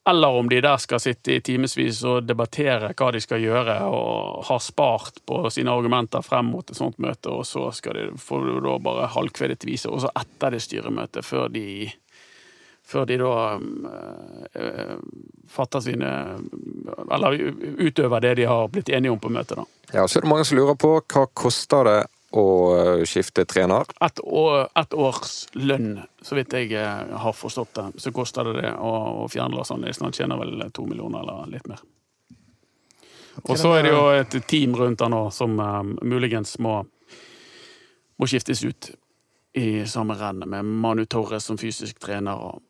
Eller 0.10 0.36
om 0.36 0.50
de 0.50 0.60
der 0.66 0.84
skal 0.84 1.00
sitte 1.00 1.36
i 1.36 1.42
timevis 1.46 2.02
og 2.10 2.26
debattere 2.28 2.92
hva 2.98 3.12
de 3.16 3.24
skal 3.24 3.44
gjøre, 3.44 3.76
og 3.88 4.44
har 4.50 4.64
spart 4.64 5.24
på 5.30 5.46
sine 5.54 5.72
argumenter 5.72 6.26
frem 6.26 6.52
mot 6.52 6.68
et 6.68 6.80
sånt 6.80 7.00
møte, 7.00 7.32
og 7.32 7.48
så 7.48 7.70
skal 7.72 7.96
de, 7.96 8.08
får 8.20 8.48
du 8.48 8.56
da 8.66 8.80
bare 8.84 9.12
halvkvedet 9.16 9.64
vise, 9.70 9.88
også 9.88 10.12
etter 10.26 10.58
det 10.58 10.64
styremøtet, 10.66 11.24
før 11.24 11.48
de 11.54 11.92
før 12.92 13.08
de 13.10 13.18
da 13.22 13.34
eh, 14.54 14.96
fatter 15.52 15.84
sine 15.84 16.10
Eller 17.12 17.38
utøver 17.80 18.24
det 18.24 18.36
de 18.42 18.48
har 18.50 18.68
blitt 18.72 18.90
enige 18.90 19.12
om 19.12 19.20
på 19.20 19.32
møtet, 19.32 19.58
da. 19.58 19.66
Ja, 19.94 20.08
Så 20.08 20.20
er 20.20 20.26
det 20.26 20.32
mange 20.32 20.48
som 20.48 20.60
lurer 20.60 20.76
på 20.80 20.98
hva 21.00 21.26
koster 21.34 21.88
det 21.88 22.00
å 22.32 22.46
eh, 22.76 23.04
skifte 23.08 23.46
trener. 23.46 23.88
Et, 24.02 24.20
år, 24.24 24.70
et 24.80 24.94
års 24.94 25.34
lønn, 25.60 26.00
så 26.24 26.38
vidt 26.38 26.56
jeg 26.56 26.78
har 26.80 27.36
forstått 27.36 27.74
det, 27.76 27.88
så 28.04 28.14
koster 28.16 28.48
det 28.48 28.62
det 28.62 28.76
å, 28.80 28.92
å 29.24 29.28
fjerne 29.32 29.58
Lars 29.58 29.74
Nilsen. 29.76 30.08
Han 30.08 30.16
tjener 30.16 30.40
vel 30.40 30.64
to 30.72 30.88
millioner 30.88 31.26
eller 31.26 31.52
litt 31.52 31.68
mer. 31.72 31.84
Og 33.48 33.56
så 33.60 33.74
er 33.78 33.86
det 33.88 33.92
jo 33.94 34.08
et 34.16 34.36
team 34.48 34.76
rundt 34.76 35.04
han 35.04 35.14
nå 35.16 35.26
som 35.36 35.60
eh, 35.60 35.84
muligens 36.08 36.58
må, 36.64 36.82
må 38.20 38.32
skiftes 38.32 38.64
ut 38.64 38.92
i 39.60 39.84
samme 39.88 40.16
renn, 40.16 40.46
med 40.48 40.66
Manu 40.66 41.04
Torres 41.06 41.50
som 41.50 41.60
fysisk 41.60 42.00
trener 42.00 42.40
og, 42.40 42.62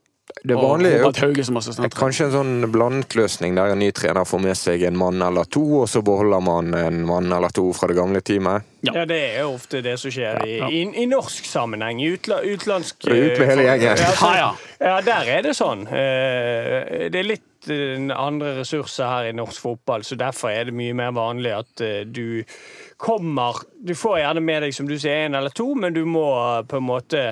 Det 0.44 0.56
vanlige 0.56 0.96
er 0.98 1.04
jo 1.04 1.90
kanskje 1.96 2.26
en 2.26 2.34
sånn 2.34 2.72
blandet 2.72 3.14
løsning 3.16 3.56
der 3.58 3.74
en 3.74 3.80
ny 3.80 3.92
trener 3.92 4.26
får 4.26 4.42
med 4.42 4.58
seg 4.58 4.84
en 4.88 4.98
mann 4.98 5.22
eller 5.22 5.46
to, 5.52 5.62
og 5.82 5.88
så 5.92 6.02
beholder 6.06 6.42
man 6.42 6.74
en 6.74 7.02
mann 7.06 7.32
eller 7.32 7.50
to 7.54 7.68
fra 7.74 7.88
det 7.92 7.98
gamle 7.98 8.22
teamet. 8.22 8.64
Ja. 8.82 8.94
Ja, 8.96 9.06
det 9.06 9.18
er 9.36 9.42
jo 9.44 9.52
ofte 9.58 9.82
det 9.86 9.98
som 10.02 10.10
skjer 10.12 10.42
i, 10.48 10.58
Ja. 10.58 10.68
i, 10.70 10.82
i 11.04 11.06
norsk 11.06 11.46
sammenheng. 11.46 12.00
I 12.02 12.14
utla, 12.16 12.40
utlandsk 12.42 13.06
er 13.08 13.20
ut 13.32 13.40
med 13.40 13.48
hele 13.52 13.64
gjengen. 13.68 13.98
Ja, 14.02 14.12
så- 14.18 14.32
Ja, 14.34 14.36
ja. 14.38 14.52
ja, 14.88 15.02
der 15.02 15.30
er 15.38 15.42
det 15.44 15.56
sånn. 15.56 15.86
Eh, 15.88 17.10
Det 17.12 17.20
er 17.20 17.24
litt 17.28 17.70
eh, 17.70 18.10
andre 18.18 18.56
ressurser 18.62 19.06
her 19.06 19.30
i 19.30 19.36
norsk 19.38 19.62
fotball, 19.62 20.02
så 20.04 20.18
derfor 20.18 20.50
er 20.50 20.66
det 20.66 20.74
mye 20.74 20.94
mer 20.98 21.12
vanlig 21.12 21.54
at 21.60 21.82
eh, 21.86 22.04
du 22.06 22.44
kommer 22.98 23.62
Du 23.84 23.94
får 23.98 24.20
gjerne 24.22 24.42
med 24.46 24.64
deg, 24.64 24.74
som 24.74 24.88
du 24.88 24.98
sier, 24.98 25.26
en 25.26 25.36
eller 25.36 25.50
to, 25.50 25.74
men 25.76 25.94
du 25.94 26.04
må 26.06 26.26
eh, 26.60 26.64
på 26.70 26.78
en 26.78 26.84
måte 26.88 27.24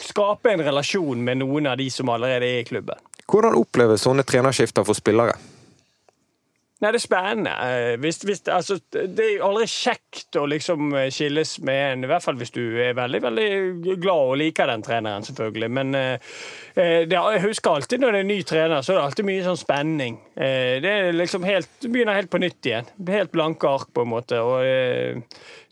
skape 0.00 0.52
en 0.54 0.64
relasjon 0.66 1.22
med 1.24 1.42
noen 1.42 1.66
av 1.70 1.78
de 1.80 1.90
som 1.92 2.08
allerede 2.12 2.48
er 2.48 2.62
i 2.62 2.68
klubben. 2.68 2.98
Hvordan 3.30 3.54
oppleves 3.60 4.02
sånne 4.06 4.24
trenerskifter 4.26 4.86
for 4.86 4.98
spillere? 4.98 5.36
Nei, 6.80 6.94
det 6.94 6.96
er 6.96 7.02
spennende. 7.04 7.50
Eh, 7.60 7.96
Hvis, 8.00 8.22
hvis, 8.24 8.40
altså, 8.48 8.78
det 8.96 9.20
er 9.20 9.42
aldri 9.44 9.66
kjekt 9.68 10.38
å 10.40 10.46
liksom 10.48 10.94
eh, 10.96 11.10
skilles 11.12 11.58
med 11.68 11.80
en, 11.90 12.06
i 12.06 12.08
hvert 12.08 12.24
fall 12.24 12.38
hvis 12.40 12.54
du 12.54 12.62
er 12.80 12.96
veldig 12.96 13.20
veldig 13.26 13.48
glad 14.00 14.30
og 14.30 14.38
liker 14.40 14.72
den 14.72 14.86
treneren, 14.86 15.26
selvfølgelig. 15.28 15.68
Men 15.76 15.92
eh, 15.98 16.32
eh, 16.80 17.02
det, 17.04 17.20
jeg 17.20 17.44
husker 17.44 17.76
alltid 17.76 18.00
når 18.00 18.16
det 18.16 18.22
er 18.22 18.24
en 18.24 18.32
ny 18.32 18.40
trener, 18.48 18.80
så 18.80 18.94
er 18.94 18.96
det 18.96 19.04
alltid 19.10 19.28
mye 19.28 19.44
sånn 19.50 19.60
spenning. 19.60 20.16
Eh, 20.40 20.80
det 20.80 20.94
er 20.96 21.12
liksom 21.20 21.44
helt, 21.44 21.68
du 21.84 21.90
begynner 21.92 22.16
helt 22.16 22.32
på 22.32 22.40
nytt 22.40 22.72
igjen. 22.72 22.88
Helt 23.12 23.36
blanke 23.36 23.68
ark, 23.76 23.92
på 23.92 24.08
en 24.08 24.14
måte. 24.16 24.40
og 24.40 24.64
eh, 24.64 25.20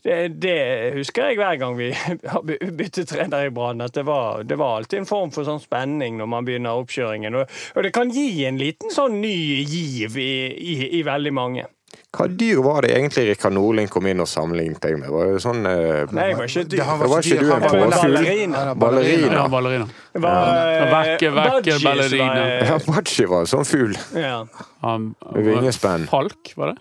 det, 0.05 0.19
det 0.41 0.57
husker 0.95 1.31
jeg 1.31 1.39
hver 1.41 1.57
gang 1.61 1.77
vi 1.79 1.89
har 2.33 2.43
by- 2.47 2.59
byttet 2.79 3.09
trener 3.11 3.49
i 3.49 3.51
Brann, 3.55 3.81
at 3.85 3.93
det 3.99 4.05
var, 4.07 4.43
det 4.47 4.59
var 4.61 4.77
alltid 4.79 5.01
en 5.03 5.09
form 5.11 5.33
for 5.35 5.45
sånn 5.49 5.61
spenning 5.63 6.17
når 6.21 6.31
man 6.35 6.47
begynner 6.47 6.79
oppkjøringen. 6.83 7.35
Og, 7.43 7.59
og 7.75 7.83
det 7.87 7.93
kan 7.97 8.13
gi 8.15 8.45
en 8.49 8.61
liten 8.61 8.95
sånn 8.95 9.21
ny 9.21 9.35
giv 9.67 10.17
i, 10.23 10.31
i, 10.55 10.79
i 11.01 11.03
veldig 11.07 11.35
mange. 11.35 11.67
Hva 12.13 12.25
dyr 12.29 12.59
var 12.65 12.85
det 12.85 12.91
egentlig 12.97 13.23
Rikard 13.31 13.53
Nordling 13.57 13.89
kom 13.93 14.07
inn 14.09 14.21
og 14.21 14.29
sammenlignet 14.29 14.81
deg 14.85 14.97
med? 15.01 15.09
Var 15.13 15.31
det 15.35 15.41
sånn 15.45 15.61
eh, 15.69 16.07
Nei, 16.17 16.25
jeg 16.31 16.37
var 16.39 16.49
ikke 16.49 16.63
Det- 16.63 16.71
dyr. 16.73 16.83
Det 17.03 17.09
var 17.13 17.23
ikke 17.25 17.29
dyr, 17.29 17.41
du 17.41 17.47
en 17.47 17.53
han 17.53 17.61
var 17.61 17.69
påfugl? 17.69 18.17
ballerina. 18.17 18.63
Er. 18.63 19.37
Ja, 19.37 19.45
ballerina. 19.53 19.87
Var 20.25 20.51
eh, 20.57 20.89
Vekke, 20.95 21.31
vekke, 21.37 21.77
ballerina. 21.85 22.29
eh, 22.45 22.69
Ja, 22.73 22.79
Bachi 22.89 23.27
var 23.29 23.45
en 23.45 23.51
sånn 23.53 23.69
fugl. 23.69 23.97
Ja. 24.17 24.39
Um, 24.85 25.11
vingespenn. 25.37 26.07
Falk, 26.13 26.53
var 26.61 26.73
det? 26.75 26.79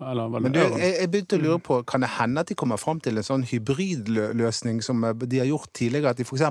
Men 0.00 0.52
du, 0.52 0.60
jeg, 0.60 0.94
jeg 1.00 1.10
begynte 1.10 1.36
å 1.38 1.42
lure 1.42 1.58
på, 1.58 1.80
kan 1.86 2.00
det 2.04 2.10
hende 2.18 2.40
at 2.40 2.48
de 2.48 2.54
kommer 2.54 2.76
fram 2.78 3.00
til 3.00 3.16
en 3.18 3.26
sånn 3.26 3.42
hybridløsning 3.50 4.82
som 4.84 5.02
eh, 5.04 5.12
de 5.26 5.38
har 5.42 5.46
gjort 5.50 5.72
tidligere, 5.74 6.10
at 6.14 6.16
de 6.20 6.24
f.eks. 6.24 6.42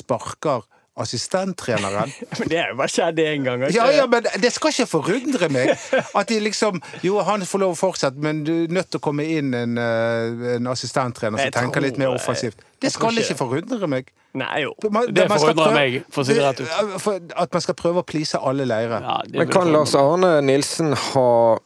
sparker 0.00 0.62
assistenttreneren? 0.96 2.12
Men 2.38 2.48
det 2.52 2.58
har 2.60 2.68
jo 2.70 2.76
bare 2.78 2.92
skjedd 2.92 3.18
én 3.18 3.42
gang. 3.46 3.64
ikke 3.66 3.74
Ja, 3.74 3.86
ja, 3.90 4.04
men 4.06 4.26
det 4.42 4.52
skal 4.54 4.70
ikke 4.70 4.86
forundre 4.86 5.48
meg 5.50 5.72
at 5.74 6.28
de 6.30 6.38
liksom 6.44 6.78
Jo, 7.02 7.16
han 7.26 7.42
får 7.50 7.62
lov 7.64 7.74
å 7.74 7.78
fortsette, 7.80 8.20
men 8.22 8.44
du 8.46 8.52
er 8.60 8.74
nødt 8.78 8.92
til 8.94 9.00
å 9.00 9.04
komme 9.08 9.26
inn 9.26 9.50
en, 9.58 9.74
eh, 9.80 10.54
en 10.54 10.70
assistenttrener 10.70 11.34
som 11.40 11.48
Jeg 11.48 11.56
tenker 11.56 11.82
litt 11.82 11.98
mer 11.98 12.14
offensivt. 12.14 12.62
Det 12.78 12.92
skal 12.94 13.10
ikke- 13.10 13.26
ikke 13.34 13.38
forundre 13.42 13.88
meg. 13.90 14.12
Nei 14.38 14.62
jo. 14.62 14.72
Man- 14.90 15.10
Det 15.14 15.28
man 15.28 15.38
forundrer 15.38 15.64
prøve- 15.66 15.74
meg, 15.74 16.04
for 16.10 16.22
å 16.22 16.26
si 16.26 16.34
det 16.34 16.42
rett 16.46 16.60
ut. 16.62 17.32
At 17.36 17.52
man 17.52 17.60
skal 17.66 17.74
prøve 17.74 18.02
å 18.02 18.06
please 18.06 18.38
alle 18.38 18.64
leirer. 18.64 19.00
Ja, 19.02 19.20
Men 19.32 19.48
kan 19.50 19.72
Lars 19.72 19.94
Arne 19.94 20.40
Nilsen 20.42 20.92
ha 20.94 21.58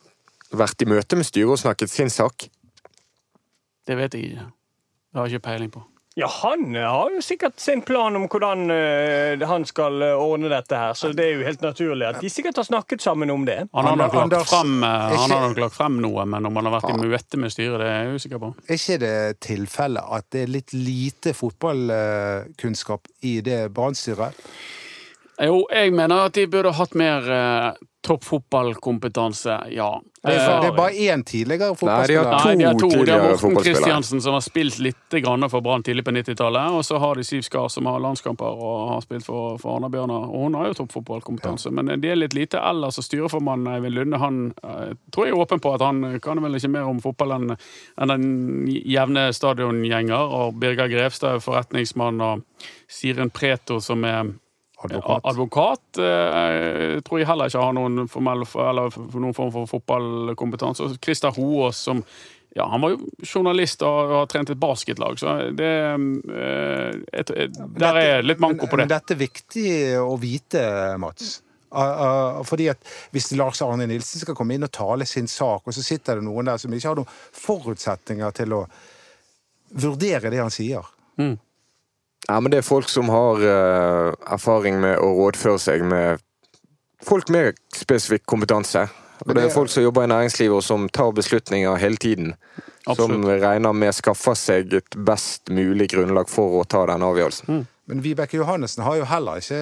vært 0.55 0.83
i 0.83 0.89
møte 0.89 1.19
med 1.19 1.29
styret 1.29 1.57
og 1.57 1.63
snakket 1.63 1.93
sin 1.93 2.13
sak? 2.13 2.49
Det 3.89 3.97
vet 3.97 4.15
jeg 4.15 4.33
ikke. 4.33 4.49
Det 5.09 5.21
har 5.21 5.29
jeg 5.29 5.39
ikke 5.39 5.49
peiling 5.49 5.73
på. 5.73 5.85
Ja, 6.19 6.27
han 6.43 6.77
eh, 6.77 6.83
har 6.83 7.13
jo 7.15 7.21
sikkert 7.23 7.61
sin 7.63 7.83
plan 7.87 8.17
om 8.19 8.25
hvordan 8.27 8.73
eh, 8.75 9.43
han 9.47 9.63
skal 9.69 10.03
eh, 10.03 10.19
ordne 10.19 10.49
dette 10.51 10.75
her, 10.75 10.97
så 10.99 11.13
det 11.15 11.29
er 11.29 11.37
jo 11.37 11.45
helt 11.47 11.63
naturlig 11.63 12.09
at 12.09 12.19
de 12.19 12.31
sikkert 12.33 12.59
har 12.59 12.67
snakket 12.67 13.05
sammen 13.05 13.31
om 13.31 13.45
det. 13.47 13.61
Han 13.71 13.87
har 13.87 14.01
nok 14.01 14.17
lagt 14.17 14.25
Anders, 14.25 14.51
frem, 14.51 14.83
han 14.83 15.31
har 15.31 15.45
nok 15.47 15.61
lagt 15.63 15.77
frem 15.77 16.01
noe, 16.03 16.25
men 16.27 16.49
om 16.51 16.59
han 16.59 16.67
har 16.67 16.75
vært 16.75 16.91
i 16.91 16.97
møte 17.05 17.39
med 17.39 17.55
styret, 17.55 17.79
det 17.79 17.87
er 17.93 18.01
jeg 18.01 18.19
usikker 18.19 18.43
på. 18.43 18.51
Er 18.67 18.81
ikke 18.81 18.99
det 19.05 19.15
tilfellet 19.47 20.11
at 20.19 20.27
det 20.35 20.43
er 20.43 20.53
litt 20.57 20.75
lite 20.75 21.37
fotballkunnskap 21.39 23.07
i 23.31 23.37
det 23.47 23.61
Brann-styret? 23.77 24.43
Jo, 25.39 25.63
jeg 25.71 25.93
mener 25.95 26.27
at 26.27 26.35
de 26.35 26.47
burde 26.51 26.73
hatt 26.75 26.95
mer 26.99 27.29
eh, 27.31 27.73
toppfotballkompetanse, 28.09 29.59
ja. 29.71 30.01
Det 30.23 30.35
er, 30.35 30.39
Eh, 30.39 30.61
det 30.61 30.69
er 30.69 30.77
bare 30.77 30.93
én 30.93 31.23
tidligere 31.25 31.77
fotballspiller. 31.77 32.31
Nei, 32.45 32.57
de 32.57 32.65
har 32.65 32.75
to 32.75 32.89
Nei, 32.89 33.05
de 33.05 33.13
har 33.13 33.21
Morten. 33.31 33.57
Kristiansen 33.63 34.21
som 34.21 34.35
har 34.35 34.43
spilt 34.43 34.79
litt 34.79 35.17
grann 35.23 35.49
for 35.49 35.63
Brann 35.63 35.83
tidlig 35.83 36.05
på 36.05 36.11
90-tallet. 36.11 36.75
Og 36.75 36.85
så 36.85 36.99
har 36.99 37.15
de 37.15 37.25
Siv 37.25 37.43
Skar 37.47 37.69
som 37.69 37.87
har 37.87 38.01
landskamper 38.01 38.47
og 38.47 38.89
har 38.95 39.05
spilt 39.05 39.25
for, 39.27 39.59
for 39.63 39.77
Arna-Bjørnar. 39.77 40.27
Og 40.29 40.49
hun 40.49 40.55
har 40.59 40.67
jo 40.67 40.79
toppfotballkompetanse, 40.83 41.71
men 41.71 42.01
de 42.01 42.11
er 42.11 42.19
litt 42.19 42.35
lite. 42.35 42.59
Ellers 42.59 42.99
så 42.99 43.07
styreformannen 43.07 43.71
Eivind 43.77 43.95
Lunde 43.95 44.19
han 44.19 44.43
eh, 44.65 44.91
tror 45.15 45.29
jeg 45.29 45.37
er 45.37 45.45
åpen 45.45 45.63
på 45.63 45.75
at 45.75 45.87
han 45.87 46.19
kan 46.25 46.43
vel 46.43 46.59
ikke 46.59 46.73
mer 46.75 46.91
om 46.91 47.01
fotball 47.05 47.37
enn 47.39 47.55
enn 47.55 48.13
den 48.13 48.27
jevne 48.69 49.29
stadiongjenger. 49.33 50.35
Og 50.43 50.59
Birger 50.59 50.91
Grevstad 50.91 51.39
er 51.39 51.45
forretningsmann, 51.45 52.21
og 52.21 52.43
Siren 52.91 53.31
Preto 53.31 53.79
som 53.85 54.05
er 54.05 54.35
Advokat. 54.87 55.25
Advokat 55.27 55.99
jeg 55.99 57.03
tror 57.07 57.19
jeg 57.19 57.27
heller 57.27 57.51
ikke 57.51 57.63
har 57.67 57.73
noen, 57.75 58.05
formell, 58.07 58.45
eller 58.63 58.99
noen 59.19 59.35
form 59.35 59.51
for 59.51 59.67
fotballkompetanse. 59.67 60.87
Og 60.87 61.01
Christer 61.03 61.35
Hoaas, 61.35 61.81
som 61.89 62.05
ja, 62.59 62.69
han 62.69 62.81
var 62.81 62.95
jo 62.95 62.99
journalist 63.23 63.83
og 63.87 64.13
har 64.13 64.31
trent 64.31 64.51
et 64.51 64.61
basketlag, 64.61 65.19
så 65.21 65.35
det 65.57 65.69
eh, 65.69 66.97
et, 67.21 67.31
et, 67.31 67.59
Der 67.79 67.99
er 68.01 68.25
litt 68.25 68.41
manko 68.43 68.67
på 68.67 68.79
Men 68.81 68.89
det. 68.89 68.97
dette 68.97 69.15
er 69.15 69.21
viktig 69.21 69.69
å 70.01 70.17
vite, 70.21 70.63
Mats. 70.99 71.39
Uh, 71.69 71.81
uh, 71.85 72.39
fordi 72.49 72.71
at 72.73 72.81
Hvis 73.13 73.29
Lars 73.37 73.61
Arne 73.61 73.85
Nilsen 73.87 74.23
skal 74.23 74.35
komme 74.35 74.57
inn 74.57 74.65
og 74.65 74.73
tale 74.73 75.05
sin 75.07 75.29
sak, 75.29 75.67
og 75.69 75.77
så 75.77 75.85
sitter 75.85 76.19
det 76.19 76.25
noen 76.25 76.49
der 76.49 76.61
som 76.63 76.73
ikke 76.73 76.89
har 76.89 76.97
noen 76.97 77.19
forutsetninger 77.37 78.39
til 78.41 78.57
å 78.57 78.63
vurdere 79.77 80.33
det 80.33 80.41
han 80.41 80.55
sier 80.55 80.89
Ja, 82.29 82.41
men 82.41 82.53
det 82.53 82.59
er 82.61 82.67
folk 82.67 82.89
som 82.93 83.09
har 83.09 83.41
uh, 83.41 84.13
erfaring 84.35 84.81
med 84.83 84.99
å 85.01 85.13
rådføre 85.17 85.59
seg 85.63 85.85
med 85.89 86.21
folk 87.09 87.31
med 87.33 87.57
spesifikk 87.75 88.27
kompetanse. 88.29 88.87
Og 89.27 89.35
det 89.35 89.47
er 89.49 89.51
folk 89.55 89.71
som 89.73 89.83
jobber 89.83 90.05
i 90.07 90.11
næringslivet 90.13 90.61
og 90.61 90.63
som 90.63 90.85
tar 90.95 91.11
beslutninger 91.17 91.75
hele 91.81 91.97
tiden. 91.99 92.35
Som 92.95 93.25
regner 93.27 93.75
med 93.75 93.97
skaffer 93.97 94.37
seg 94.39 94.77
et 94.79 94.99
best 95.09 95.51
mulig 95.53 95.89
grunnlag 95.91 96.31
for 96.31 96.61
å 96.61 96.65
ta 96.69 96.85
den 96.89 97.03
avgjørelsen. 97.05 97.65
Men 97.89 98.03
Vibeke 98.05 98.39
Johannessen 98.39 98.85
har 98.87 99.01
jo 99.01 99.09
heller 99.09 99.41
ikke 99.43 99.59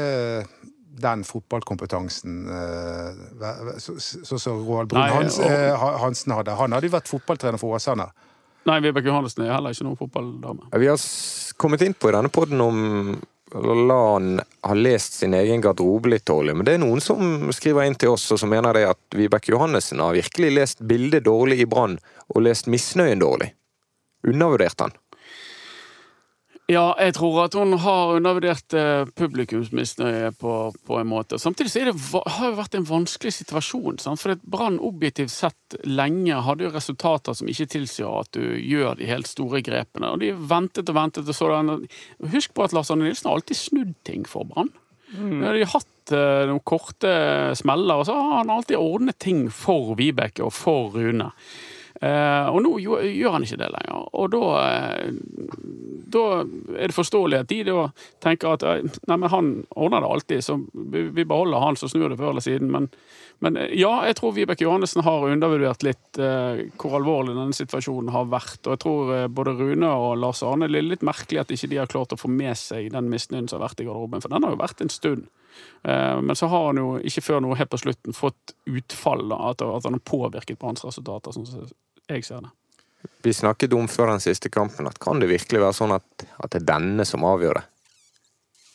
den 0.97 1.25
fotballkompetansen 1.29 2.37
eh, 2.49 3.73
sånn 3.83 3.99
som 4.01 4.39
så, 4.41 4.55
Roald 4.65 4.89
Brun 4.91 5.03
Nei, 5.03 5.11
Hans, 5.13 5.39
og- 5.39 5.51
eh, 5.51 5.89
Hansen 6.01 6.33
hadde. 6.33 6.55
Han 6.57 6.73
hadde 6.73 6.89
jo 6.89 6.95
vært 6.97 7.11
fotballtrener 7.11 7.61
for 7.61 7.77
Åsane. 7.77 8.09
Nei, 8.67 8.81
Vibeke 8.83 9.09
Johannessen 9.11 9.45
er 9.47 9.55
heller 9.55 9.75
ikke 9.75 9.87
noen 9.87 9.99
fotballdame. 10.01 10.69
Vi 10.75 10.91
har 10.91 11.03
kommet 11.61 11.85
inn 11.87 11.95
på 11.95 12.11
i 12.11 12.15
denne 12.17 12.33
podden 12.35 12.63
om 12.65 12.79
Lan 13.55 14.41
har 14.67 14.75
lest 14.75 15.21
sin 15.21 15.35
egen 15.35 15.61
garderobe 15.63 16.11
litt 16.11 16.27
dårlig, 16.27 16.57
men 16.57 16.67
det 16.67 16.75
er 16.75 16.81
noen 16.83 17.01
som 17.01 17.53
skriver 17.55 17.87
inn 17.87 17.95
til 17.95 18.17
oss 18.17 18.25
og 18.35 18.41
som 18.43 18.51
mener 18.51 18.75
det 18.75 18.83
at 18.91 19.17
Vibeke 19.17 19.53
Johannessen 19.55 20.03
har 20.03 20.17
virkelig 20.17 20.51
lest 20.57 20.83
bildet 20.83 21.29
dårlig 21.29 21.61
i 21.63 21.69
Brann, 21.71 21.95
og 22.35 22.43
lest 22.43 22.67
misnøyen 22.67 23.23
dårlig. 23.23 23.53
Undervurdert 24.27 24.83
han. 24.83 24.97
Ja, 26.67 26.97
jeg 26.99 27.13
tror 27.15 27.45
at 27.45 27.55
hun 27.55 27.77
har 27.79 28.17
undervurdert 28.17 28.75
eh, 28.75 29.05
publikumsmisnøye 29.15 30.33
på, 30.35 30.55
på 30.89 30.97
en 30.99 31.07
måte. 31.07 31.39
Samtidig 31.39 31.71
så 31.71 31.85
det, 31.87 31.93
har 32.11 32.51
det 32.51 32.59
vært 32.59 32.75
en 32.75 32.89
vanskelig 32.89 33.37
situasjon. 33.37 34.01
Sant? 34.03 34.19
For 34.19 34.35
Brann 34.43 34.81
objektivt 34.83 35.31
sett 35.31 35.77
lenge 35.87 36.41
hadde 36.43 36.67
jo 36.67 36.73
resultater 36.75 37.39
som 37.39 37.47
ikke 37.53 37.69
tilsier 37.77 38.11
at 38.11 38.33
du 38.35 38.43
gjør 38.59 38.99
de 38.99 39.07
helt 39.07 39.31
store 39.31 39.63
grepene. 39.63 40.11
Og 40.11 40.25
de 40.25 40.33
ventet 40.35 40.91
og 40.91 40.99
ventet 40.99 41.31
og 41.31 41.39
så 41.39 41.53
den. 41.55 41.87
Husk 42.35 42.57
på 42.57 42.67
at 42.67 42.75
Lars 42.75 42.91
Arne 42.91 43.07
Nilsen 43.07 43.31
har 43.31 43.39
alltid 43.39 43.63
snudd 43.63 43.95
ting 44.09 44.27
for 44.27 44.51
Brann. 44.51 44.75
Mm. 45.15 45.39
De 45.39 45.63
har 45.63 45.71
hatt 45.77 46.17
eh, 46.19 46.49
noen 46.51 46.67
korte 46.67 47.15
smeller, 47.63 48.03
og 48.03 48.11
så 48.11 48.19
har 48.19 48.41
han 48.41 48.51
alltid 48.51 48.81
ordnet 48.81 49.23
ting 49.23 49.47
for 49.55 49.95
Vibeke 50.03 50.43
og 50.43 50.51
for 50.59 50.99
Rune. 50.99 51.31
Eh, 52.03 52.47
og 52.51 52.59
nå 52.65 52.75
gjør 52.83 53.37
han 53.37 53.47
ikke 53.47 53.61
det 53.63 53.71
lenger. 53.73 54.09
Og 54.19 54.35
da, 54.35 54.43
da 56.07 56.23
er 56.79 56.87
det 56.91 56.95
forståelig 56.95 57.41
at 57.43 57.51
de 57.51 57.59
da 57.67 57.89
tenker 58.23 58.55
at 58.55 58.65
eh, 58.67 58.85
nei, 59.11 59.17
men 59.19 59.31
han 59.33 59.49
ordner 59.75 60.05
det 60.05 60.11
alltid, 60.15 60.45
så 60.45 60.59
vi 60.73 61.25
beholder 61.25 61.63
han, 61.63 61.79
så 61.79 61.89
snur 61.91 62.13
det 62.13 62.19
før 62.21 62.31
eller 62.31 62.45
siden. 62.45 62.71
Men, 62.73 62.89
men 63.43 63.59
eh, 63.59 63.73
ja, 63.81 63.91
jeg 64.07 64.19
tror 64.21 64.37
Vibeke 64.37 64.65
Johannessen 64.65 65.03
har 65.07 65.27
undervurdert 65.27 65.87
litt 65.87 66.21
eh, 66.23 66.67
hvor 66.79 66.99
alvorlig 67.01 67.35
denne 67.35 67.57
situasjonen 67.57 68.13
har 68.15 68.29
vært. 68.31 68.61
Og 68.65 68.77
jeg 68.77 68.83
tror 68.85 69.15
eh, 69.17 69.27
både 69.27 69.57
Rune 69.59 69.91
og 69.91 70.21
Lars 70.23 70.45
Arne 70.47 70.71
det 70.71 70.79
er 70.81 70.91
litt 70.93 71.07
merkelig 71.07 71.43
at 71.43 71.55
ikke 71.55 71.73
de 71.73 71.81
har 71.83 71.91
klart 71.91 72.15
å 72.15 72.21
få 72.21 72.31
med 72.31 72.55
seg 72.61 72.93
den 72.95 73.11
misnøyen 73.13 73.51
som 73.51 73.59
har 73.59 73.69
vært 73.69 73.83
i 73.83 73.89
garderoben, 73.89 74.23
for 74.23 74.33
den 74.33 74.47
har 74.47 74.55
jo 74.55 74.63
vært 74.63 74.85
en 74.85 74.93
stund. 74.93 75.27
Men 75.87 76.37
så 76.37 76.51
har 76.53 76.67
han 76.67 76.77
jo 76.77 76.89
ikke 77.09 77.23
før 77.25 77.39
noe 77.41 77.57
helt 77.57 77.71
på 77.73 77.79
slutten 77.81 78.13
fått 78.13 78.53
utfall, 78.69 79.23
da, 79.31 79.39
at, 79.55 79.63
han 79.65 79.97
har 79.97 80.03
påvirket 80.05 80.59
Branns 80.61 80.85
resultater, 80.85 81.33
sånn 81.33 81.47
som 81.49 81.63
jeg 82.11 82.27
ser 82.27 82.45
det. 82.45 82.51
Vi 83.23 83.33
snakket 83.35 83.75
om 83.77 83.89
før 83.91 84.13
den 84.15 84.23
siste 84.25 84.51
kampen 84.53 84.89
at 84.91 85.01
kan 85.03 85.23
det 85.23 85.31
virkelig 85.31 85.63
være 85.63 85.77
sånn 85.77 85.97
at, 85.97 86.27
at 86.39 86.53
det 86.53 86.63
er 86.63 86.69
denne 86.75 87.07
som 87.09 87.27
avgjør 87.27 87.61
det? 87.61 87.65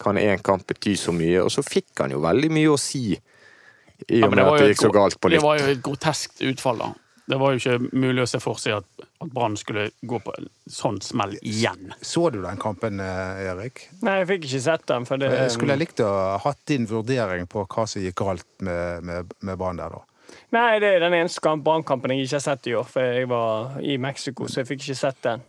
Kan 0.01 0.17
én 0.17 0.41
kamp 0.41 0.65
bety 0.69 0.95
så 0.97 1.13
mye? 1.13 1.43
Og 1.43 1.51
så 1.53 1.63
fikk 1.65 2.01
han 2.01 2.13
jo 2.15 2.23
veldig 2.23 2.49
mye 2.53 2.73
å 2.73 2.79
si 2.81 3.11
i 4.09 4.23
og 4.25 4.33
med 4.33 4.41
ja, 4.41 4.49
at 4.49 4.63
det 4.63 4.71
gikk 4.71 4.83
så 4.87 4.91
galt 4.93 5.19
på 5.21 5.29
Det 5.29 5.41
var 5.43 5.59
jo 5.61 5.69
et 5.75 5.81
groteskt 5.85 6.41
utfall, 6.41 6.81
da. 6.81 6.91
Det 7.31 7.37
var 7.39 7.53
jo 7.53 7.59
ikke 7.61 7.95
mulig 7.95 8.23
å 8.25 8.27
se 8.27 8.41
for 8.43 8.59
seg 8.59 8.79
at, 8.81 9.03
at 9.23 9.29
Brann 9.31 9.53
skulle 9.59 9.85
gå 10.09 10.17
på 10.19 10.33
en 10.35 10.49
sånn 10.67 10.97
smell 11.05 11.37
igjen. 11.39 11.93
Så 12.01 12.25
du 12.33 12.41
den 12.41 12.59
kampen, 12.59 12.99
eh, 12.99 13.43
Erik? 13.45 13.85
Nei, 14.01 14.17
jeg 14.19 14.29
fikk 14.33 14.47
ikke 14.49 14.61
sett 14.65 14.87
den. 14.89 15.05
For 15.07 15.21
det, 15.21 15.29
Jeg 15.37 15.53
skulle 15.53 15.77
likt 15.79 16.01
å 16.03 16.09
ha 16.09 16.39
hatt 16.43 16.59
din 16.67 16.89
vurdering 16.89 17.47
på 17.51 17.63
hva 17.69 17.85
som 17.87 18.03
gikk 18.03 18.17
galt 18.23 18.47
med, 18.65 19.05
med, 19.07 19.35
med 19.39 19.61
Brann 19.61 19.79
der, 19.79 19.93
da. 19.93 20.03
Nei, 20.51 20.79
det 20.79 20.95
er 20.95 20.99
den 21.05 21.13
eneste 21.13 21.41
kamp- 21.43 21.63
Brannkampen 21.63 22.11
jeg 22.11 22.25
ikke 22.25 22.35
har 22.39 22.45
sett 22.45 22.67
i 22.67 22.75
år. 22.75 22.87
For 22.89 22.99
jeg 23.19 23.29
var 23.31 23.77
i 23.81 23.97
Mexico, 23.97 24.47
så 24.47 24.61
jeg 24.61 24.67
fikk 24.71 24.85
ikke 24.87 24.99
sett 24.99 25.21
den. 25.23 25.43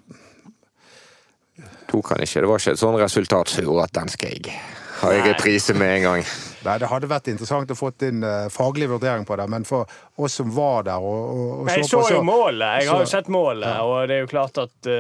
Tok 1.91 2.15
han 2.15 2.23
ikke. 2.25 2.41
Det 2.41 2.49
var 2.49 2.63
ikke 2.63 2.73
et 2.77 2.81
sånn 2.81 2.99
resultat 3.01 3.53
som 3.53 3.65
gjorde 3.67 3.85
at 3.91 3.97
den 4.01 4.09
skal 4.09 4.33
jeg 4.37 4.55
ha 5.03 5.13
i 5.13 5.23
reprise 5.27 5.75
med 5.75 5.97
en 5.99 6.03
gang. 6.09 6.25
Nei, 6.67 6.79
Det 6.79 6.89
hadde 6.91 7.11
vært 7.11 7.31
interessant 7.33 7.71
å 7.73 7.77
få 7.79 7.91
din 8.01 8.23
uh, 8.25 8.47
faglige 8.53 8.93
vurdering 8.95 9.27
på 9.29 9.37
det, 9.39 9.47
men 9.51 9.67
for 9.69 9.91
oss 10.23 10.39
som 10.41 10.51
var 10.55 10.87
der 10.87 11.03
og, 11.03 11.21
og, 11.33 11.53
og 11.63 11.71
Jeg 11.73 11.87
så 11.89 12.03
så 12.07 12.17
jo 12.19 12.23
målet. 12.27 12.83
Jeg 12.83 12.91
har 12.93 13.03
jo 13.03 13.09
sett 13.11 13.31
målet, 13.33 13.81
og 13.83 14.09
det 14.11 14.19
er 14.19 14.25
jo 14.25 14.31
klart 14.31 14.61
at 14.63 14.75
uh, 14.87 14.93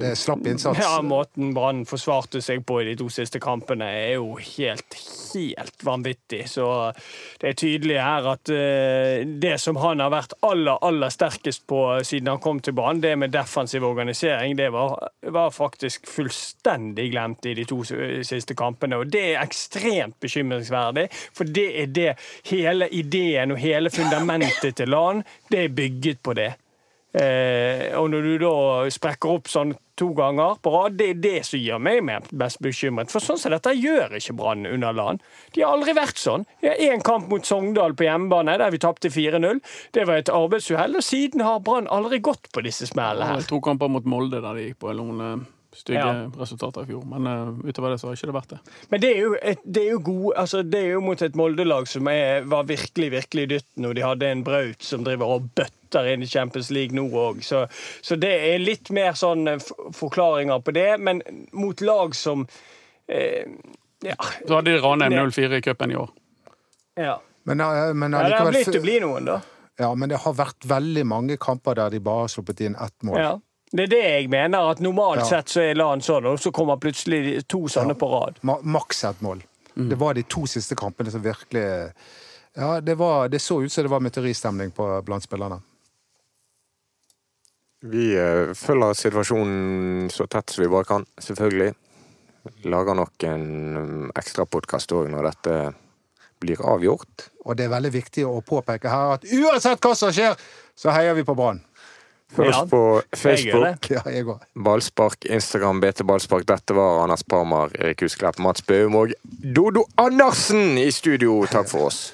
Det 0.00 0.12
er 0.12 0.18
slapp 0.18 0.46
innsats. 0.46 0.80
Ja, 0.82 1.00
Måten 1.04 1.54
Brann 1.56 1.82
forsvarte 1.88 2.42
seg 2.44 2.64
på 2.68 2.80
i 2.82 2.88
de 2.90 2.96
to 3.00 3.08
siste 3.12 3.40
kampene, 3.42 3.88
er 3.90 4.14
jo 4.18 4.36
helt, 4.38 4.98
helt 5.32 5.86
vanvittig. 5.86 6.44
Så 6.52 6.66
det 7.40 7.52
er 7.52 7.58
tydelig 7.58 7.98
her 8.00 8.30
at 8.34 8.52
uh, 8.54 9.26
det 9.42 9.56
som 9.62 9.80
han 9.82 10.04
har 10.04 10.12
vært 10.14 10.36
aller, 10.46 10.78
aller 10.86 11.12
sterkest 11.12 11.66
på 11.70 11.82
siden 12.06 12.30
han 12.34 12.42
kom 12.42 12.62
til 12.64 12.76
Brann, 12.76 13.02
det 13.02 13.16
med 13.18 13.34
defensiv 13.34 13.84
organisering, 13.86 14.56
det 14.58 14.70
var, 14.74 14.96
var 15.32 15.50
faktisk 15.54 16.08
fullstendig 16.10 17.10
glemt 17.12 17.46
i 17.46 17.54
de 17.58 17.66
to 17.68 17.82
siste 17.84 18.54
kampene. 18.58 19.00
Og 19.00 19.10
det 19.12 19.24
er 19.32 19.42
ekstremt 19.42 20.18
bekymringsverdig, 20.22 20.99
for 21.36 21.48
det 21.48 21.68
er 21.84 21.92
det 21.94 22.08
hele 22.50 22.90
ideen 22.92 23.54
og 23.54 23.62
hele 23.62 23.92
fundamentet 23.94 24.76
til 24.80 24.92
LAN, 24.92 25.24
det 25.50 25.64
er 25.64 25.78
bygget 25.78 26.22
på 26.24 26.36
det. 26.38 26.52
Eh, 27.10 27.90
og 27.98 28.10
når 28.12 28.26
du 28.26 28.34
da 28.44 28.56
sprekker 28.94 29.32
opp 29.32 29.48
sånn 29.50 29.72
to 29.98 30.12
ganger 30.16 30.60
på 30.62 30.70
rad, 30.72 30.94
det 30.96 31.08
er 31.10 31.18
det 31.24 31.40
som 31.48 31.60
gjør 31.60 31.80
meg 31.82 32.30
mest 32.30 32.60
bekymret. 32.62 33.10
For 33.12 33.24
sånn 33.24 33.40
som 33.40 33.52
dette 33.52 33.74
gjør 33.74 34.14
ikke 34.16 34.36
Brann 34.38 34.68
under 34.68 34.94
LAN. 34.96 35.20
De 35.54 35.64
har 35.64 35.74
aldri 35.74 35.96
vært 35.98 36.20
sånn. 36.22 36.46
Vi 36.62 36.70
har 36.70 36.80
én 36.80 37.02
kamp 37.04 37.28
mot 37.32 37.46
Sogndal 37.46 37.96
på 37.98 38.06
hjemmebane 38.06 38.56
der 38.62 38.72
vi 38.72 38.80
tapte 38.82 39.10
4-0. 39.12 39.60
Det 39.96 40.06
var 40.08 40.22
et 40.22 40.32
arbeidsuhell, 40.32 40.96
og 40.96 41.04
siden 41.04 41.44
har 41.44 41.62
Brann 41.66 41.90
aldri 41.90 42.22
gått 42.22 42.48
på 42.54 42.64
disse 42.64 42.88
smellene 42.88 43.32
her. 43.34 43.48
To 43.50 43.60
kamper 43.64 43.90
mot 43.92 44.06
Molde 44.08 44.40
der 44.40 44.54
de 44.54 44.70
gikk 44.70 44.80
på 44.86 44.94
noen 44.96 45.26
eh, 45.26 45.48
stygge 45.76 46.00
Ja. 46.02 46.30
resultater 46.40 46.82
i 46.82 46.86
fjor. 46.90 47.04
Men 47.06 47.26
uh, 47.26 47.58
utover 47.68 47.90
det 47.94 48.00
så 48.00 48.08
har 48.08 48.16
ikke 48.16 48.26
det 48.30 48.34
vært 48.34 48.48
det. 48.54 48.58
Men 48.90 49.00
det 49.00 49.10
er 49.16 49.20
jo, 49.20 49.34
et, 49.42 49.60
det 49.64 49.82
er 49.86 49.90
jo 49.92 50.00
god, 50.06 50.32
altså 50.42 50.62
det 50.66 50.80
er 50.80 50.88
jo 50.96 51.00
mot 51.04 51.22
et 51.22 51.36
Molde-lag 51.38 51.86
som 51.88 52.08
er, 52.10 52.42
var 52.50 52.64
virkelig 52.66 53.10
virkelig 53.12 53.48
dytten, 53.52 53.86
og 53.86 53.94
de 53.94 54.02
hadde 54.02 54.30
en 54.32 54.42
Braut 54.44 54.82
som 54.82 55.04
driver 55.06 55.36
og 55.36 55.46
bøtter 55.54 56.10
inn 56.12 56.22
i 56.22 56.30
Champions 56.30 56.70
League 56.74 56.94
nå 56.96 57.06
òg. 57.10 57.42
Så, 57.46 57.64
så 58.02 58.16
det 58.18 58.32
er 58.50 58.58
litt 58.62 58.90
mer 58.94 59.12
sånn 59.18 59.46
eh, 59.48 59.60
f- 59.62 59.72
forklaringer 59.98 60.60
på 60.66 60.74
det. 60.74 60.88
Men 61.00 61.22
mot 61.52 61.80
lag 61.86 62.14
som 62.18 62.46
eh, 63.08 63.46
ja, 64.02 64.14
Så 64.46 64.54
hadde 64.56 64.70
de 64.74 64.78
Ranheim 64.82 65.12
Ne- 65.12 65.24
0-4 65.30 65.58
i 65.58 65.62
cupen 65.62 65.90
i 65.90 65.96
år. 65.96 66.10
ja. 66.96 67.20
Men, 67.44 67.60
eh, 67.60 67.94
men 67.96 68.12
ja, 68.12 68.22
det 68.28 68.36
har 68.36 68.50
blitt 68.52 68.68
å 68.76 68.82
bli 68.84 68.98
noen, 69.00 69.24
da. 69.24 69.38
Ja, 69.80 69.94
men 69.96 70.10
det 70.12 70.18
har 70.20 70.34
vært 70.36 70.66
veldig 70.68 71.06
mange 71.08 71.38
kamper 71.40 71.74
der 71.78 71.90
de 71.94 71.98
bare 72.04 72.26
har 72.26 72.28
sluppet 72.28 72.60
inn 72.66 72.74
ett 72.76 72.94
mål. 73.02 73.16
Ja. 73.18 73.30
Det 73.70 73.84
er 73.86 73.90
det 73.92 74.00
jeg 74.02 74.30
mener, 74.30 74.70
at 74.70 74.80
normalt 74.82 75.20
Ja. 75.22 75.24
sett 75.24 75.48
så 75.48 75.60
er 75.62 75.74
LAN 75.78 76.00
sånn, 76.02 76.26
og 76.26 76.40
så 76.42 76.50
kommer 76.52 76.76
plutselig 76.76 77.46
to 77.46 77.68
sånne 77.68 77.94
på 77.94 78.08
rad. 78.10 78.40
Ma 78.42 78.58
maks 78.62 79.04
ett 79.04 79.20
mål. 79.20 79.42
Det 79.74 79.96
var 79.96 80.14
de 80.14 80.22
to 80.22 80.46
siste 80.46 80.74
kampene 80.74 81.10
som 81.10 81.22
virkelig 81.22 81.92
Ja, 82.56 82.80
det, 82.80 82.96
var, 82.98 83.28
det 83.28 83.38
så 83.38 83.62
ut 83.62 83.72
som 83.72 83.84
det 83.84 83.90
var 83.90 84.00
mytteristemning 84.00 84.72
blant 85.04 85.22
spillerne. 85.22 85.60
Vi 87.80 88.10
eh, 88.18 88.50
følger 88.58 88.92
situasjonen 88.92 90.10
så 90.10 90.26
tett 90.26 90.50
som 90.50 90.64
vi 90.64 90.68
bare 90.68 90.84
kan, 90.84 91.06
selvfølgelig. 91.22 91.74
Lager 92.64 92.94
nok 92.98 93.24
en 93.24 93.46
um, 93.76 94.10
ekstra 94.18 94.44
podkast 94.50 94.92
òg 94.92 95.08
når 95.12 95.30
dette 95.30 95.54
blir 96.40 96.60
avgjort. 96.60 97.30
Og 97.44 97.56
det 97.56 97.68
er 97.68 97.72
veldig 97.72 97.92
viktig 97.94 98.26
å 98.26 98.40
påpeke 98.44 98.90
her 98.90 99.14
at 99.14 99.24
uansett 99.24 99.80
hva 99.84 99.94
som 99.96 100.12
skjer, 100.12 100.36
så 100.76 100.92
heier 100.92 101.14
vi 101.16 101.24
på 101.24 101.36
Brann. 101.36 101.62
Oss 102.38 102.70
på. 102.70 103.02
Facebook, 103.16 103.90
Ja, 103.90 104.02
jeg 104.06 104.24
òg. 104.26 104.40
Ballspark, 104.54 105.24
Instagram, 105.24 105.80
BT 105.80 106.04
Ballspark. 106.06 106.46
Dette 106.46 106.74
var 106.74 107.02
Anders 107.02 107.22
Parmar, 107.22 107.70
Erik 107.78 108.00
Husklepp, 108.00 108.38
Mats 108.38 108.62
Baum 108.62 108.94
og 108.94 109.12
Dodo 109.22 109.84
Andersen 109.96 110.78
i 110.78 110.90
studio. 110.90 111.44
Takk 111.50 111.68
for 111.68 111.90
oss. 111.90 112.12